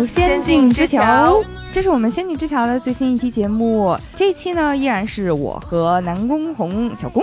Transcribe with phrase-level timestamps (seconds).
[0.06, 3.94] 《仙境之桥》，这是我们《仙境之桥》的最新一期节目。
[4.16, 7.22] 这一期呢，依然是我和南宫红、小宫。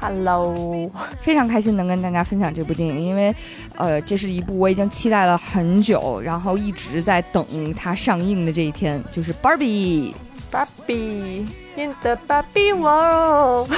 [0.00, 0.88] Hello，
[1.20, 3.34] 非常开心能跟大家分享这部电影，因为，
[3.76, 10.12] 呃，这是一部我已经期待了很久，然后一直在等它上映的这一天，就是《Barbie》。
[10.52, 11.46] Barbie
[11.76, 13.68] in the Barbie world，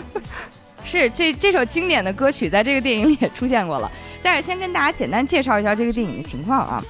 [0.84, 3.90] 是这这首经典的歌曲在这个电影里也出现过了。
[4.22, 6.84] 但是先跟大家简单介绍一下这个电影的情况啊，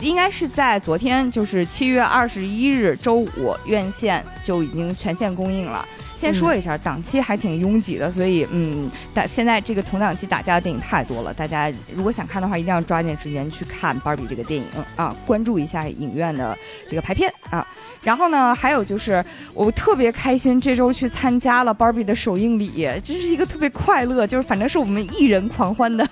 [0.00, 5.84] 应该是在昨天，就是七月二十一日周五，院线就已经全线公映了。
[6.14, 14.66] 先说一下，档期还挺拥挤的，所以嗯，打现在这个同档期打架的电影太多了，大家如果想看的话，一定要抓紧时间去看《芭比》这个电影
[14.96, 16.56] 啊，关注一下影院的
[16.88, 17.64] 这个排片啊。
[18.02, 26.06] 然后呢，还有就是我特别开心，这周去参加了 Barbie 的首映礼，这是一个特别快乐，就是反正是我们艺人狂欢的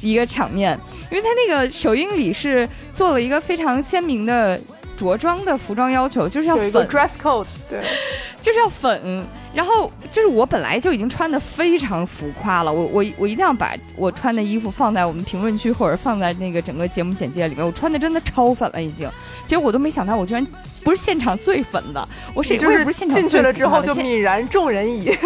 [0.00, 0.78] 一个场面，
[1.10, 4.58] 因为他那个首映礼是做了一个非常鲜明的
[4.98, 6.72] 着装的服装要求，就是要粉。
[6.88, 7.80] dress code，对，
[8.42, 9.24] 就是要粉。
[9.54, 19.08] 然后就是我本来就已经穿的非常浮夸了，我我我一定要把我穿的衣服放在我们评论区或者放在那个整个节目简介里面，我穿的真的超粉了已经，
[19.46, 20.46] 结果我都没想到我居然
[20.84, 25.08] 不是现场最粉的， 我是就是不是现场进去了之后就泯然众人矣，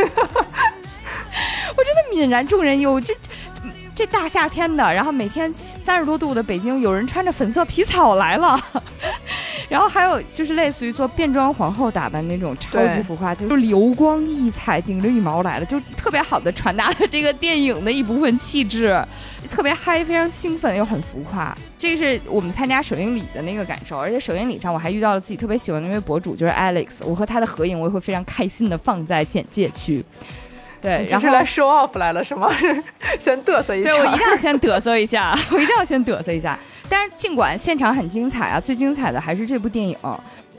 [1.77, 3.13] 我真的泯然众人矣，我这
[3.95, 8.59] 这大夏天的，然后每天三十多度的北京，有人穿着粉色皮草来了。
[9.69, 19.03] 然后还有就是类似于做变装皇后打扮那种超级浮夸，就是流光溢彩，顶着羽毛来了，就特别好的传达了这个电影的一部分气质，
[19.51, 21.57] 特别嗨，非常兴奋又很浮夸。
[21.79, 30.05] 这是我们参加首映礼的那个感受，而且首映礼上我还遇到了自己特别喜欢的那位博主，就是 Alex，我和他的合影我也会非常开心的放在简介区。
[30.83, 32.51] 对，然后来 show off 来了是吗？
[33.19, 33.91] 先嘚瑟一下。
[33.91, 36.59] 对，我一定要先嘚瑟一下，我一定要先嘚瑟一下。
[36.89, 39.97] 但是尽管现场很精彩啊，最精彩的还是这部电影。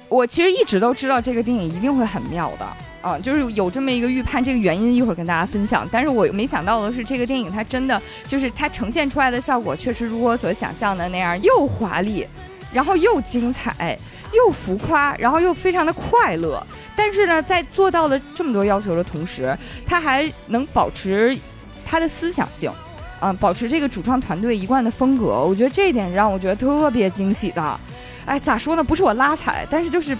[0.09, 2.65] 我其实一直都知道这个电影一定会很妙的，
[3.01, 5.87] 啊，就是有这么一个预判，这个原因一会儿跟大家分享。
[5.91, 12.27] 但是我没想到的是，这个电影它真的就是它呈现出来的效果，确实如我所想象的那样，又华丽，
[12.71, 13.97] 然后又精彩。
[14.33, 19.55] 又浮夸，然后又非常的快乐，但是呢，在做到了这么多要求的同时，
[19.85, 21.37] 他还能保持
[21.85, 22.71] 他的思想性，
[23.19, 25.41] 嗯，保持这个主创团队一贯的风格。
[25.43, 27.79] 我觉得这一点让我觉得特别惊喜的。
[28.25, 28.83] 哎，咋说呢？
[28.83, 30.17] 不是我拉踩，但是就是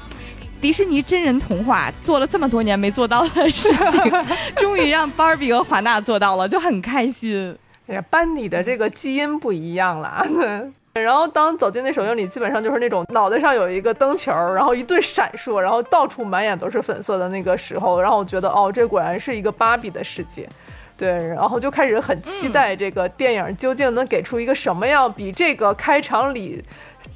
[0.61, 4.01] 迪士尼真人童话做了这么多年没做到的事情，
[4.57, 7.57] 终于让芭比和华纳做到了，就很开心。
[7.87, 10.25] 哎呀，班尼的这个基因不一样了。
[11.01, 20.47] 然后当走进那首映礼，基本上就是那种脑袋上有一个灯球，然后一顿闪烁，然后到处满眼都是粉色的那个时候，然后我觉得哦，这果然是一个芭比的世界，
[20.95, 26.63] 对，然后就开始很期待这个电影究竟能给出一个什么样比这个开场里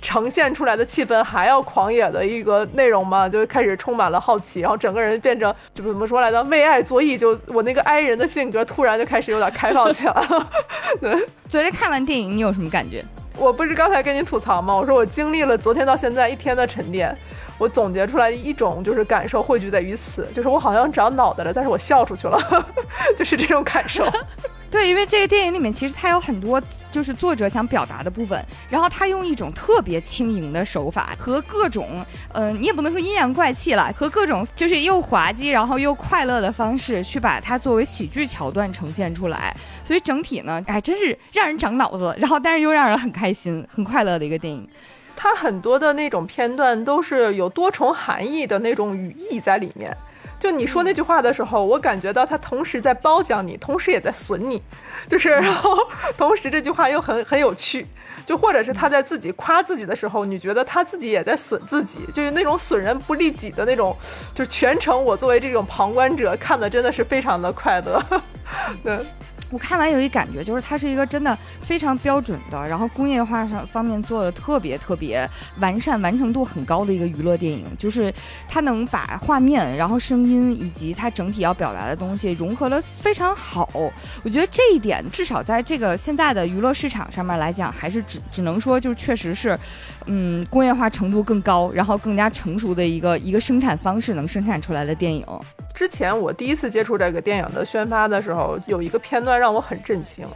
[0.02, 10.50] 呈现出来的气氛还要狂野的一个内容嘛，就开始充满了好奇，然后整个人变成就怎么说来着，为爱作义，就我那个哀人的性格突然就开始有点开放起来了。
[11.00, 11.16] 对，
[11.48, 13.06] 昨天看完电影，你有什么感觉？
[13.38, 14.76] 我不是刚才跟你吐槽吗？
[14.76, 17.16] 我说我经历了昨天到现在一天的沉淀，
[17.58, 22.40] 我总结出来一种就是感受汇聚在于此，就是我好像长脑袋了，但是我笑出去了，
[23.18, 24.06] 就是这种感受。
[24.70, 44.68] 对，因为这个电影里面其实它有很多就是作者想表达的部分，然后他用一种特别轻盈的手法和各种，嗯，你也不能说阴阳怪气了，和各种就是又滑稽然后又快乐的方式去把它作为喜剧桥段呈现出来，所以整体呢，哎，真是让人长脑子，然后但是又让人很开心、很快乐的一个电影。
[45.18, 49.98] 它很多的那种片段都是有多重含义的那种语义在里面。
[50.40, 54.62] 就你说那句话的时候，我感觉到他同时在褒奖你，同时也在损你，
[55.10, 55.76] 就是然后
[56.16, 57.88] 同时这句话又很很有趣，
[58.24, 63.98] 就或者是他在自己夸自己的时候，你觉得他自己也在损自己，就是那种损人不利己的那种，
[64.36, 68.00] 就全程我作为这种旁观者看的真的是非常的快乐，
[68.84, 69.04] 对。
[69.50, 75.30] 我看完有一感觉，就是它是一个真的非常标准的，然后工业化上方面做的特别特别
[75.60, 77.66] 完善、完成度很高的一个娱乐电影。
[77.78, 78.14] 就是
[78.48, 83.70] 它能把画面、然后声音以及它整体要表达的东西融合的非常好。
[84.24, 89.58] 我觉得这一点至少在这个现在的娱乐市场上面来讲，还是只只能说就确实是，
[90.08, 95.26] 嗯，工业化程度更高，然后更加成熟的一个一个生产方式能生产出来的电影。
[95.78, 100.28] 之前我第一次接触这个电影的宣发的时候，有一个片段让我很震惊，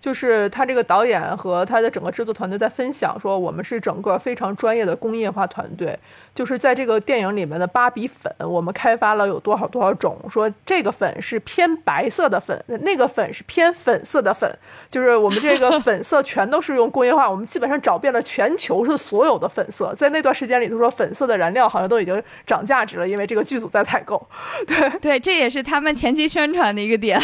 [0.00, 5.98] 就是他这个导演和他的整个制作团队在分享说，我们是整个非常专业的工业化团队。
[6.34, 10.16] 就是在这个电影里面的芭比粉，我们开发了有多少多少种。
[10.30, 14.50] 说这个粉是偏白色的粉，那个粉是偏粉色的粉。
[14.88, 19.94] 就是我们这个粉色全都是用工业化，我们基本上找遍了全球是所有的粉色。
[19.94, 24.26] 在那段时间里，头说粉色的燃料好像都已经涨价值了，因为这个剧组在采购。
[24.66, 27.20] 对对，这也是他们前期宣传的一个点。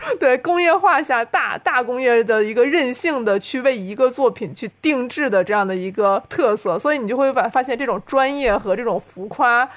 [0.20, 9.68] 对工业化下大大工业的一个任性的去为一个作品去定制的这样的一个特色，所以你就会把发现这种专业和这种浮夸。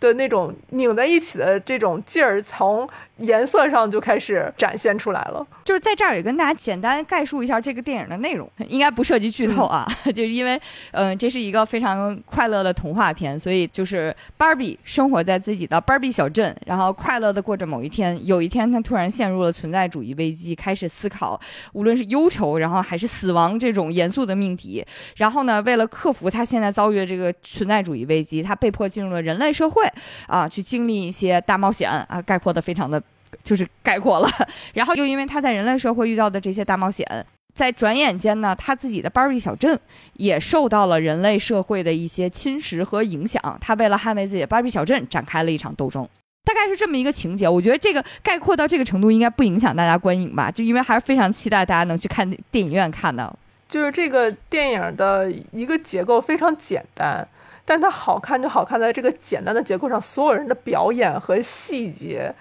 [0.00, 2.88] 的那种拧在一起的这种劲儿，从
[3.20, 5.46] 颜色上就开始展现出来了。
[5.64, 9.86] 就是在这儿也跟大家简单概述一下这个电影的内容，应该不涉及剧透啊。
[10.06, 10.60] 就是因为，
[10.92, 18.18] 嗯，这是一个非常快乐的童话片，所以就是芭比生活在自己的芭比小镇，然后快乐的过着某一天。
[18.26, 21.40] 有一天，他突然陷入了存在主义危机，开始思考，
[21.72, 24.84] 无论是忧愁，然后还是死亡这种严肃的命题。
[25.16, 29.84] 然后呢，为了克服他现在遭遇的这个存在主义危机，他被迫进入了人类社会。
[30.26, 33.02] 啊，去经历一些大冒险啊，概括的非常的，
[33.42, 34.28] 就是概括了。
[34.74, 37.06] 然后又因为他在人类社会遇到的这些大冒险，
[37.54, 39.78] 在转眼间呢，他自己的芭比小镇
[40.14, 43.58] 也受到了人类社会的一些侵蚀和影响。
[43.60, 46.08] 他为了捍卫自己的芭比小镇，展开了一场斗争，
[46.44, 47.48] 大概是这么一个情节。
[47.48, 50.50] 我觉得这个概括到这个程度，应该不影响大家观影吧？
[50.50, 53.34] 就因为还是非常期待大家能去看电影院看的。
[53.68, 57.26] 就是这个电影的一个结构非常简单。
[57.62, 62.34] 但它好看就好看在这个简单的结构上，所有人的表演和细节，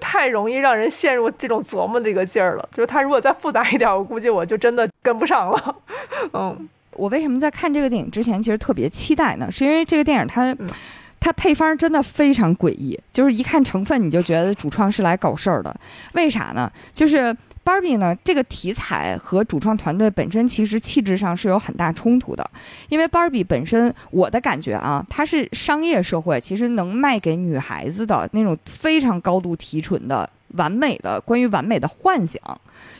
[0.00, 2.68] 太容易让人陷入这种琢磨这个劲儿了。
[2.72, 5.76] 就是它如果再复杂一点，我估计我就真的跟不上了。
[6.32, 9.50] 嗯，我为什么在看这个电影之前其实特别期待呢？
[9.50, 10.56] 是因为这个电影它
[11.20, 15.74] 它配方真的非常诡异，就是一看成分你就觉得主创是来搞事儿的。
[16.14, 16.70] 为啥呢？
[16.92, 17.36] 就是。
[17.62, 18.16] 芭比呢？
[18.24, 22.50] 这个题材和主创团队本身其实气质上是有很大冲突的，
[22.88, 32.40] 因为芭比本身，我的感觉啊，它是商业社会，其实能卖给女孩子的那种非常高度提纯的完美的关于完美的幻想，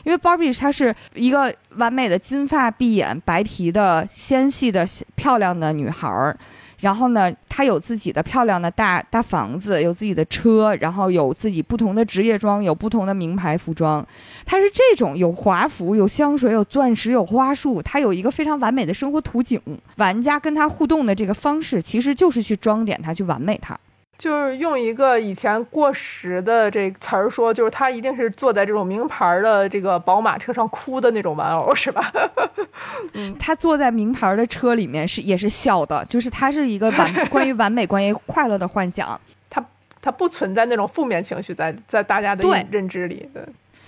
[0.03, 6.37] 因为芭比她是一个完美的金发碧眼、白皮的纤细的漂亮的女孩儿。
[6.81, 14.05] 然后呢，他有自己的漂亮的大大房子，有自己的车，然后有自己不同的职业装，有不同的名牌服装。
[14.45, 19.61] 他是这种有华服、有香水、有钻石、有花束，他有一个非常完美的生活图景。
[19.97, 23.77] 玩家跟他互动的这个方式，其实就是去装点他，去完美他。
[24.21, 32.13] 就是用一个以前过时的这个词儿说，就是他一定是坐在这种名牌的这个宝马车上哭的那种玩偶，是吧？
[33.13, 39.19] 嗯，他坐在名牌的车里面是也是笑的，就是他是一个完关于完美、关于快乐的幻想，
[39.49, 39.65] 他
[39.99, 43.43] 他不存在那种负面情绪在在大家的认知里，对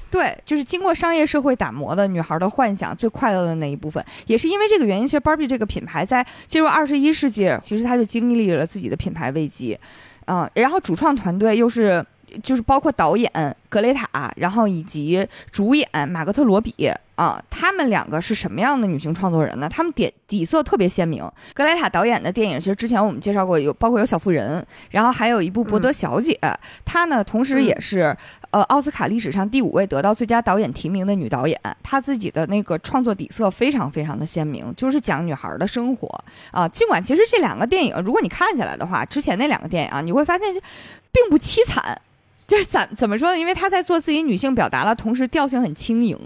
[0.09, 9.77] 对，就是经过商业社会打磨的女孩的幻想最快乐的那一部分，也是因为这个原因，其实 Barbie 这个品牌在进入二十一世纪，其实它就经历了自己的品牌危机。
[10.27, 12.05] 嗯，然后主创团队又是，
[12.41, 13.31] 就是包括导演
[13.69, 16.73] 格雷塔，然后以及主演马格特罗比
[17.15, 19.69] 啊，他们两个是什么样的女性创作人呢？
[19.69, 21.23] 他们底底色特别鲜明。
[21.53, 26.39] 格雷塔导演的电影，其实之前我们介绍过，有包括有小妇人，然后还有一部博德小姐，
[26.83, 28.15] 她呢同时也是
[28.49, 31.59] 呃奥斯卡历史上第五位得到最佳导演提名的女导演。
[31.83, 36.67] 她自己的那个创作底色非常非常的鲜明，就是讲女孩的生活啊。
[36.67, 40.51] 尽管其实这两个电影，如果你看起来的话，之前那两个电影啊，你会发现
[41.11, 42.01] 并不凄惨。
[42.45, 43.39] 就是怎怎么说呢？
[43.39, 46.17] 因为她在做自己女性表达了，同时调性很轻盈，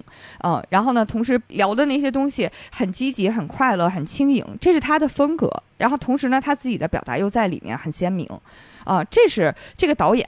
[0.44, 5.52] 嗯，然后呢，同时聊的那些东西很积极、很快乐、很轻盈，这是她的风格。
[5.78, 8.28] 然后同时呢，她自己的表达又在里面很鲜明，
[8.84, 10.28] 啊，这是这个导演。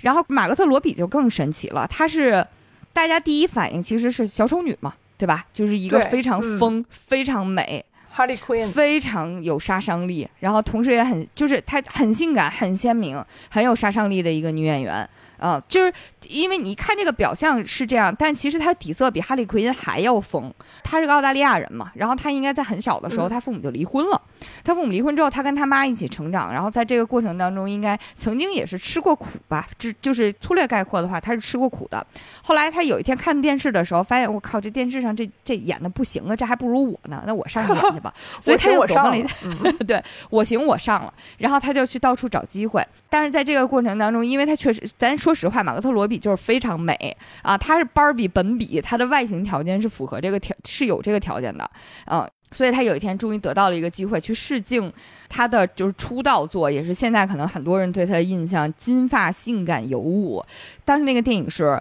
[0.00, 2.46] 然后马格特罗比就更神奇了，她是
[2.92, 5.46] 大家第一反应其实是小丑女嘛，对吧？
[5.54, 7.84] 就是一个非常疯、非常美。
[8.12, 15.08] 哈利奎非常有杀伤力，然后同时也很就是她很性感、很鲜明、很有杀伤力的一个女演员。
[15.40, 15.92] 啊，就是
[16.28, 20.52] 因为你看这个表象是这样，但其实他底色比哈利奎因还要疯。
[20.84, 24.20] 他是个澳大利亚人嘛，然后他应该在很小的时候，他父母就离婚了。
[24.62, 29.66] 他父母离婚之后，他跟他妈一起成长，然后在这个过程当中，应该曾经也是吃过苦吧？
[29.78, 32.06] 这就是粗略概括的话，他是吃过苦的。
[32.42, 38.12] 后来他有一天看电视的时候，发现我靠，这电视上这这演的不行啊，这还不如我呢，那我上去演去吧。
[38.40, 39.16] 所以他又走到了，
[39.86, 42.86] 对我行我上了，然后他就去到处找机会。
[43.08, 51.70] 但是在这个过程当中，因为他确实，咱说实话，马格特罗比就是非常美啊，她是芭比本比，她的外形条件是符合这个条，是有这个条件的，
[52.06, 54.92] 嗯，所以他有一天终于得到了一个机会去试镜
[55.28, 60.44] 他的就是出道作，也是现在可能很多人对他的印象，金发性感尤物。
[60.84, 61.80] 当时那个电影是。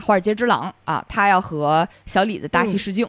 [0.00, 3.04] 华尔街之狼》啊，他要和小李子搭戏试镜。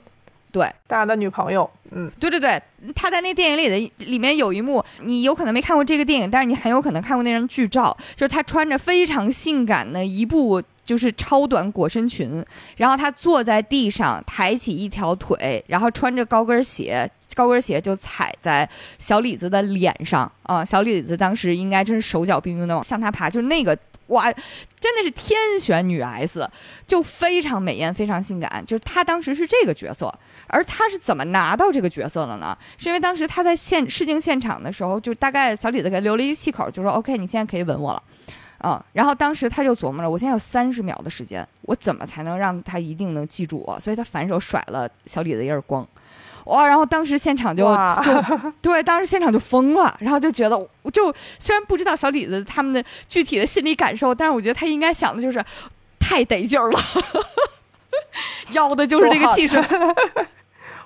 [0.52, 2.62] 对，大的女朋友，嗯，对对对，
[2.96, 12.44] 他在那电影里的里面有一幕，你有可能没看过这个电影，但是你很有可能看过那张剧照，就是他穿着非常性感的一部就是超短裹身裙，
[12.78, 23.78] 然后他坐在地上抬起一条腿，然后穿着高跟鞋，高跟鞋就踩在小李子的脸上啊，小李子当时应该真是手脚并用的往向他爬，就是那个。
[24.10, 24.32] 哇，
[24.80, 26.48] 真的是天选女 S，
[26.86, 28.64] 就非常美艳，非常性感。
[28.66, 30.14] 就是她当时是这个角色，
[30.48, 32.58] 而她是怎么拿到这个角色的呢？
[32.78, 38.04] 是因为当时她在现试镜现场的时候，就大概小李子给留了一个气口，就说 OK，你现在可以吻我了，
[38.64, 38.84] 嗯。
[38.94, 43.80] 然后当时他就琢磨了，我现在有三十秒的时间，我怎么才能让他一定能记住我？
[43.80, 45.88] 所以他反手甩了小李子一耳光。
[46.46, 46.66] 哇！
[46.68, 47.66] 然后当时现场就
[48.04, 50.58] 就对，当时现场就疯了，然后就觉得，
[50.92, 55.44] 就虽然不知道小李子他们的具体的心理感受，但是我觉得他应该想的就是
[56.00, 56.80] 太得劲儿了，
[58.54, 59.62] 要的就是这个气势。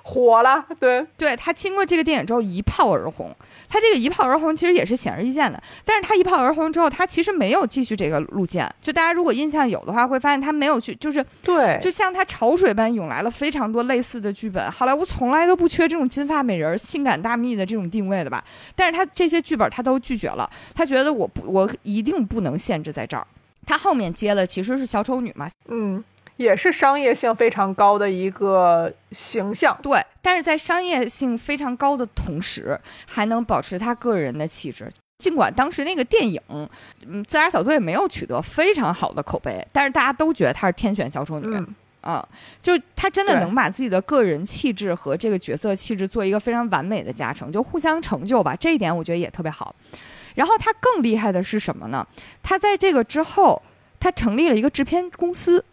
[0.06, 3.34] 火了，对对，他经过这个电影之后一炮而红，
[3.70, 5.60] 他这个一炮而红其实也是显而易见的。
[5.82, 8.70] 但是他一炮而红之后，他其实没有继续这个路线。
[8.82, 14.70] 就大家如果印象有的话，会发现他没有去，就是对，就像他潮水般涌来了非常多类似的剧本。
[14.70, 18.44] 好莱坞从来都不缺这种金发美人、性感大蜜的这种定位的吧？
[18.76, 23.26] 但是他这些剧本他都拒绝了，他觉得我不，我一定不能限制在这儿。
[23.66, 26.04] 他后面接的其实是小丑女嘛，嗯。
[26.36, 30.04] 也是商业性非常高的一个形象，对。
[30.20, 34.90] 但是在商业性非常高的同时，还能保持他个人的气质。
[35.18, 36.68] 尽管当时那个电影，嗯，
[37.24, 41.66] 自杀小队没有取得非常好的口碑，但是大家都觉得她是天选小丑女，
[42.00, 42.26] 啊，
[42.60, 48.56] 就她真的能把自己的个人气质和这个角色气质做一个非常完美的加成，就互相成就吧。
[48.56, 49.74] 这一点我觉得也特别好。
[50.34, 52.04] 然后她更厉害的是什么呢？
[52.42, 53.62] 她在这个之后，
[54.00, 55.64] 她成立了一个制片公司。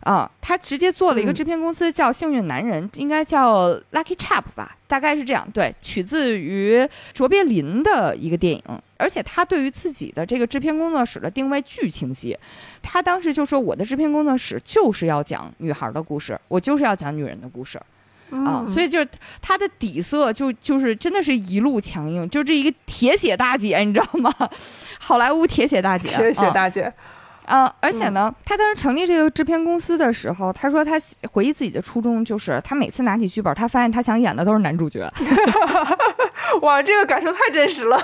[0.00, 5.46] 啊，他直接做了一个制片公司，叫幸运男人，应该叫 Lucky Chap 吧，大概是这样。
[5.52, 8.62] 对，取自于卓别林的一个电影，
[8.96, 12.36] 而且他对于自己的这个制片工作室的定位巨清晰。
[12.80, 17.78] 他当时就说：“我的制片工作室就是要讲女孩的故事，我就是要讲女人的故事。”
[18.30, 19.08] 啊，所以就是
[19.42, 24.32] 他的底色就就是真的是一路强硬，就这一个铁血大姐，你知道吗？
[24.98, 26.90] 好莱坞铁血大姐，铁血大姐。
[27.46, 30.92] 嗯，而且呢，他当时成立这个制片公司的时候，他说他
[31.32, 35.10] 回忆自己的初衷就是，他每次拿起剧本，他发现他想演的都是男主角。
[36.62, 38.00] 哇，这个感受太真实了。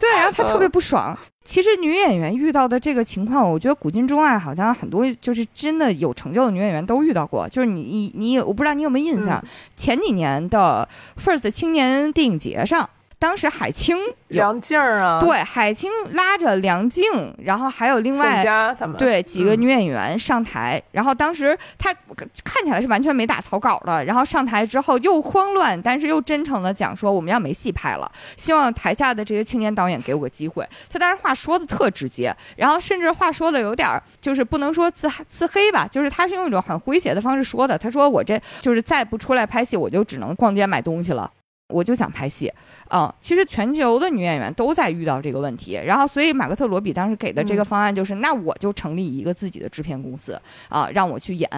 [0.00, 1.16] 对，然后他特别不爽。
[1.44, 7.48] 其实女演员遇到的这个情况，我觉得古今中外好像很多就是真的有成就的女演员都遇到过。
[7.48, 9.42] 就是你你你，我不知道你有没有印象，
[9.76, 10.88] 前几年的
[11.22, 12.88] First 青年电影节上。
[13.22, 17.04] 当时海清、梁静啊，对，海清拉着梁静，
[17.38, 18.44] 然后还有另外
[18.76, 21.94] 他们对几个女演员上台，然后当时她
[22.42, 30.68] 看起来是完全没打草稿的，然后上台之后又慌乱，但是又真诚的讲说我们要没戏拍了，希望台下的这些青年导演给我个机会。
[30.90, 33.88] 他当时话说的特直接，然后甚至话说的有点
[34.20, 37.78] 就是不能说自自黑吧，就是他是用一种很诙谐的方式说的。
[37.78, 41.30] 他说我这就是再不出来拍戏，我就只能逛街买东西了。
[41.72, 42.52] 我就想拍戏，
[42.90, 51.48] 嗯，其实全球的女演员都在遇到这个问题，然后所以马克特罗比当时给的这个方案就是，那我就成立一个自己的制片公司啊，让我去演。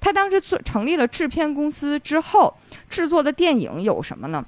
[0.00, 2.54] 他当时做成立了制片公司之后，
[2.90, 4.44] 制作的电影有什么呢？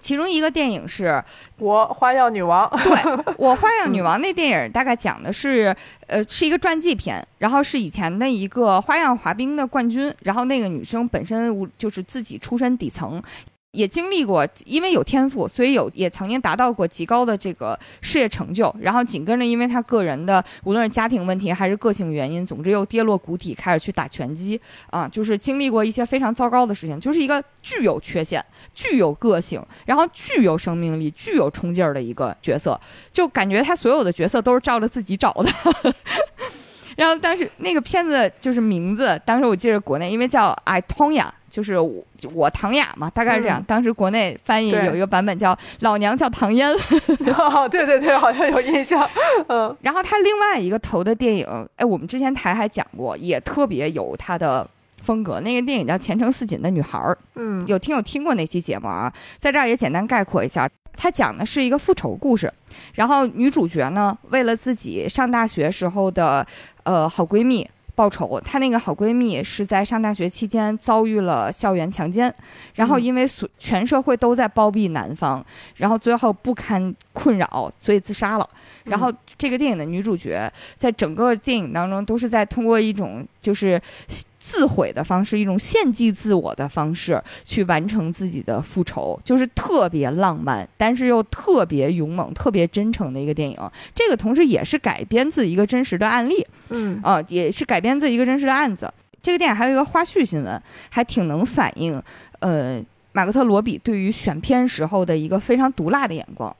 [0.00, 1.04] 其中一个电影是
[1.58, 13.22] 《我花样女王》， 对我花样女王那电影大概讲的是，呃，是一个传记片，然后是以前的一个花样滑冰的冠军，然后那个女生本身就是自己出身底层。
[13.72, 18.74] 也经历过，因为有天赋，所以有也曾经达到过极高的这个事业成就。
[18.80, 24.60] 然后紧跟着，因为他个人的无论是家庭问题还是个性原因，总之又跌落谷底，开始去打拳击
[24.90, 32.78] 啊，就是经历过一些非常糟糕的事情，就是一个具有缺陷、具有个性，然后具有生命力、具有冲劲儿的一个角色。
[33.12, 35.94] 就感觉他所有的角色都是照着自己找的。
[36.96, 41.22] 然后当时那个片子就是名字，当时我记得国内因为叫《I Tonya》。
[41.50, 42.00] 就是我
[42.32, 43.60] 我唐雅嘛，大概是这样。
[43.66, 46.72] 当时国内翻译有一个版本叫“老娘叫唐嫣
[47.68, 49.04] ”，对对对，好像有印象。
[49.48, 54.64] 嗯，然后他另外一个投的电影，哎，我们之前台还讲过，也特别有他的
[55.02, 55.40] 风格。
[55.40, 56.96] 那个电影叫《前程似锦的女孩》。
[57.34, 59.12] 嗯，有听有听过那期节目啊？
[59.36, 62.52] 在这儿也简单概括一下，他讲的是一个复仇故事。
[62.94, 66.46] 然后女主角呢，为了自己上大学时候的
[66.84, 67.68] 呃好闺蜜。
[67.92, 68.40] 报仇。
[68.40, 72.34] 她那个好闺蜜是在上大学期间遭遇了校园强奸，
[72.74, 75.44] 然后因为所全社会都在包庇男方，
[75.76, 78.48] 然后最后不堪困扰，所以自杀了。
[78.84, 83.78] 然后这个电影的女主角在整个电影当中都是在通过一种就是
[84.40, 93.56] 自毁的方式，一种献祭自我的方式去完成自己的复仇，就是特别浪漫，但是又特别勇猛、特别真诚的一个电影。
[93.94, 98.92] 这个同时也是改编自一个真实的案例，嗯啊、也是改编自一个真实的案子。
[99.22, 102.02] 这个电影还有一个花絮新闻，还挺能反映
[102.38, 102.82] 呃
[103.12, 106.56] 马格特罗比对于选片时候的一个非常毒辣的眼光。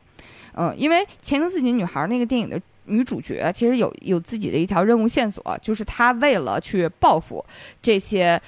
[0.53, 2.61] 嗯，因为《前程似锦女孩》那个电影的
[2.91, 7.45] 女主角其实有有自己的一条任务线索，就是她为了去报复
[7.81, 8.41] 这些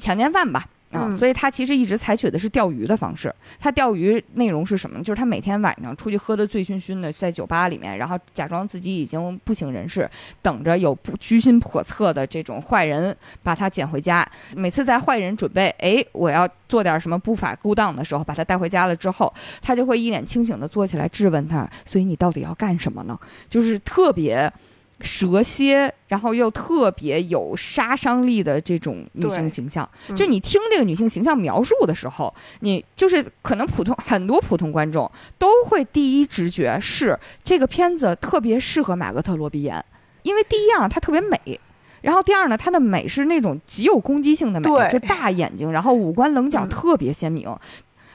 [0.00, 0.64] 强奸犯吧。
[0.92, 3.34] 啊、嗯所以他其实一直采取的是钓鱼的方式。
[3.58, 5.02] 他钓鱼内容是什么呢？
[5.02, 10.08] 就是他每天晚上出去喝得醉醺醺的，在酒吧里面，然后假装自己已经不省人事，
[10.40, 14.24] 等着有不居心叵测的这种坏人把他捡回家。
[14.54, 23.18] 每次在坏人准备哎我要做点什么不法勾当的时候，把他带回家了之后，他就会一脸清醒的坐起来质问他：所以你到底要干什么呢？
[23.48, 24.52] 就是特别。
[25.00, 30.16] 蛇蝎，然后又特别有杀伤力的这种女性形象，嗯。
[30.16, 39.84] 就你听这个女性形象描述的时候，你就是可能普通很多普通观众都会第一直觉是这个片子特别适合马格特罗比演，
[40.22, 41.60] 因为第一样她特别美。
[42.02, 44.88] 然后第二呢，她的美是那种极有攻击性的美，对。
[44.90, 46.68] 就大眼睛，然后五官棱角嗯。
[46.68, 47.54] 特别鲜明，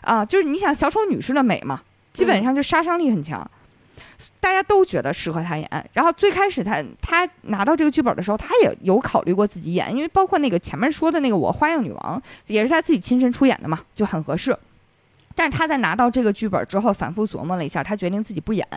[0.02, 1.82] 啊，就是你想小丑女士的美嘛，
[2.14, 3.50] 基本上就杀伤力很强，
[4.40, 5.90] 大家都觉得适合她演。
[5.94, 14.58] 然后最开始她她拿到这个剧本的时候，她也有考虑过自己演，因为包括那个前面说的那个我花样女王也是她自己亲身出演的嘛，就很合适。
[15.34, 18.68] 但是她在拿到这个剧本之后，反复琢磨了一下，她决定自己不演，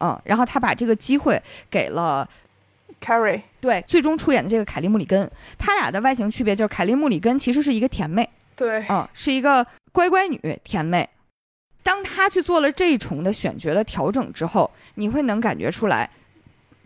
[0.00, 2.28] 嗯，然后她把这个机会给了
[3.02, 5.30] Carrie，对最终出演的这个凯莉·穆里根。
[5.58, 11.08] 他俩的外形区别就是凯莉·穆里根其实是一个甜妹，对，嗯，是一个乖乖女甜妹。
[11.82, 16.08] 当她去做了这一重的选角的调整之后，你会能感觉出来，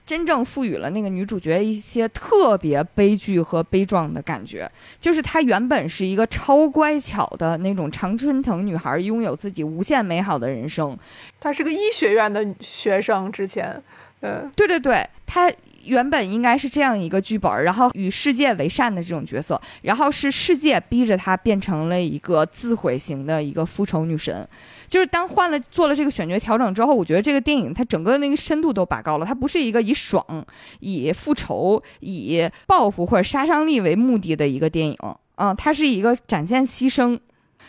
[0.07, 4.71] 真正赋予了那个女主角一些特别悲剧和悲壮的感觉。
[5.01, 10.97] 就是她原本是一个超乖巧的那种常春藤女孩，拥有自己无限美好的人生，
[11.41, 13.83] 她是个医学院的学生，之前，
[14.21, 15.51] 嗯对对对，她
[15.85, 24.47] 原本应该是这样一个剧本，然后与世界为善的这种角色，然后是世界逼着她变成了一个自毁型的一个复仇女神。
[24.95, 30.25] 就是当换了做了这个选角调整之后，我觉得这个电影它整个那个深度都拔高了，它不是一个以爽、
[30.79, 34.97] 以复仇、以报复或者杀伤力为目的的一个电影，
[35.35, 37.19] 嗯，它是一个展现牺牲。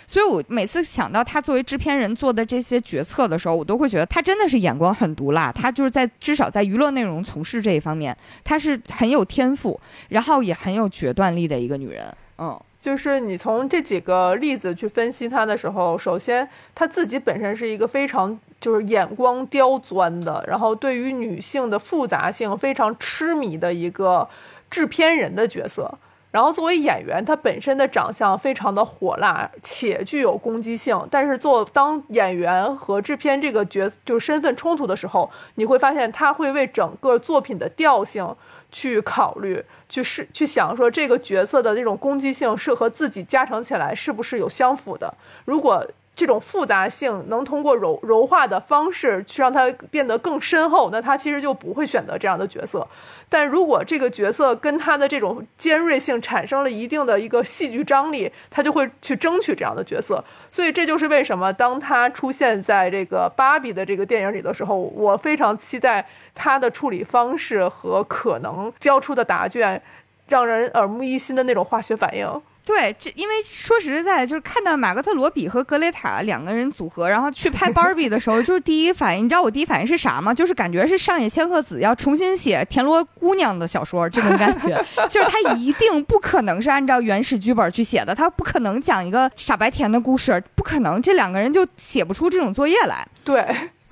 [0.05, 5.51] 所以我每次想到他作为制片人做的这些决策的时候，我都会觉得他真的是眼光很毒辣。
[5.51, 12.15] 他就是在至少在娱乐内容从事这一方面，他是很有天赋，然后也很有决断力的一个女人。
[12.38, 12.55] 嗯，
[12.86, 24.30] 就是你从这几个例子去分析他的时候，首先他自己本身是一个非常就是眼光刁钻的，然后对于女性的复杂性非常痴迷的一个
[24.69, 25.98] 制片人的角色。
[26.36, 38.36] 然后作为演员，他本身的长相非常的火辣且具有攻击性，但是做当演员和制片这个角就是身份冲突的时候，你会发现他会为整个作品的调性
[38.69, 45.13] 去考虑，去试去想说这个角色的这种攻击性是和自己加成起来是不是有相符的。
[45.45, 52.88] 如果这种复杂性能通过柔柔化的方式去让它变得更深厚，那他其实就不会选择这样的角色。
[53.28, 60.23] 但如果这个角色跟他的这种尖锐性产生了一定的一个戏剧张力，他就会去争取这样的角色。
[60.49, 69.82] 所以这就是为什么当他出现在这个芭比的这个电影里的时候，我非常期待他的处理方式和可能交出的答卷，
[70.30, 72.41] 让人耳目一新的那种化学反应。
[72.65, 80.34] 对，这因为说实在，就是看到马格特罗比和格雷塔两个人组合，然后去拍芭比的时候，就是第一反应，你知道我第一反应是啥吗？
[80.34, 93.08] 就是感觉是上野千鹤子要重新写田螺姑娘的小说，这种感觉，就是他一定不可能是按照原始剧本去写的，他不可能讲一个傻白甜的故事，不可能，这两个人就写不出这种作业来。
[93.23, 93.45] 对，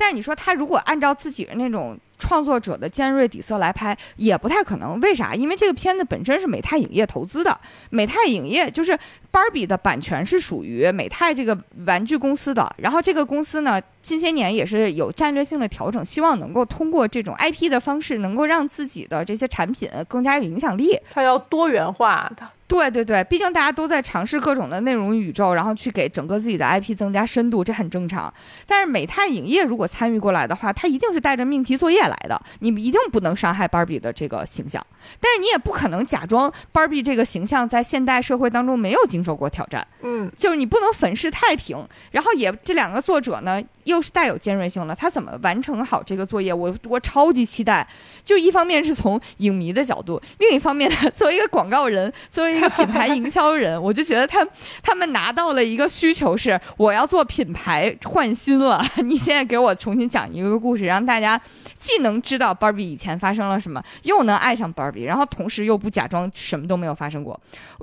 [0.03, 4.99] 但是你说他如果按照自己的那种创作者的尖锐底色来拍，也不太可能。
[4.99, 5.33] 为啥？
[5.33, 7.57] 因为这个片子本身是美泰影业投资的，
[7.89, 8.99] 美泰影业就是
[9.31, 12.69] 芭比的版权是属于美泰这个玩具公司的。
[12.77, 20.99] 然后这个公司呢，近些年也是有战略性的调整，希望能够通过这种 IP 的方式，能够让自己的这些产品更加有影响力。
[21.13, 28.33] 他要多元化，他对对对，毕竟大家都在尝试各种的内容宇宙，然后去给整个自己的 IP 增加深度，这很正常。
[28.65, 34.83] 但是美泰影业如果参与过来的话，它一定是带着命题作业来的，你们一定不能伤害芭比的这个形象。
[35.19, 41.87] 但是你也不可能假装芭比这个形象在现代社会当中没有经受过挑战，嗯，就是你不能粉饰太平。
[42.11, 46.53] 然后也这两个作者呢，又是带有尖锐性的，他怎么完成好这个作业？
[46.53, 47.87] 我我超级期待。
[48.23, 54.47] 就一方面是从影迷的角度，另一方面呢，作为一个广告人，作为一个品牌营销人， 我就觉得他
[54.81, 58.81] 他们拿到了一个需求是，我要做品牌换新了。
[59.03, 61.39] 你现在给我重新讲一个故事，让大家
[61.77, 67.37] 既能知道芭比以前发生了什么，又能爱上芭比，然后同时又不假装什么都没有发生过。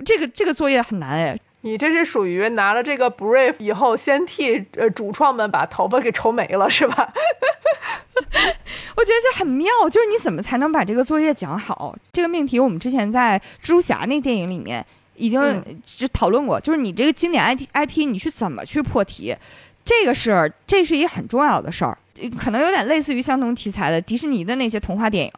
[0.05, 1.39] 这个这个作业很难哎。
[1.63, 7.13] 你这是属于拿了这个 brief 以后，先替呃主创们把头发给愁没了，是吧？
[8.97, 11.95] 我觉得这很妙，就是你怎么才能把这个作业讲好？
[12.13, 14.85] 这个命题我们之前在蜘蛛侠那电影里面
[15.17, 15.41] 已经
[15.85, 19.37] 就讨论过，就是你这个经典 IP IP 你去怎么去破题，
[19.85, 21.97] 这个是这是一个很重要的事儿，
[22.39, 25.33] 可能有点类似于相同题材的迪士尼的那些童话电影，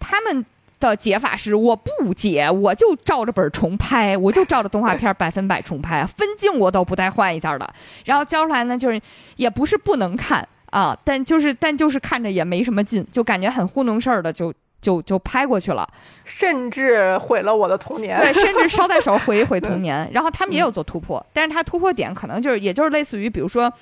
[0.00, 0.44] 他们。
[0.90, 7.74] 的解法是我不解，我就照着本重拍，我就照着动画片百分百重拍，分镜我都不带换一下的。
[8.04, 9.00] 然后交出来呢，就是
[9.36, 15.88] 也不是不能看啊，但就是但就是看着也没什么劲，就感觉很糊弄事儿的，就就就拍过去了，
[16.26, 18.20] 甚至毁了我的童年。
[18.20, 20.06] 对，甚至捎带手毁一毁童年。
[20.12, 23.72] 然后他们也有做突破，但是他突破点可能就是也就是类似于比如说。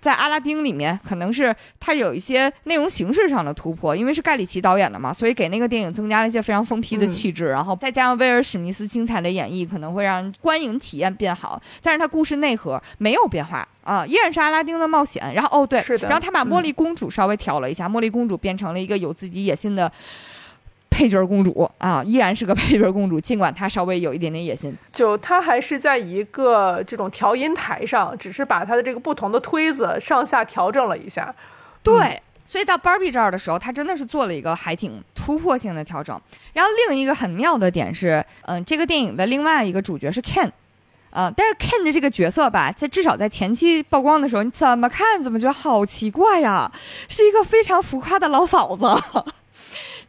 [0.00, 11.60] 在阿拉丁里面，可能是他有一些内容形式上的突破，因为是盖里奇导演的嘛，所以给那个电影增加了一些非常疯批的气质，然后再加上威尔史密斯精彩的演绎，可能会让观影体验变好。
[11.82, 15.34] 但是他故事内核没有变化啊，依然是阿拉丁的冒险。
[15.34, 19.92] 然后哦对，是的，然后他把茉莉公主稍微调了一下，茉莉公主变成了一个有自己野心的。
[20.90, 24.76] 配角公主啊，依然是个配角公主，尽管她稍微有一点点野心。
[24.92, 31.34] 就她还是在一个这种调音台上，只是把她的这个不同的推子上下调整了一下。
[31.82, 36.20] 对，所以到 Barbie 这儿的时候，她真的是做了一个还挺突破性的调整。
[36.52, 40.50] 然后另一个很妙的点是，嗯，这个电影的另外一个主角是 Ken，
[41.10, 46.70] 啊，但是 Ken 的这个角色吧，在至少在前期曝光的时候，你怎么看怎么觉得好奇怪呀，
[47.08, 49.32] 是一个非常浮夸的老嫂子。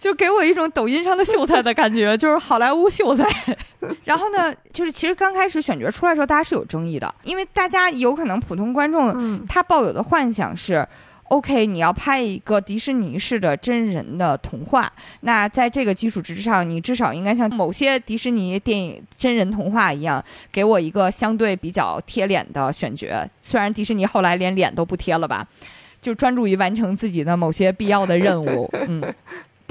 [0.02, 3.24] 就给我一种抖音上的秀才的感觉， 就是好莱坞秀才。
[4.04, 10.88] 然后呢，就是其实刚开始选角出来的时候，大家是有争议的，因为大家有可能普通观众他抱有的幻想是
[11.26, 23.08] ，OK，你要拍一个迪士尼式的真人的童话，那在这个基础之上，你至少应该像某些迪士尼电影真人童话一样，给我一个相对比较贴脸的选角。
[23.44, 25.48] 虽然迪士尼后来连脸都不贴了吧，
[26.02, 28.68] 就专注于完成自己的某些必要的任务。
[28.88, 29.04] 嗯。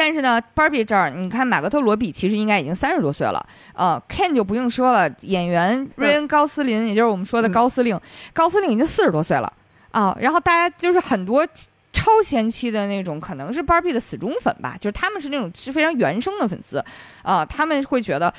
[0.01, 8.01] 但是呢，Barbie 这儿，你看马格特罗比其实应该已经三十多岁了，呃，Ken 就不用说了，演员瑞恩高斯林，也就是我们说的高司令，
[8.33, 9.53] 高司令已经四十多岁了
[9.91, 10.17] 啊。
[10.19, 11.47] 然后大家就是很多
[11.93, 16.83] 超前期的那种，可能是 Barbie 的死忠粉吧，就是他们是那种是非常原生的粉丝
[17.23, 18.33] 啊，他们会觉得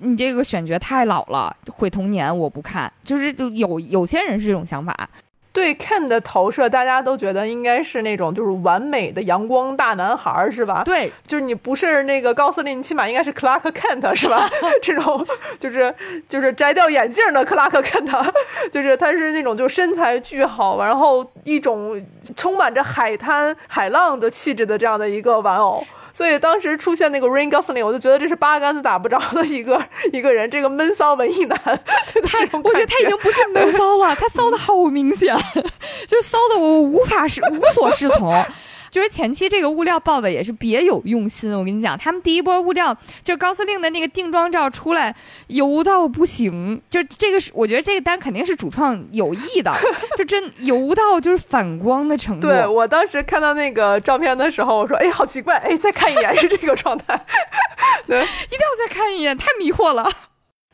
[0.00, 2.92] 你这个选角太老了，毁童年，我不看。
[3.04, 5.08] 就是有有些人是这种想法。
[5.52, 10.82] 对 Ken 的投射，大家都觉得应该是那种就是完美的阳光大男孩，是吧？
[10.84, 14.48] 对，就是你不是那个高司令，你起码应该是 Clark Kent，是吧？
[14.80, 15.26] 这种
[15.58, 15.92] 就是
[16.28, 18.32] 就是摘掉眼镜的 Clark Kent，
[18.70, 22.00] 就是他是那种就是身材巨好，然后一种
[22.36, 25.84] 充满着海滩海浪的气质的这样的一个玩偶。
[26.12, 35.36] 所以当时出现那个 Rain Gosling，我就觉得这是八竿子打不着的一个一个人，这个闷骚文艺男，他我觉得他已经不是闷骚了，他骚的好明显，
[36.06, 38.44] 就是骚的我无法是无所适从。
[38.90, 45.14] 就是前期这个物料报的也是别有用心，我跟你讲，他们第一波物料就高司令的那个定妆照出来
[45.46, 49.72] 油到不行，就这个是我觉得这个单肯定是主创有意的，
[50.18, 52.48] 就真油到就是反光的程度。
[52.48, 57.24] 对我当时看到那个照片的时候，我说哎好奇怪，哎再看一眼是这个状态，
[58.06, 60.10] 对，一定要再看一眼，太迷惑了。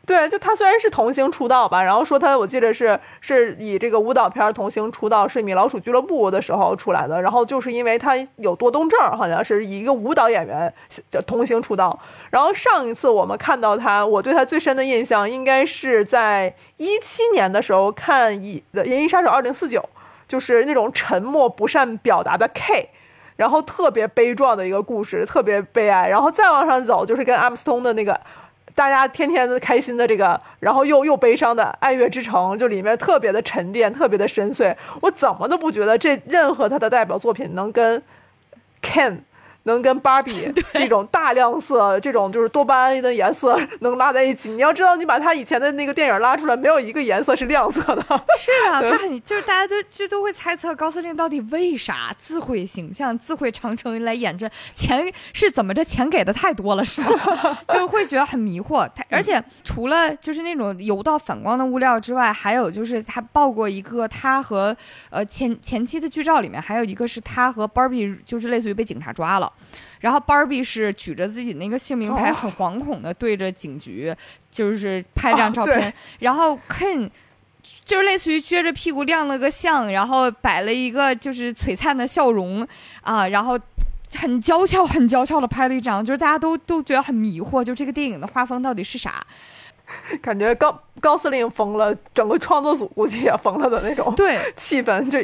[0.07, 10.73] 对，就他虽然是童星出道吧，然后说他，我记得是是以这个舞蹈片童星出道，是米老鼠俱乐部的时候出来的，然后就是因为他有多动症，好像是以一个舞蹈演员
[11.11, 11.99] 叫童星出道。
[12.31, 18.33] 然后上一次我们看到他，我对他最深的印象应该是在一七年的时候看
[18.73, 19.81] 《的《银翼杀手二零四九》，
[20.29, 22.91] 就是那种沉默不善表达的 K，
[23.35, 26.09] 然后特别悲壮的一个故事，特别悲哀。
[26.09, 28.21] 然后再往上走，就是跟阿姆斯通的那个。
[28.77, 34.77] 大家天天的开心的这个，然后又又悲伤的《爱乐之城》，就里面特别的沉淀，特别的深邃。
[35.01, 38.03] 我怎么都不觉得这任何他的代表作品能跟
[38.83, 39.17] Ken
[39.67, 44.51] 能跟芭比 这种大亮色、这种就是多巴胺的颜色能拉在一起。
[44.51, 48.03] 你要知道，你把他以前的那个电影拉出来，没有一个颜色是亮色的。
[48.39, 55.85] 是的，他很就是大家都就都会猜测高司令到底为啥自毁形象、自毁长城来演这钱是怎么着？
[55.85, 57.59] 钱给的太多了是吗？
[57.69, 58.89] 就会觉得很迷惑。
[58.95, 64.77] 他而且除了就是那种油到反光的物料之外，还有就是他爆过一个他和
[65.11, 69.51] 呃前前期的剧照里面还有一个是他和 Barbie 就是类似于被警察抓了。
[70.01, 74.15] 然后 Barbie 是举着自己那个姓名牌，很惶恐的对着警局，
[74.51, 75.93] 就是拍张照片。
[76.21, 77.11] 然后 Ken
[77.85, 82.67] 就是类似于撅着屁股亮了个相，然后摆了一个就是璀璨的笑容
[83.01, 83.59] 啊，然后
[84.15, 89.25] 很娇俏、很娇俏的拍了一张，就是大家都都觉得很迷惑，就这个电影的画风到底是啥？
[90.21, 95.19] 感觉高高司令疯了，整个创作组估计也疯了的那种，对，气氛就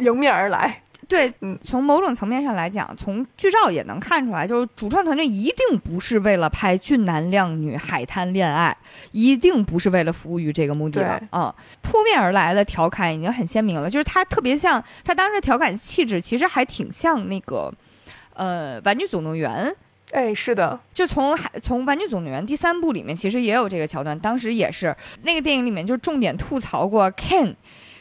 [0.00, 0.80] 迎面而来。
[1.08, 8.76] 对，嗯，从某种层面上来讲，从剧照也能看出来，就是主创团队一定不是为了拍俊男靓女海滩恋爱，
[9.12, 11.54] 一定不是为了服务于这个目的的啊。
[11.82, 17.72] 扑面而来的调侃已经很鲜明了，就是他特别像他当时调侃气质，其实还挺像那个，
[18.34, 19.68] 呃，《玩具总动员》。
[20.12, 27.54] 哎，是的，就从海从《玩具总动员》第三部里面，其实也有这个桥段，当时也是那个电影里面就重点吐槽过 Ken。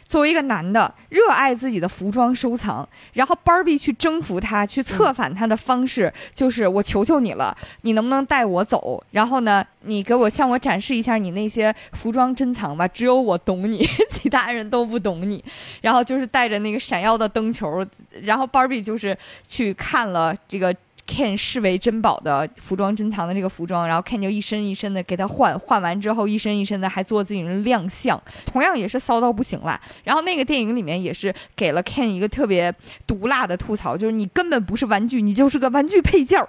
[0.06, 9.04] 作为一个男的，热爱自己的服装收藏，然后 Barbie 去征服他、去策反他的方式，就是我求求你了，你能不能带我走？
[9.12, 15.44] 然后呢，你给我向我展示一下你那些服装珍藏吧，只有我懂你， 其他人都不懂你。
[15.82, 17.86] 然后就是带着那个闪耀的灯球，
[18.22, 20.76] 然后 Barbie 就是去看了这个。
[21.06, 29.80] Ken 视为珍宝的服装珍藏的这个服装，然后 Ken 就一身一身的给他换，换完之后一身一身的还做自己人亮相，同样也是骚到不行啦。
[30.04, 32.74] 然后那个电影里面也是给了 Ken 一个特别
[33.06, 36.48] 毒辣的吐槽，就是你根本不是玩具，你就是个玩具配件儿，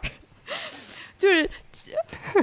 [1.18, 1.48] 就是。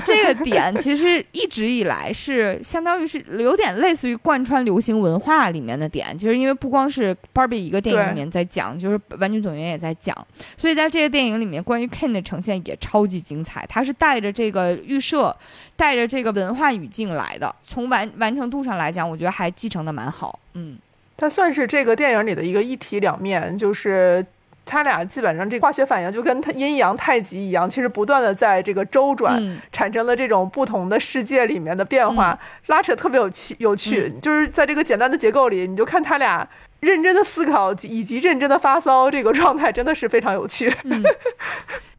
[0.06, 10.16] 这个点其实一直以来是相当于是有点类似于贯穿流行文化里面的点，其实因为不光是 Barbie 一个电影里面在讲，就是玩具总动员也在讲，
[10.58, 13.66] 所以在这个电影里面关于 Ken 的呈现也超级精彩。
[13.68, 15.36] 它是带着这个预设，
[15.76, 20.38] 带着这个文化语境来的，从完完成度上来讲，我觉得还继承的蛮好。
[20.54, 20.78] 嗯，
[21.18, 24.26] 它算是这个电影里的一个一体两面，就是。
[24.66, 33.56] 他俩基本上这化学反应就跟阴阳太极一样，其实不断的在这个周转，产生了这种不同的世界里面的变化，拉扯特别有趣。
[33.60, 36.48] 有趣，就是在这个简单的结构里，你就看他俩
[36.82, 40.72] 认真的思考以及认真的发骚，这个状态真的是非常有趣。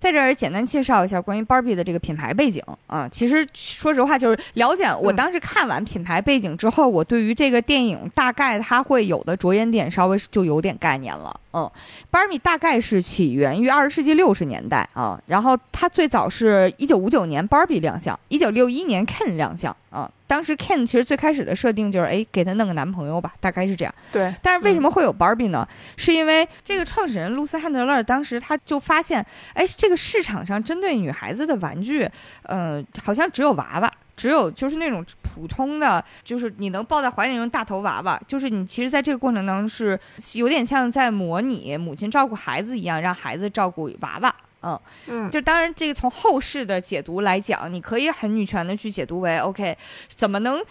[0.01, 4.93] 在这儿简单介绍一下关于 Barbie 的这个品牌背景啊，其实说实话就是了解。
[5.01, 11.33] 我当时看完品牌背景之后，我对于这个电影大概它会有的着眼点稍微就有点概念了。
[11.53, 11.71] 嗯
[12.11, 20.11] ，Barbie 大概是起源于二十世纪六十年代啊，然后它最早是一九五九年 Barbie 亮相，一九六一年 Ken 亮相啊。
[20.33, 23.95] 当时 Ken 其实最开始的设定就是，哎，给他弄个男朋友吧，大概是这样。
[24.11, 24.35] 对。
[24.41, 25.69] 但是为什么会有 Barbie 呢？
[25.99, 32.09] 是因为这个创始人露丝汉德勒当时他就发现，哎，这个市场上针对女孩子的玩具，
[32.45, 33.93] 呃，好像只有娃娃。
[34.17, 40.01] 只有就是那种普通的，就是你能抱在怀里那种大头娃娃，就是你其实在这个过程当中是
[40.33, 44.35] 有点像在模拟母亲照顾孩子一样，让孩子照顾娃娃。
[44.63, 49.77] 嗯嗯，就当然这个从后世的解读来讲，你可以很女权的去解读为 OK，
[50.09, 50.65] 怎么能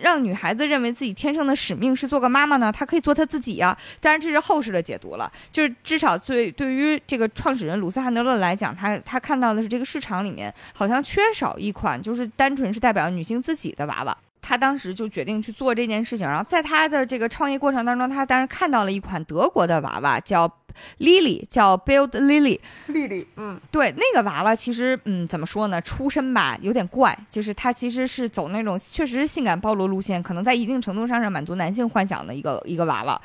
[0.00, 2.70] 让女孩子认为自己天生的使命是做个妈妈呢？
[2.72, 3.76] 她可以做她自己呀。
[4.00, 14.16] 当然这是后世的解读了，就是至少对对于这个创始人鲁斯汉德勒来讲，他他看到的是这个市场里面好像缺少一款就是单纯是代表女性自己的娃娃。
[14.46, 20.50] 他当时就决定去做这件事情，然后在他的这个创业过程当中，他当时看到了一款德国的娃娃叫。
[20.98, 25.80] Lily 叫 Build Lily，Lily，嗯，对，那个娃娃其实，嗯，怎么说呢？
[25.80, 33.18] 出身吧有点怪，就是它其实是走那种确实是性感暴露路线，可能在一定程度上是满足男性幻想的一个一个娃娃，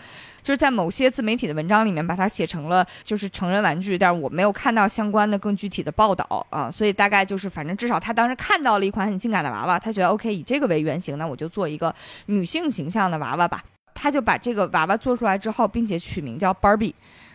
[0.44, 11.94] 就是在某些自媒体的文章里面把它写成了就是成人玩具，但是我没有看到相关的更具体的报道啊，所以大概就是反正至少他当时看到了一款很性感的娃娃，他觉得 OK，以这个为原型，那我就做一个
[12.26, 16.94] 女性形象的娃娃吧，他就把这个娃娃做出来之后，并且取名叫 Barbie。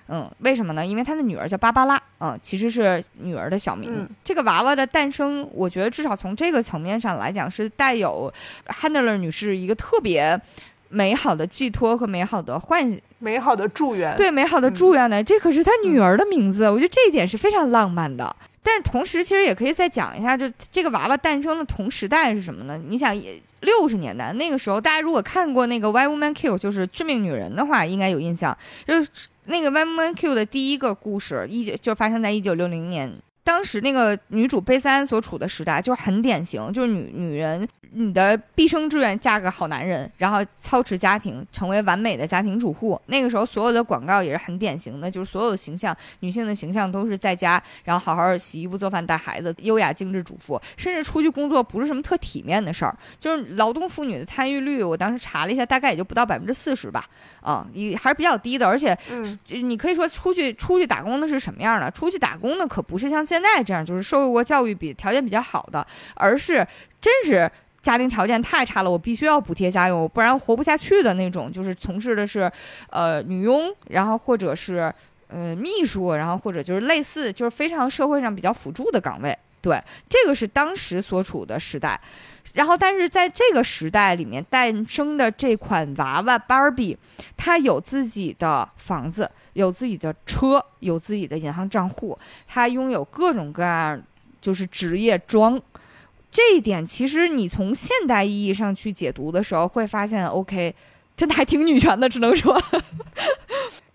[0.08, 0.86] 嗯，为什么呢？
[0.86, 4.08] 因为他的女儿叫芭芭拉，嗯，其实是女儿的小名。
[4.22, 8.32] 这个娃娃的诞生，我觉得至少从这个层面上来讲，是带有
[8.68, 10.40] Handler 女士一个特别
[10.88, 12.98] 美好的寄托和美好的幻。
[13.18, 18.36] 美好的祝愿，对美好的祝愿呢，这可是他女儿的名字，我觉得这一点是非常浪漫的。
[18.62, 22.76] 但是同时，其实也可以再讲一下，就这个娃娃诞生的同时代是什么呢？
[22.88, 23.16] 你想，
[23.60, 28.56] 六十年代那个时候，大家如果看过那个《Why Woman Q》就是《致命女人》的话，应该有印象。
[28.84, 29.08] 就是
[29.44, 33.10] 那个《Why Woman Q》的第一个故事，一九就发生在一九六零年。
[33.46, 37.66] 当时那个女主贝斯安所处的时代，就是很典型，就是女女人。
[37.92, 43.00] 你的毕生志愿嫁个好男人，然后操持家庭，成为完美的家庭主妇。
[43.06, 50.60] 那个时候，所有的广告也是很典型的，就是所有形象女性的形象都是在家，然后好好洗衣服、做饭、带孩子，优雅精致主妇。
[50.76, 57.06] 甚至出去工作不是什么特体面的事儿，就是劳动妇女的参与率，我当时查了一下，大概也就不到百分之四十吧，
[57.40, 58.66] 啊，也还是比较低的。
[58.66, 58.98] 而且，
[59.62, 61.90] 你可以说出去出去打工的是什么样的？
[61.92, 66.66] 出去打工的可不是像现现在这样，就是受过教育、比条件比较好的，而是
[66.98, 67.50] 真是。
[67.82, 71.52] 家庭条件太差了，我必须要补贴家用，不然活不下去的那种。
[71.52, 72.50] 就是从事的是，
[72.90, 74.92] 呃，女佣，然后或者是，
[75.28, 79.38] 呃，秘书，然后或者就是类似，就是非常社会上比较辅助的岗位。
[79.66, 82.00] 对，这个是当时所处的时代。
[82.54, 86.96] 然后，但是在这个时代里面诞生的这款娃娃芭比，
[87.36, 94.00] 它有自己的房子，有自己的车，有自己的银行账户，它拥有各种各样
[94.40, 95.60] 就是职业装。
[96.30, 100.72] 这一点其实你从现代意义上去解读的时候，会发现，OK，
[101.16, 102.56] 真的还挺女权的，只能说，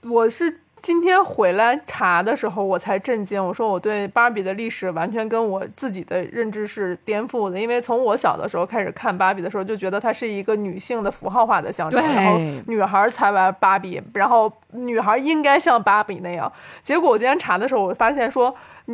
[0.02, 0.60] 我是。
[0.82, 3.44] 今天回来查的时候，我才震惊。
[3.44, 16.52] 我说我对芭比的历史完全跟我自己的认知是颠覆的，因为从我小的时候开始看芭比的时候，就觉得它是一个女性的符号化的象征，然后女孩才玩芭比，然后女孩应该像芭比那样。
[16.82, 18.54] 结果我今天查的时候，我发现说，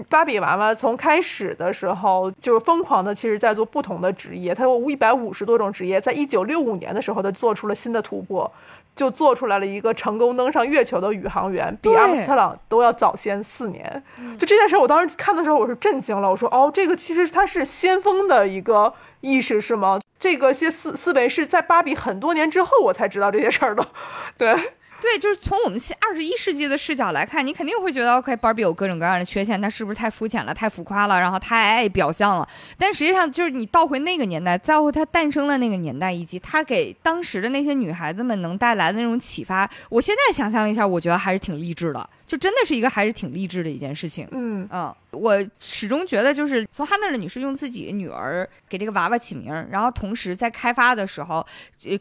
[0.10, 8.52] 芭比娃娃从开始的时候就是疯狂的，其实在做不同的职业，它有一百五十多种职业，在一九六五年的时候，它做出了新的突破。
[8.98, 14.04] 就做出来了一个成功登上月球的宇航员，比阿姆斯特朗都要早先四年。
[14.38, 16.30] 就这件事，我当时看的时候我是震惊了。
[16.30, 20.00] 我说：“哦，这个其实他是先锋的一个意识是吗？
[20.20, 23.86] 这个些思思维是在芭比很多年之后我才知道这些事儿的。
[24.38, 24.74] ”对。
[25.00, 32.48] 对，就是从我们二十一世纪的视角来看，你肯定会觉得，OK，芭比有各种各样的缺陷，它是不是太肤浅了、太浮夸了，然后太爱表象了？
[32.80, 42.10] 但实际上，就是你倒回那个年代，在乎它诞生的那个年代，以及它给当时的那些女孩子们能带来的那种启发，我现在想象了一下，我觉得还是挺励志的。
[42.28, 44.28] 就真的是一个还是挺励志的一件事情。
[44.32, 51.46] 嗯嗯，我始终觉得，就是从汉娜的女士用自己女儿给这个娃娃起名，然后同时在开发的时候，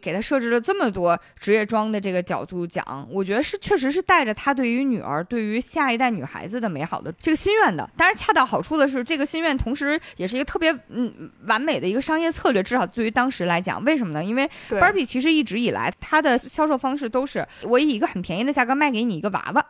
[0.00, 7.88] 给她设置了这么多职业装的这个角度讲，我觉得是确实是带着她对于女儿、对于下一代女孩子的美好的这个心愿的。
[7.96, 14.24] 当然，恰到好处的是，这个心愿同时也是一个特别嗯完美的一个商业策略，至少对于当时来讲，为什么呢？
[14.24, 19.64] 因为芭比其实一直以来它的销售方式都是我以一个很便宜的价格卖给你一个娃娃。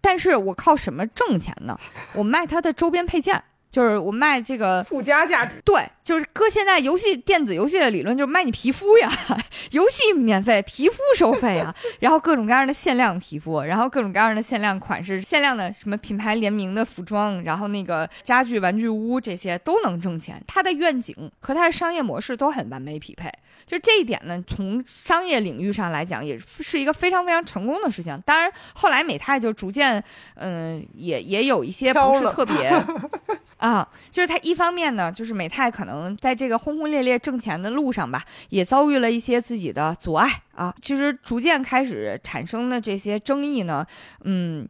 [0.00, 1.78] 但是我靠什么挣钱呢？
[2.14, 3.42] 我卖他的周边配件。
[3.70, 9.10] 就是我卖这个附加价值，对，就是搁现在游戏电子游戏的理论，就是卖你皮肤呀，
[9.72, 20.42] 游戏免费，皮肤收费呀，然后各种各样的限量皮肤，然后各种各样的限量款式、限量的什么品牌联名的服装，然后那个家具、玩具屋这些都能挣钱。
[20.46, 23.30] 它的愿景和它的商业模式都很完美匹配，
[23.66, 28.18] 就这一点呢，从商业领域上来讲，也是一个非常非常成功的事情。
[28.24, 30.02] 当然，后来美泰就逐渐，
[30.36, 32.72] 嗯，也也有一些不是特别。
[33.58, 40.74] 啊，就是它一方面呢，就是美泰可能在这个轰轰烈烈挣钱的路上吧，也遭遇了一些自己的阻碍啊。
[40.80, 43.84] 其实逐渐开始产生的这些争议呢，
[44.22, 44.68] 嗯，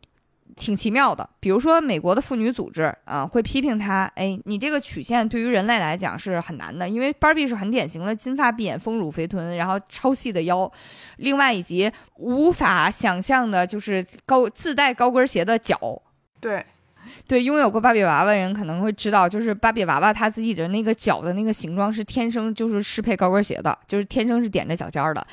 [0.57, 1.29] 挺奇妙的。
[1.39, 10.71] 比如说美国的妇女组织啊，会批评他，哎，你这个曲线对于人类来讲是很难的，因为芭比是很典型的金发碧眼、丰乳肥臀，然后超细的腰，
[11.19, 15.79] 另外以及无法想象的就是高自带高跟鞋的脚，
[16.41, 16.65] 对。
[17.27, 25.27] 对，拥有过芭比娃娃的人可能会知道，就是芭比娃娃它自己的那个脚的那个形状是天生就是适配高跟鞋的，就是天生是踮着脚尖儿的，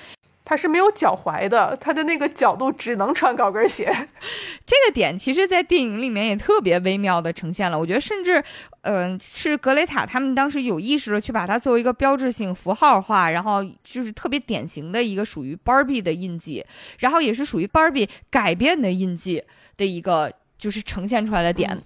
[0.44, 3.86] 它是没有脚踝的，它的那个角度只能穿高跟鞋。
[4.66, 7.78] 这个点其实，在电影里面也特别微妙的呈现了。
[7.78, 8.44] 我觉得，甚至，
[8.82, 16.64] 嗯，是格雷塔他们当时有意识的去把它作为一个标志性符号化，然后就是特别典型的一个属于芭比的印记，
[17.00, 19.44] 然后也是属于芭比改变的印记
[19.78, 20.32] 的一个。
[20.58, 21.80] 就是呈现出来的点，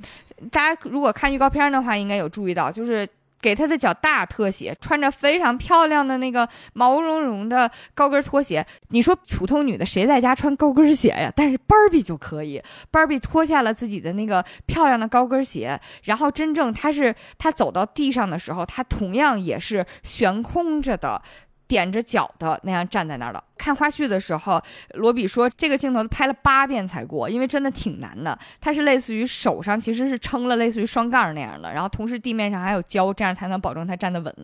[0.52, 3.08] 大家如果看预告片的话，应该有注意到，就是
[3.42, 8.66] 给他的脚大特写，穿着非常漂亮的那个毛茸茸的高跟拖鞋。
[8.90, 11.32] 你说普通女的谁在家穿高跟鞋呀？
[11.36, 21.22] 但是芭比就可以，芭比脱下了自己的那个漂亮的高跟鞋，然后真正她是她走到地上的时候，她同样也是悬空着的。
[21.70, 23.42] 踮着脚的那样站在那儿了。
[23.58, 24.62] 看花絮的时候，
[24.96, 28.38] 罗比说这个镜头拍了八遍才过，因为真的挺难的。
[28.60, 34.36] 他是类似于手上其实是撑了类似于双杠那样的，然后同时地面上还有胶，这样才能保证他站得稳。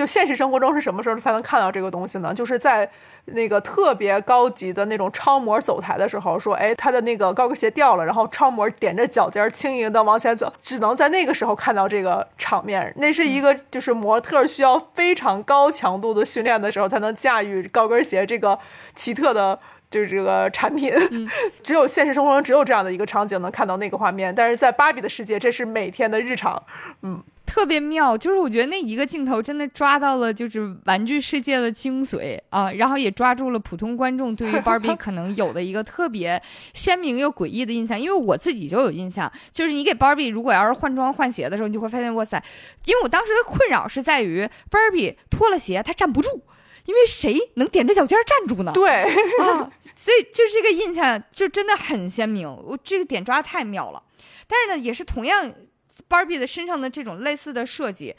[0.00, 2.32] 就现实生活中是什么时候才能看到这个东西呢？
[2.32, 2.90] 就是在
[3.26, 12.90] 那个特别高级的那种超模走台的时候，说，哎，他的那个高跟鞋掉了，然后超模踮着脚尖轻盈的往前走，只能在那个时候看到这个场面。
[12.96, 18.58] 那是一个就是模特需要非常高强度的训练的时候才能驾驭高跟鞋这个
[18.94, 19.58] 奇特的，
[19.90, 20.92] 就是这个产品。
[21.62, 26.62] 只有现实生活中只有这样的一个场景能看到那个画面，但是在芭比的世界，这是每天的日常。
[27.02, 27.22] 嗯。
[27.46, 36.40] 特别妙，就是我觉得那一个镜头真的抓到了就是玩具世界的精髓啊，然后也抓住了普通观众对于芭比可能有的一个特别
[36.72, 37.98] 鲜明又诡异的印象。
[37.98, 42.40] 因为我自己就有印象，就是你给芭比如果要是换装换鞋的时候，你就会发现哇塞，
[42.84, 46.44] 因为我当时的困扰是在于芭比脱了鞋她站不住，
[46.90, 48.72] 因为谁能踮着脚尖站住呢？
[48.74, 48.90] 对
[49.38, 54.02] 啊， 所以就是这个印象就真的很鲜明，我这个点抓的太妙了。
[54.48, 55.54] 但是呢，也是同样。
[56.10, 58.12] 芭比的身上的这种类似的设计，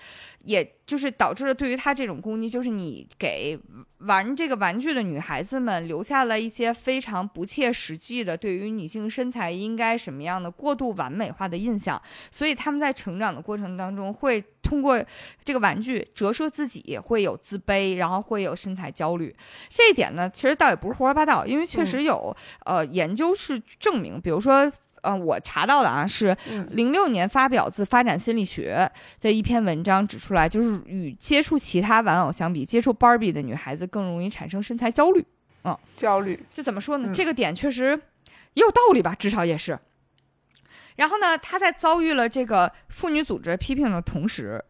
[0.45, 3.59] 也就是导致了对于她这种攻击，就是你给
[3.97, 15.03] 玩这个玩具的女孩子们留下了一些非常不切实际的对于女性身材应该什么样的过度完美化的印象，所以他们在成长的过程当中会通过
[15.43, 19.35] 这个玩具折射自己，会有自卑，然后会有身材焦虑。
[19.69, 22.33] 这一点呢，其实倒也不是胡说八道，因为确实有
[22.65, 24.71] 呃研究是证明，比如说。
[25.01, 26.35] 嗯，我查到的啊，是
[26.69, 28.89] 零六年发表自《发展心理学》
[29.21, 35.25] 的一篇文章指出来，就是与接触其他玩偶相比，接触 Barbie 的女孩子更容易产生身材焦虑。
[35.63, 37.11] 嗯，焦虑，这怎么说呢？
[37.13, 37.99] 这个点确实
[38.53, 39.77] 也有道理吧，至少也是。
[40.95, 44.63] 然后呢，他在遭遇了这个妇女组织批评的同时，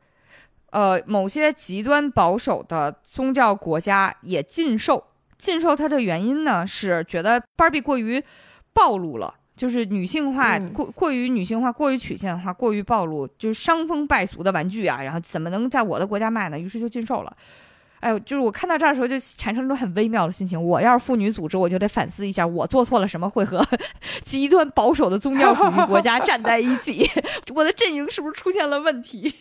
[0.70, 5.04] 呃，某些极端保守的宗教国家也禁售。
[5.38, 8.24] 禁售它的原因呢，是觉得 Barbie 过于
[8.74, 9.34] 暴露了。
[9.62, 16.58] 就是女性化过过于女性化过于曲线化过于暴露，就是伤风败俗的玩具啊，然后怎么能在我的国家卖呢？
[16.58, 17.32] 于是就禁售了。
[18.00, 20.60] 哎呦，就是我看到这儿的时候就产生一种很微妙的心情。
[20.60, 23.64] 我要是妇女组织，我就得反思一下，我做错了什么，会和
[24.26, 27.08] 极端保守的宗教主义国家站在一起？
[27.54, 29.32] 我的阵营是不是出现了问题？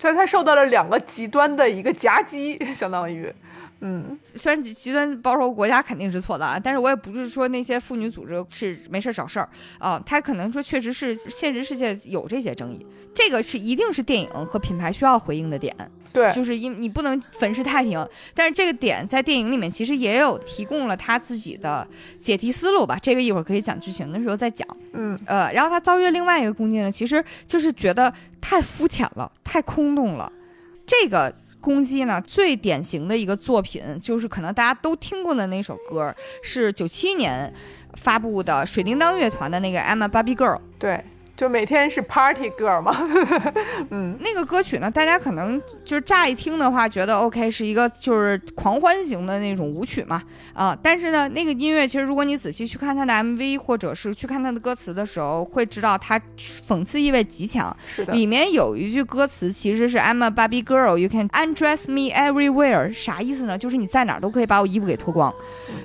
[0.00, 3.32] 所以他受到了两个极端的一个夹击，相当于。
[3.80, 9.48] 嗯，虽然极极端保守国家肯定是错的啊，但是我也不是说那些妇女组织是没事找事儿
[9.78, 15.72] 啊，他可能说确实是现实世界有这些争议，这个是一定是电影和品牌需要回应的点。
[16.12, 18.04] 对，就是因你不能粉饰太平，
[18.34, 21.86] 但是这个点在电影里面其实也有提供了他自己的
[22.18, 24.66] 解题思路吧，这个一会儿可以讲剧情的时候再讲。
[24.94, 30.32] 嗯，呃，然后他遭遇另外一个攻击呢，其实就是觉得太肤浅了，太空洞了，
[30.84, 31.32] 这个。
[31.60, 37.52] 公鸡呢，最典型的一个作品就是可能大家都听过的那首歌，是九七年
[37.94, 40.56] 发布的水叮当乐团的那个《I'm a Barbie Girl》。
[40.78, 41.04] 对。
[41.38, 42.96] 就每天是 party girl 嘛，
[43.90, 50.20] 嗯，那个歌曲呢，大家可能就是乍一听的话，觉得 OK 是一个就是狂欢型的那种舞曲嘛，
[50.52, 56.20] 啊，但是呢，那个音乐其实如果你仔细去看它的 MV 或者是去看它的歌词的时候，会知道它
[56.66, 57.74] 讽刺意味极强。
[57.86, 63.56] 是的，里面有一句歌词其实是 I'm a Barbie girl，you can undress me everywhere，啥意思呢？
[63.56, 65.32] 就是你在哪儿都可以把我衣服给脱光。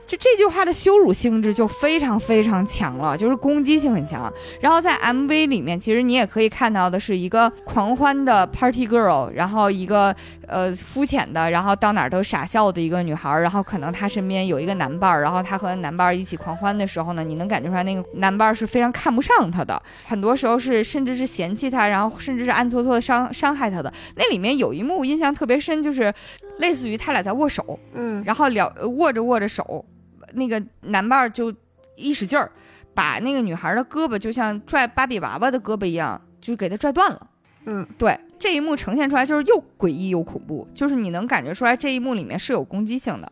[0.08, 4.34] 就这句话的羞辱性质就非常非常强了，就是攻击性很强。
[4.60, 5.43] 然后在 MV。
[5.46, 10.16] 里面其实你也可以看到的是一个狂欢的 party girl，然后一个
[10.48, 23.92] 呃肤浅的，然后到哪儿都傻笑的一个女孩，然后可能她身边有一个男伴儿，然后她和男伴儿一起狂欢的时候呢，你能感觉出来那个男伴儿是非常看不上她的，很多时候是甚至是嫌弃她，然后甚至是暗搓搓的伤伤害她的。
[24.16, 26.14] 那里面有一幕印象特别深，就是
[26.60, 29.84] 类似于他俩在握手，嗯，然后聊握着握着手，
[30.34, 31.54] 那个男伴儿就
[31.96, 32.52] 一使劲儿。
[32.94, 37.28] 把那个女孩的胳膊就像拽芭比娃娃的胳膊一样，就给她拽断了。
[37.66, 43.32] 嗯，对，这一幕呈现出来就是又诡异又恐怖，就是你能感觉出来这一幕里面是有攻击性的，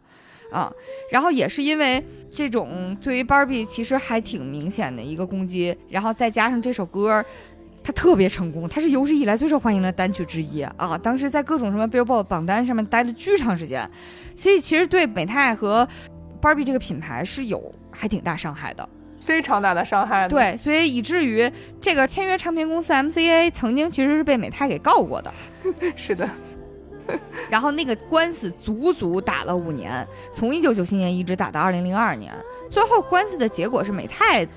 [0.52, 0.72] 啊，
[1.12, 2.02] 然后也是因为
[2.34, 7.22] 这种对于芭比其实还挺明显的一个攻击，然后再加上这首歌，
[7.84, 13.90] 它特别成功，它是有史以来最受欢迎的单曲之一啊，当时在各种什么 Billboard 榜单上面待了巨长时间，
[14.38, 15.86] 所以其实对美泰和
[16.40, 18.88] 芭比这个品牌是有还挺大伤害的。
[19.22, 21.50] 非常大的伤害，对，所以以至于
[21.80, 25.32] 这个签约唱片公司 MCA 曾经其实是被美泰给告过的，
[25.96, 26.28] 是的。
[27.50, 32.32] 然后那个官司足足打了五年，从一九九七年一直打到二零零二年，
[32.70, 34.48] 最后官司的结果是美泰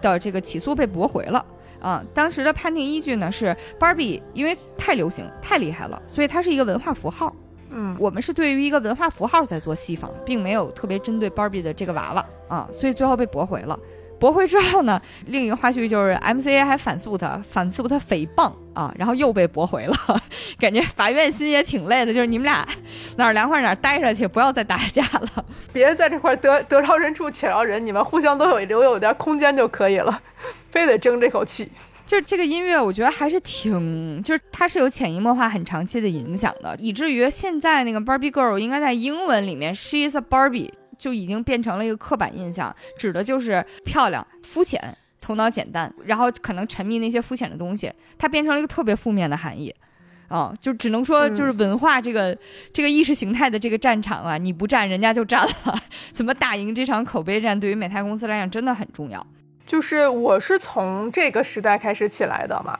[0.00, 1.44] 的这个起诉被驳回了。
[1.80, 7.34] 啊，当时的判定依据呢是 Barbie 因为太流行、太厉害了，所以它是一个文化符号。
[7.70, 13.78] 嗯，我们是对于一个文化符号在做戏仿，并没有特别针对 Barbie 的这个娃娃啊，所以最后被驳回了。
[14.18, 19.94] 驳回之后呢， 另一个花絮就是 MCA 还反诉他，反诉他诽谤啊，然后又被驳回了。
[20.58, 22.66] 感觉法院心也挺累的，就是你们俩
[23.16, 25.44] 哪儿凉快哪儿待着去，不要再打架了。
[25.72, 30.20] 别在这块得得饶人处且饶人，你们互相都有留有点空间就可以了，
[30.70, 31.68] 非得争这口气。
[32.06, 44.78] 就这个音乐，我觉得还是挺，就是它是有潜移默化很长期的影响的，以至于现在那个 Barbie Girl 应该在英文里面 She's a Barbie 就已经变成了一个刻板印象，指的就是漂亮、肤浅、
[45.20, 49.74] 头脑简单，然后可能沉迷那些肤浅的东西，它变成了一个特别负面的含义。
[50.28, 52.36] 啊，就只能说，就是文化这个、
[52.70, 55.82] 这个意识形态的这个战场啊，你不战，人家就战了。
[56.12, 59.26] 怎么打赢这场口碑战，对于美泰公司来讲真的很重要。
[59.66, 62.78] 就是我是从这个时代开始起来的嘛，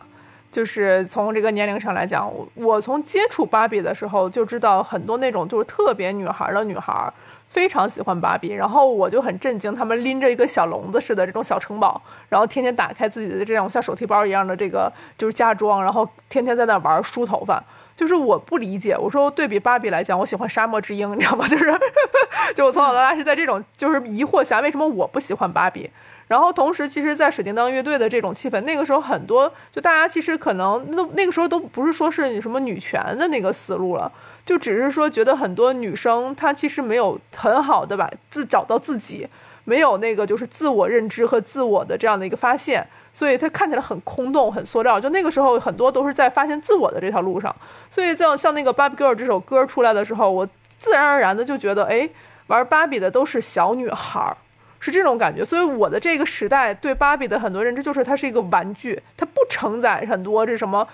[0.53, 7.11] 就是从这个年龄上来讲，我从接触芭比的时候就知道很多那种就是特别女孩的女孩。
[7.49, 17.63] 非常喜欢芭比，然后我就很震惊，他们拎着一个小笼子似的这种小城堡，然后天天打开自己的这种像手提包一样的这个就是嫁妆，然后天天在那玩梳头发。
[17.97, 21.49] 就是我不理解，我说对比芭比来讲，我喜欢沙漠之鹰，你知道吗？
[21.49, 21.67] 就是，
[22.55, 25.91] 就我从小到大是在这种就是疑惑下，为什么我不喜欢芭比？
[26.29, 34.13] 然后同时，其实，在水叮当乐队的这种气氛，那个时候很多就大家其实可能那那个时候都不是说是你什么女权的那个思路了。
[34.45, 39.27] 就只是说，觉得很多女生她其实没有很好的把自找到自己，
[39.65, 45.01] 没有那个就是自我认知和自我的这样的一个发现，所以她看起来很空洞、很塑料。
[45.01, 47.55] 就那个时候，很多都是在发现自我的这条路上。
[47.91, 50.47] 所以像像那个《芭比 girl》这首歌出来的时候，我
[50.79, 52.09] 自然而然的就觉得，哎，
[52.49, 54.37] 玩芭比的都是小女孩儿。
[54.81, 60.87] 是这种感觉，所以我的这个时代对芭比的很多认知就是它是一个玩具，它不承载很多这什么，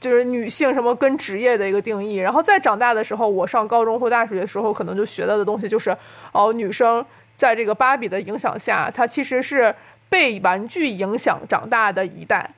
[0.00, 2.16] 就是女性什么跟职业的一个定义。
[2.16, 5.96] 然后再长大的时候，我上高中或大学的时候，可能就学到的东西就是，
[6.32, 7.04] 哦，女生
[7.36, 9.74] 在这个芭比的影响下，她其实是
[10.08, 12.50] 被玩具影响长大的一代。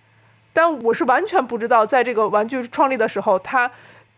[0.53, 3.70] 但我是完全不知道，在这个玩具创立的时候，它。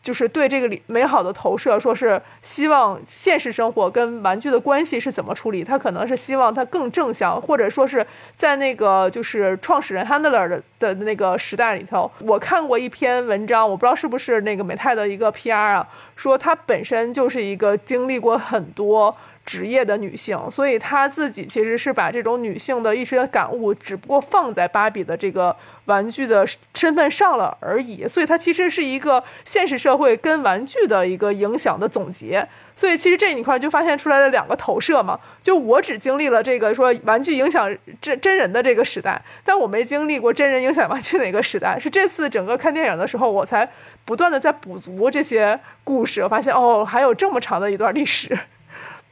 [0.02, 5.62] 就是对这个美好的投射，说是希望现实生活跟玩具的关系是怎么处理？
[5.62, 8.04] 他可能是希望它更正向，或者说是
[8.36, 19.16] 在那个就是创始人 Handler 的的那个时代里头，我看过一篇文章，我不知道是不是那个美泰的一个 PR 啊，说他本身就是一个经历过很多。
[19.44, 25.54] 职业的女性，所以她自己其实是把这种女性的一些感悟，只不过放在芭比的这个
[25.86, 28.06] 玩具的身份上了而已。
[28.06, 32.46] 所以它其实是一个现实社会跟玩具的一个影响的总结。
[32.74, 35.18] 所以其实这一块就发现出来了两个投射嘛。
[35.42, 37.68] 就我只经历了这个说玩具影响
[38.00, 41.78] 真真人的这个时代，但我没经历过真人影响玩具哪个时代。
[41.78, 43.68] 是这次整个看电影的时候，我才
[44.04, 48.38] 不断的在补足这些故事，我发现哦，还有这么长的一段历史。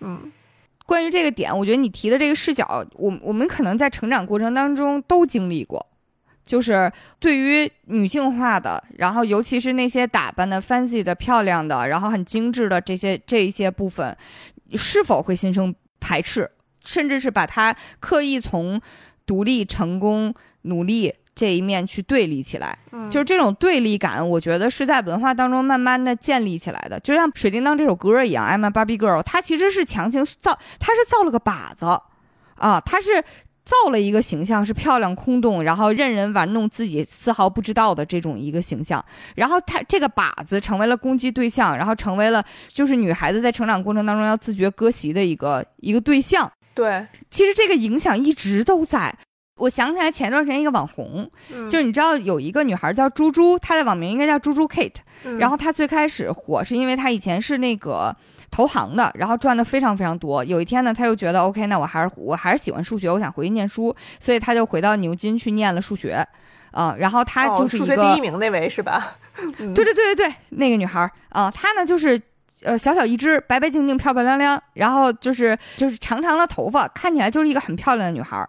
[0.00, 0.30] 嗯，
[0.86, 5.86] 关于这个点，我觉得你提的这个视角，我我们可能在成长过程当中都经历过，
[6.44, 14.16] 就是对于女性化的，然后尤其是那些打扮的 fancy 的、漂亮的，然后很精致的这些这一些部分，
[14.74, 16.50] 是否会心生排斥，
[16.84, 18.80] 甚至是把它刻意从
[19.26, 21.14] 独立、成功、努力。
[21.40, 22.78] 这一面去对立起来，
[23.10, 27.00] 就是这种对立感，我觉得是在文化当中慢慢的建立起来的。
[27.00, 31.86] 就像《水叮当》这首歌一样，《I'm a Barbie Girl》，它其实是强行造，它是造了个靶子，
[32.56, 33.24] 啊，它是
[33.64, 39.02] 造了一个形象，是漂亮、空洞，然后任人玩弄自己丝毫不知道的这种一个形象。
[39.34, 46.52] 然后它这个靶子成为了攻击对象，然后成为了就是女孩子在成长过程当中要自觉割席的一个一个对象。
[46.74, 49.16] 对，其实这个影响一直都在。
[49.60, 51.30] 我想起来前段时间一个网红，
[51.68, 54.96] 就是你知道有一个女孩叫猪猪，她的网名应该叫猪猪 Kate。
[55.38, 58.14] 然后她最开始火是因为她以前是那个
[58.50, 60.42] 投行的，然后赚的非常非常多。
[60.42, 66.26] 有一天呢，她又觉得 OK，那我还是我还是喜欢数学，我想回去念书，所以她就回到牛津去念了数学。
[66.70, 69.16] 啊，然后她就是一个第一名那位是吧？
[69.58, 72.20] 对对对对对，那个女孩啊，她呢就是
[72.62, 78.48] 呃小小一只，白白净净，漂漂亮亮，然后就是就是长长的头发，看起来就是一个很漂亮的女孩。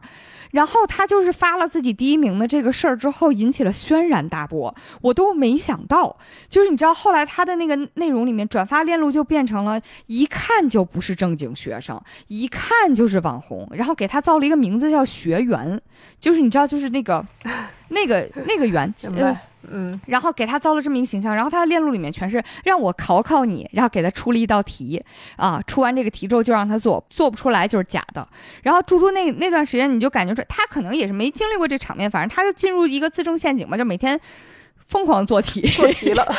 [0.51, 4.73] 然后他就是发了自己第一名的这个事儿之后，引起了轩然大波。
[5.01, 6.17] 我都没想到，
[6.49, 15.81] 就是你知道，后来他的那个内容里面转发链路就变成了一看就不是正经学生，一看就是网红，然后给他造了一个名字叫学员，
[16.19, 17.25] 就是你知道，就是那个
[17.91, 18.93] 那个 那个员。
[19.69, 25.01] 嗯，然后给他造了这么一个形象，然后他的链路里面全是让我考考你，然后给他出了一道题，
[25.35, 28.27] 啊，出完这个题之后就让他做，做不出来就是假的。
[28.63, 34.19] 然后猪猪那那段时间你就感觉说他可能也是没经历过这场面，反正他就进入一个自证陷阱嘛，就每天
[34.87, 36.25] 疯狂做题，做题了。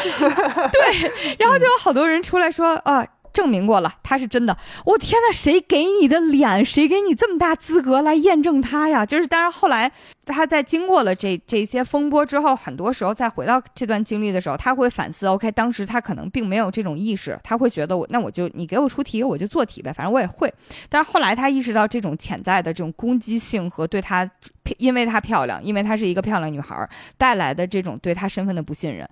[0.73, 3.07] 对，然后就有好多人出来说啊。
[3.33, 4.57] 证明过了，他是真的。
[4.85, 6.65] 我天呐，谁给你的脸？
[6.65, 9.05] 谁给你这么大资格来验证他呀？
[9.07, 9.91] 就是，当然后来
[10.25, 15.27] 他在经过了这这些风波之后，很多时候再回到这段经历的时候，他会反思。
[15.27, 20.53] OK，当时他可能并没有这种意识，他会觉得我那我就你给我出题，我就做题呗，反正我也会。
[20.89, 24.29] 但是后来他意识到这种潜在的这种攻击性和对他，
[24.79, 29.09] 因为她漂亮，因为她是一个漂亮女孩带来的这种对她身份的不信任。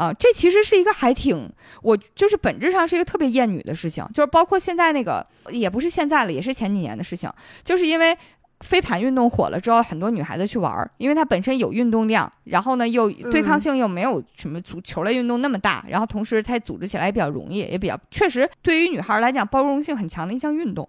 [0.00, 7.30] 啊，这其实是一个还挺，我就是本质上是一个特别厌女的事情，就是包括现在那个，也不是现在了，也是前几年的事情，
[7.62, 8.16] 就是因为
[8.60, 20.88] 飞盘运动火了之后，很多女孩子去玩儿，因为它本身有运动量，然后呢又对抗性又没有什么足球类运动那么大，然后同时它组织起来也比较容易，也比较确实对于女孩来讲包容性很强的一项运动，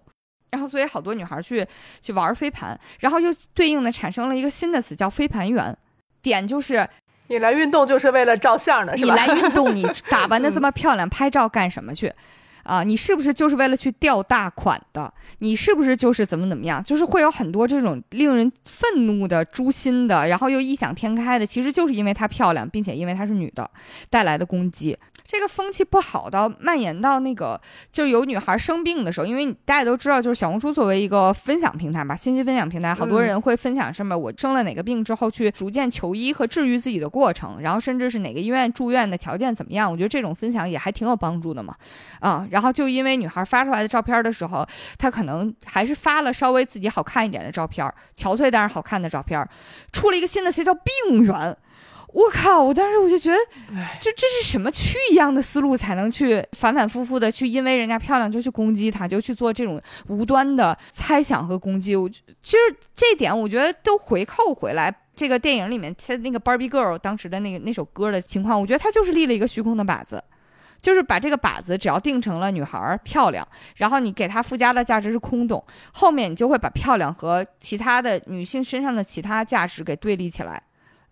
[0.52, 1.66] 然后所以好多女孩去
[2.00, 5.76] 去玩飞盘，然后又对应的产生了一个新的词叫飞盘员，
[6.22, 6.88] 点就是。
[7.32, 9.14] 你来运动就是为了照相的，是吧？
[9.14, 12.12] 你来运动，你 打扮的这么漂亮，拍照干什么去？
[12.62, 15.12] 啊，你是不是就是为了去钓大款的？
[15.38, 16.82] 你是不是就是怎么怎么样？
[16.84, 23.68] 就是会有很多这种令人愤怒的、诛心的，然后又异想天开的，其实就是因为她漂亮，并且因为她是女的
[24.10, 24.96] 带来的攻击。
[25.24, 27.58] 这个风气不好到蔓延到那个，
[27.90, 41.74] 就有女孩生病的时候，因为大家都知道，就是小红书作为一个分享平台吧，信息分享平台，好多人会分享什么我生了哪个病之后去逐渐求医和治愈自己的过程，然后甚至是哪个医院住院的条件怎么样，我觉得这种分享也还挺有帮助的嘛，
[42.20, 44.64] 啊，然后就因为女孩发出来的照片的时候，
[44.98, 47.84] 她可能还是发了稍微自己好看一点的照片，
[48.16, 49.44] 憔悴但是好看的照片，
[49.92, 51.56] 出了一个新的词叫病源。
[52.14, 52.62] 我靠！
[52.62, 53.38] 我当时我就觉得，
[53.98, 61.96] 就这是什么蛆一样的思路才能去反反复复的去因为人家漂亮就去攻击她，就去做这种无端的猜想和攻击。
[61.96, 62.58] 我其实
[62.94, 70.22] 这点我觉得都回扣回来，这个电影里面他那个 Barbie Girl 当时的那个那首歌的情况，我觉得他就是立了一个虚空的靶子，
[70.82, 80.62] 就是把这个靶子只要定成了女孩漂亮，然后你给她附加的价值是空洞，后面你就会把漂亮和其他的女性身上的其他价值给对立起来。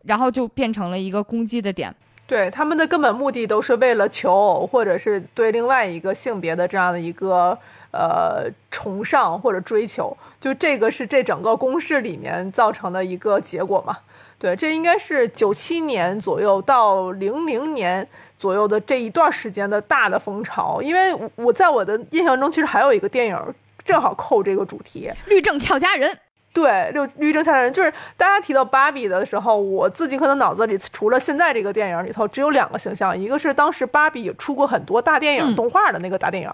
[0.05, 1.95] 然后就变成了一个攻击的点，
[2.27, 7.51] 对他们的根本目的都是为了求偶，或者是对另外一个性别的这样的一个
[7.91, 13.99] 呃崇尚或者追求，就这个是这整个公式里面造成的一个结果嘛？
[14.41, 18.07] 对，这应该是九七年左右到零零年
[18.39, 23.39] 左右的这一段时间的大的风潮，因为我在我的印象中，其实还有一个电影
[23.85, 26.11] 正好扣这个主题，《律政俏佳人》。
[26.53, 36.51] 对，绿绿正下人就是大家提到芭比的时候，我自己可能脑子里除了现在这个电影里头，只有两个形象，一个是当时芭比出过很多大电影动画的那个大电影，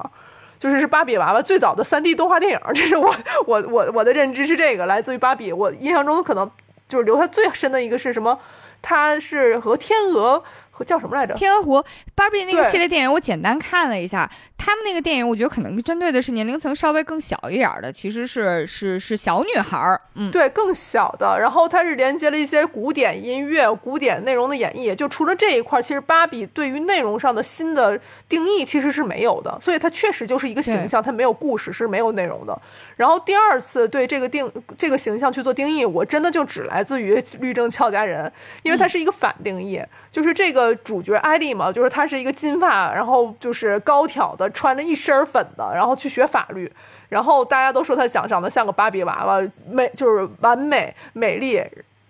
[0.59, 3.14] 就是是芭比娃娃最早的三 D 动画电影，这是我
[3.47, 6.51] 我我我的认知是这个，来自于芭比，我印象中可能
[6.89, 8.41] 就是留下最深的一个是什么？
[8.82, 10.43] 他是和天鹅。
[10.77, 11.33] 和叫什么来着？
[11.33, 11.83] 天鹅湖
[12.14, 21.39] 芭比那个系列电影，我简单看了一下，他们那个电影，我觉得可能针对的是年龄层稍微更小一点的，其实是是是小女孩儿，嗯，对，更小的。
[21.41, 24.95] 然后它是连接了一些古典音乐、古典内容的演绎。
[24.95, 27.99] 就除了这一块，其实芭比对于内容上的新的
[28.29, 32.61] 定义其实是没有的，所以它确实就是一个形象，它没有故事，是没有内容的。
[32.97, 38.31] 然后第二次对这个定这个形象去做定义，我真的就只来自于律政俏佳人，
[38.62, 40.65] 因为它是一个反定义，就是这个。
[40.74, 46.70] 主角艾丽嘛，就是她是一个金发，然后就是高挑的，穿着一身粉的，然后去学法律，
[47.08, 51.62] 然后大家都说她长长得像个芭比娃娃，美就是完美美丽，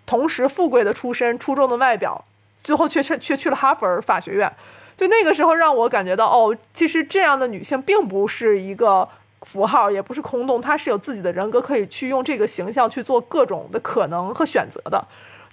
[0.05, 2.23] 同时富贵的出身，出众的外表，
[2.61, 4.51] 最后却却却去了哈佛法学院，
[4.95, 9.07] 就那个时候让我感觉到，哦，其实这样的女性并不是一个
[9.43, 15.03] 符号，也不是空洞，她是有自己的人格，可以去用这个形象去做各种的可能和选择的。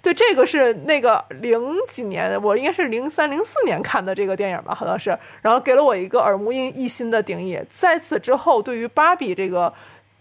[0.05, 7.59] 对，这个是那个零几年，我应该是零三零四年看的这个电影吧，好像是，然后给了我一个耳目一新的定义。
[7.71, 9.73] 在此之后，对于芭比这个。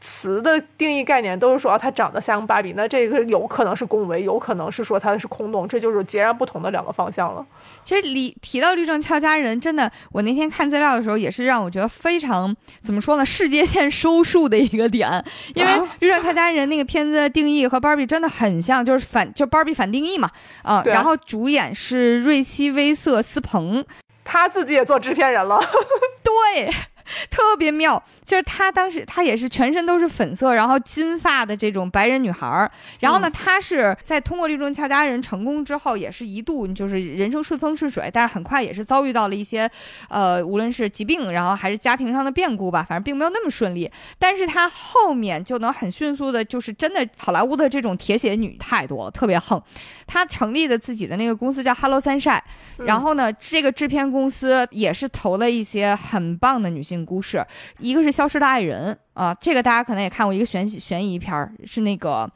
[0.06, 7.44] 词的定义概念都是说啊，她长得像芭比，那这个有可能是恭维，有可能是说它是空洞，这就是截然不同的两个方向了。
[7.82, 15.24] 其实李提到律政俏佳人，真的，我那天看资料的时候也是让我觉得非常怎么说呢，世界线收束的一个点，
[15.54, 20.30] 因为律政俏佳人那个片子的定义和芭比真的很像，就是反就芭比反定义嘛，
[20.62, 23.82] 啊，然后主演是瑞希威瑟斯彭，
[24.22, 25.58] 他自己也做制片人了，
[26.22, 26.70] 对。
[27.30, 32.70] 特别妙，就是她当时她也是全身都是粉色，然后金发的这种白人女孩儿。
[33.00, 39.70] 然后呢，她是在通过《绿中俏佳人》成功之后，也是一度就是人生顺风顺水，但是很快也是遭遇到了一些，
[40.08, 43.90] 呃，无论是疾病，然后还是家庭上的变故吧，反正并没有那么顺利。
[44.18, 49.62] 但是她后面就能很迅速的，就是真的好莱坞的这种铁血女太多了，特别横。
[50.06, 52.40] 她成立的自己的那个公司叫 Hello Sunshine，
[52.78, 57.42] 然后呢，这个制片公司也是投了一些很棒的女性故事，
[57.78, 62.30] 一个是《消失的爱人》啊，这个大家可能也看过一个悬悬疑片儿，是那个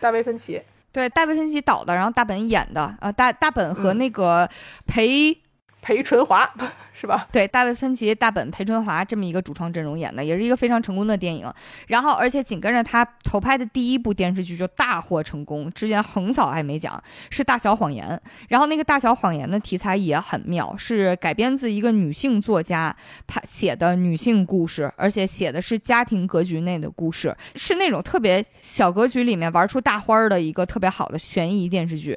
[0.00, 4.48] 大卫芬奇，对大卫芬奇导的，然后大本演的呃，大大本和那个
[4.86, 5.36] 裴。
[5.82, 6.48] 裴淳华
[6.94, 7.26] 是吧？
[7.32, 11.52] 对，大卫芬奇、大本、裴淳华这么一个主创阵容演的，也是一个非常成功的电影。
[11.88, 18.08] 然后，而且紧跟着他投拍的第一部电视剧就大获成功，之前横扫艾美奖，是《大小谎言》。
[18.48, 22.94] 然后那个《大小谎言》的题材也很妙，是改编自一个女性作家
[23.26, 32.16] 拍写的女性故事，而且写的是家庭格局内的故事，是那种特别小格局里面玩出大花儿的一个特别好的悬疑电视剧。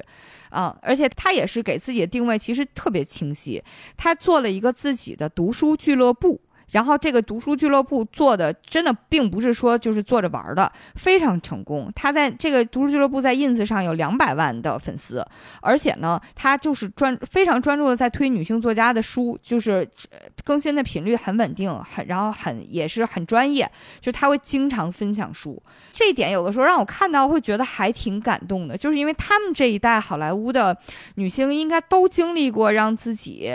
[0.50, 3.62] 啊，而且他也是给自己的定位其实特别清晰，
[3.96, 6.40] 他做了一个自己的读书俱乐部。
[6.70, 11.90] 然后这个读书俱乐部做的真的并不是说就是做着玩的，非常成功。
[11.94, 15.24] 他在这个读书俱乐部在 ins 上有两百万的粉丝，
[15.60, 19.88] 而且呢，他就是专非常专注的在推女性作家的书，就是
[20.44, 25.62] 更新的频率很稳定，很然后很也是很专业，就他会经常分享书。
[25.92, 30.76] 这一点有的时候让我看到会觉得还挺感动的，就是因为他们这一代好莱坞的
[31.14, 33.50] 女性应该都经历过让自己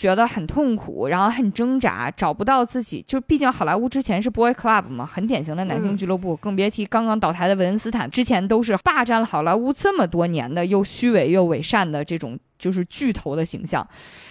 [0.00, 2.64] 觉得很痛苦，然后很挣扎，找不到。
[2.64, 13.86] 自己，就毕竟好莱坞之前是 boy club 嘛，很典型的男性俱乐部，更别提刚刚倒台的韦恩斯坦，之前都是霸占了好莱坞这么多年的又虚伪又伪善的这种就是巨头的形象，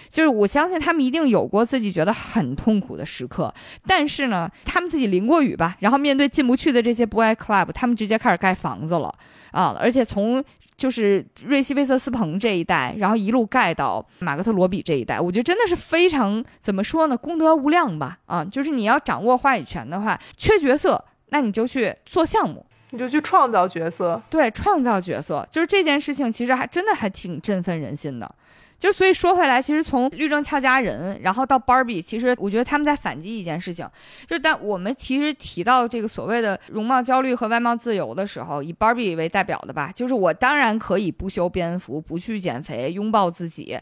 [0.08, 3.52] 就是我相信他们一定有过自己觉得很痛苦的时刻，
[3.86, 9.14] 但是呢，他们自己淋过雨吧，然后面对进不去的这些 boy club，他们直接开始盖房子了
[9.52, 10.42] 啊，而且从。
[10.80, 18.16] 就是瑞西·威瑟斯彭这一代，然后一路盖到马格特·罗比这一代，我觉得真的是非常怎么说呢，功德无量吧。
[18.24, 24.22] 啊，就是你要掌握话语权的话，缺角色，那你就去做项目，你就去创造角色。
[24.30, 28.34] 对，创造角色，就是这件事情，其实还真的还挺振奋人心的。
[28.80, 33.86] 就所以说回来，其实从律政俏佳人，然后到 Barbie，其实我觉得他们在反击一件事情，
[34.26, 43.78] 就是但我们其实提到这个所谓的容貌焦虑和外貌自由的时候，以 Barbie 为代表的吧，就是我当然可以不修边幅，不去减肥，拥抱自己，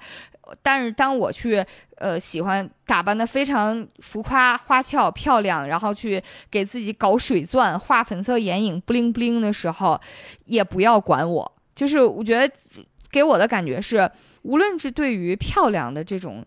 [0.65, 1.65] 但是当我去
[1.99, 6.21] 呃喜欢打扮的非常浮夸、花俏、漂亮，然后去
[6.51, 10.01] 给自己搞水钻、画粉色眼影、布灵布灵的时候，
[10.47, 11.53] 也不要管我。
[11.73, 12.53] 就是我觉得
[13.13, 14.11] 给我的感觉是。
[14.49, 16.43] 无论是对于漂亮的这种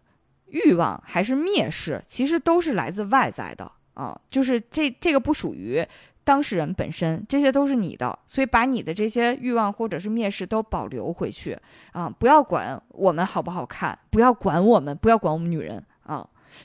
[0.48, 4.20] 欲望，还是蔑视，其实都是来自外在的啊。
[4.28, 5.86] 就是这这个不属于
[6.24, 11.56] 当事人本身，这些都是你的，所以把你的这些欲望或者是蔑视都保留回去
[11.92, 12.10] 啊！
[12.10, 15.84] 不要管我们好不好看，不要管我们，不要管我们女人！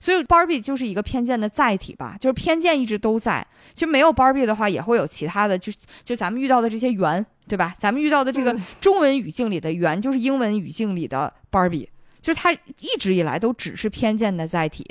[0.01, 3.47] 所以 Barbie 就是一个偏见的载体吧，就是偏见一直都在。
[3.75, 5.73] 其实没有 Barbie 的话，也会有其他的，就
[6.05, 7.25] 就咱们遇到的这些圆。
[7.49, 7.73] 对吧？
[7.79, 11.87] 咱们遇到的这个中文语境里的“圆”，就是英文语境里的 Barbie，
[12.21, 14.85] 就是它一直以来都只是偏见的载体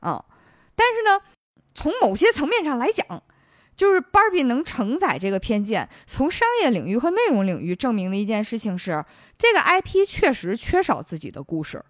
[0.00, 0.24] 啊。
[0.74, 1.22] 但是呢，
[1.72, 3.22] 从某些层面上来讲，
[3.76, 5.88] 就是 Barbie 能承载这个偏见。
[6.08, 9.04] 从商业领域和内容领域证明的一件事情是，
[9.38, 11.80] 这个 IP 确实缺少自己的故事。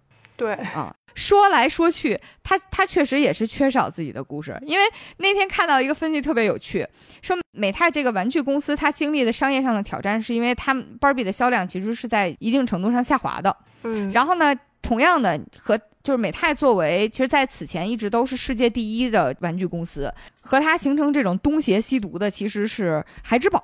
[0.41, 0.91] 对啊。
[1.13, 4.57] 说来说去，他他确实也是缺少自己的故事。
[4.65, 4.85] 因为
[5.17, 6.87] 那天看到一个分析特别有趣，
[7.21, 13.55] 说美泰这个玩具公司，它经历的商业上的挑战，是因为他们芭比的销量其实是在一定程度上下滑的。
[13.83, 23.61] 嗯，然后呢，同样的和就是美泰作为，其实在此前一直都是世界第一的玩具公司，和它形成这种东邪西毒的，其实是孩之宝。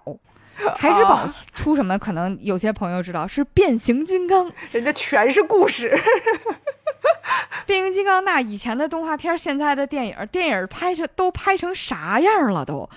[0.77, 1.97] 孩之宝出什么？
[1.97, 5.97] 可能有些朋友知道是变形金刚，人家全是故事。
[7.65, 12.65] 变形金刚那以前的动画片，现在的电影，电影拍成都拍成啥样了？
[12.65, 12.89] 都，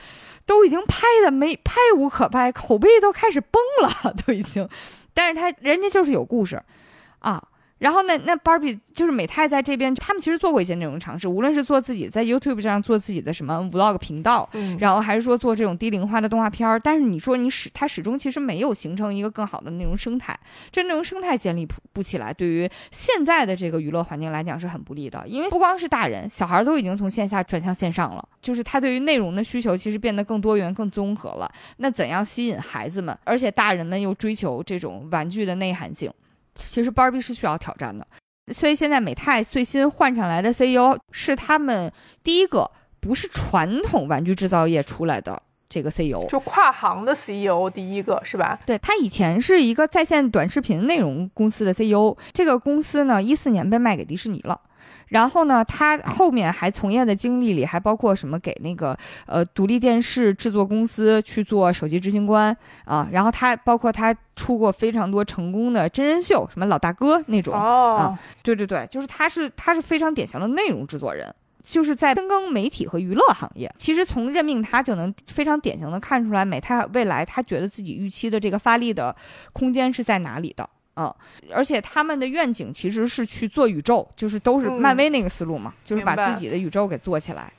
[0.47, 4.69] 都已经拍的没拍无可拍，口碑都开始崩了， 都已经。
[5.13, 6.63] 但是他人家就是有故事，
[7.19, 7.43] 啊。
[7.81, 16.79] 然后那，那 Barbie 就是美泰在这边，他们其实做过一些内容尝试，无论是做自己在 YouTube 上做自己的什么 Vlog 频道，然后还是说做这种低龄化的动画片儿。
[16.79, 20.39] 但是你说你始，它始终其实没有形成一个更好的内容生态，
[20.71, 25.27] 这内容生态建立不不起来，对于现在的这个娱乐环境来讲是很不利的。
[25.27, 31.51] 因为不光是大人，小孩都已经从线下转向线上了，就是他对于内容的需求其实变得更多元、更综合了。
[31.79, 33.17] 那怎样吸引孩子们？
[33.25, 36.13] 而且大人们又追求这种玩具的内涵性。
[36.67, 38.07] 其实 Barbie 是需要挑战的，
[38.53, 41.93] 所以现在美泰最新换上来的 CEO 是他们
[42.23, 48.59] 第一个不是传统玩具制造业出来的这个 CEO，就跨行的 CEO 第一个是吧？
[48.67, 54.61] 对他以前是一个在线短视频内容公司的 CEO，这个公司呢一四年被卖给迪士尼了。
[55.09, 58.39] 然后呢，他后面还从业的经历里还包括什么？
[58.39, 58.97] 给那个
[59.27, 63.09] 呃独立电视制作公司去做首席执行官啊。
[63.11, 68.19] 然后他包括他出过非常多成功的真人秀，什么老大哥那种啊。
[68.43, 73.73] 对对对，就是他是他是非常典型的内容制作人，就是在深耕媒体和娱乐行业。
[73.77, 79.15] 其实从任命他就能非常典型的看出来，美泰未来他觉得自己预期的这个发力的
[79.53, 80.69] 空间是在哪里的。
[80.97, 81.15] 嗯，
[81.53, 87.51] 而且他们的愿景其实是去做宇宙，就是都是漫威那个思路嘛，就是把自己的宇宙给做起来。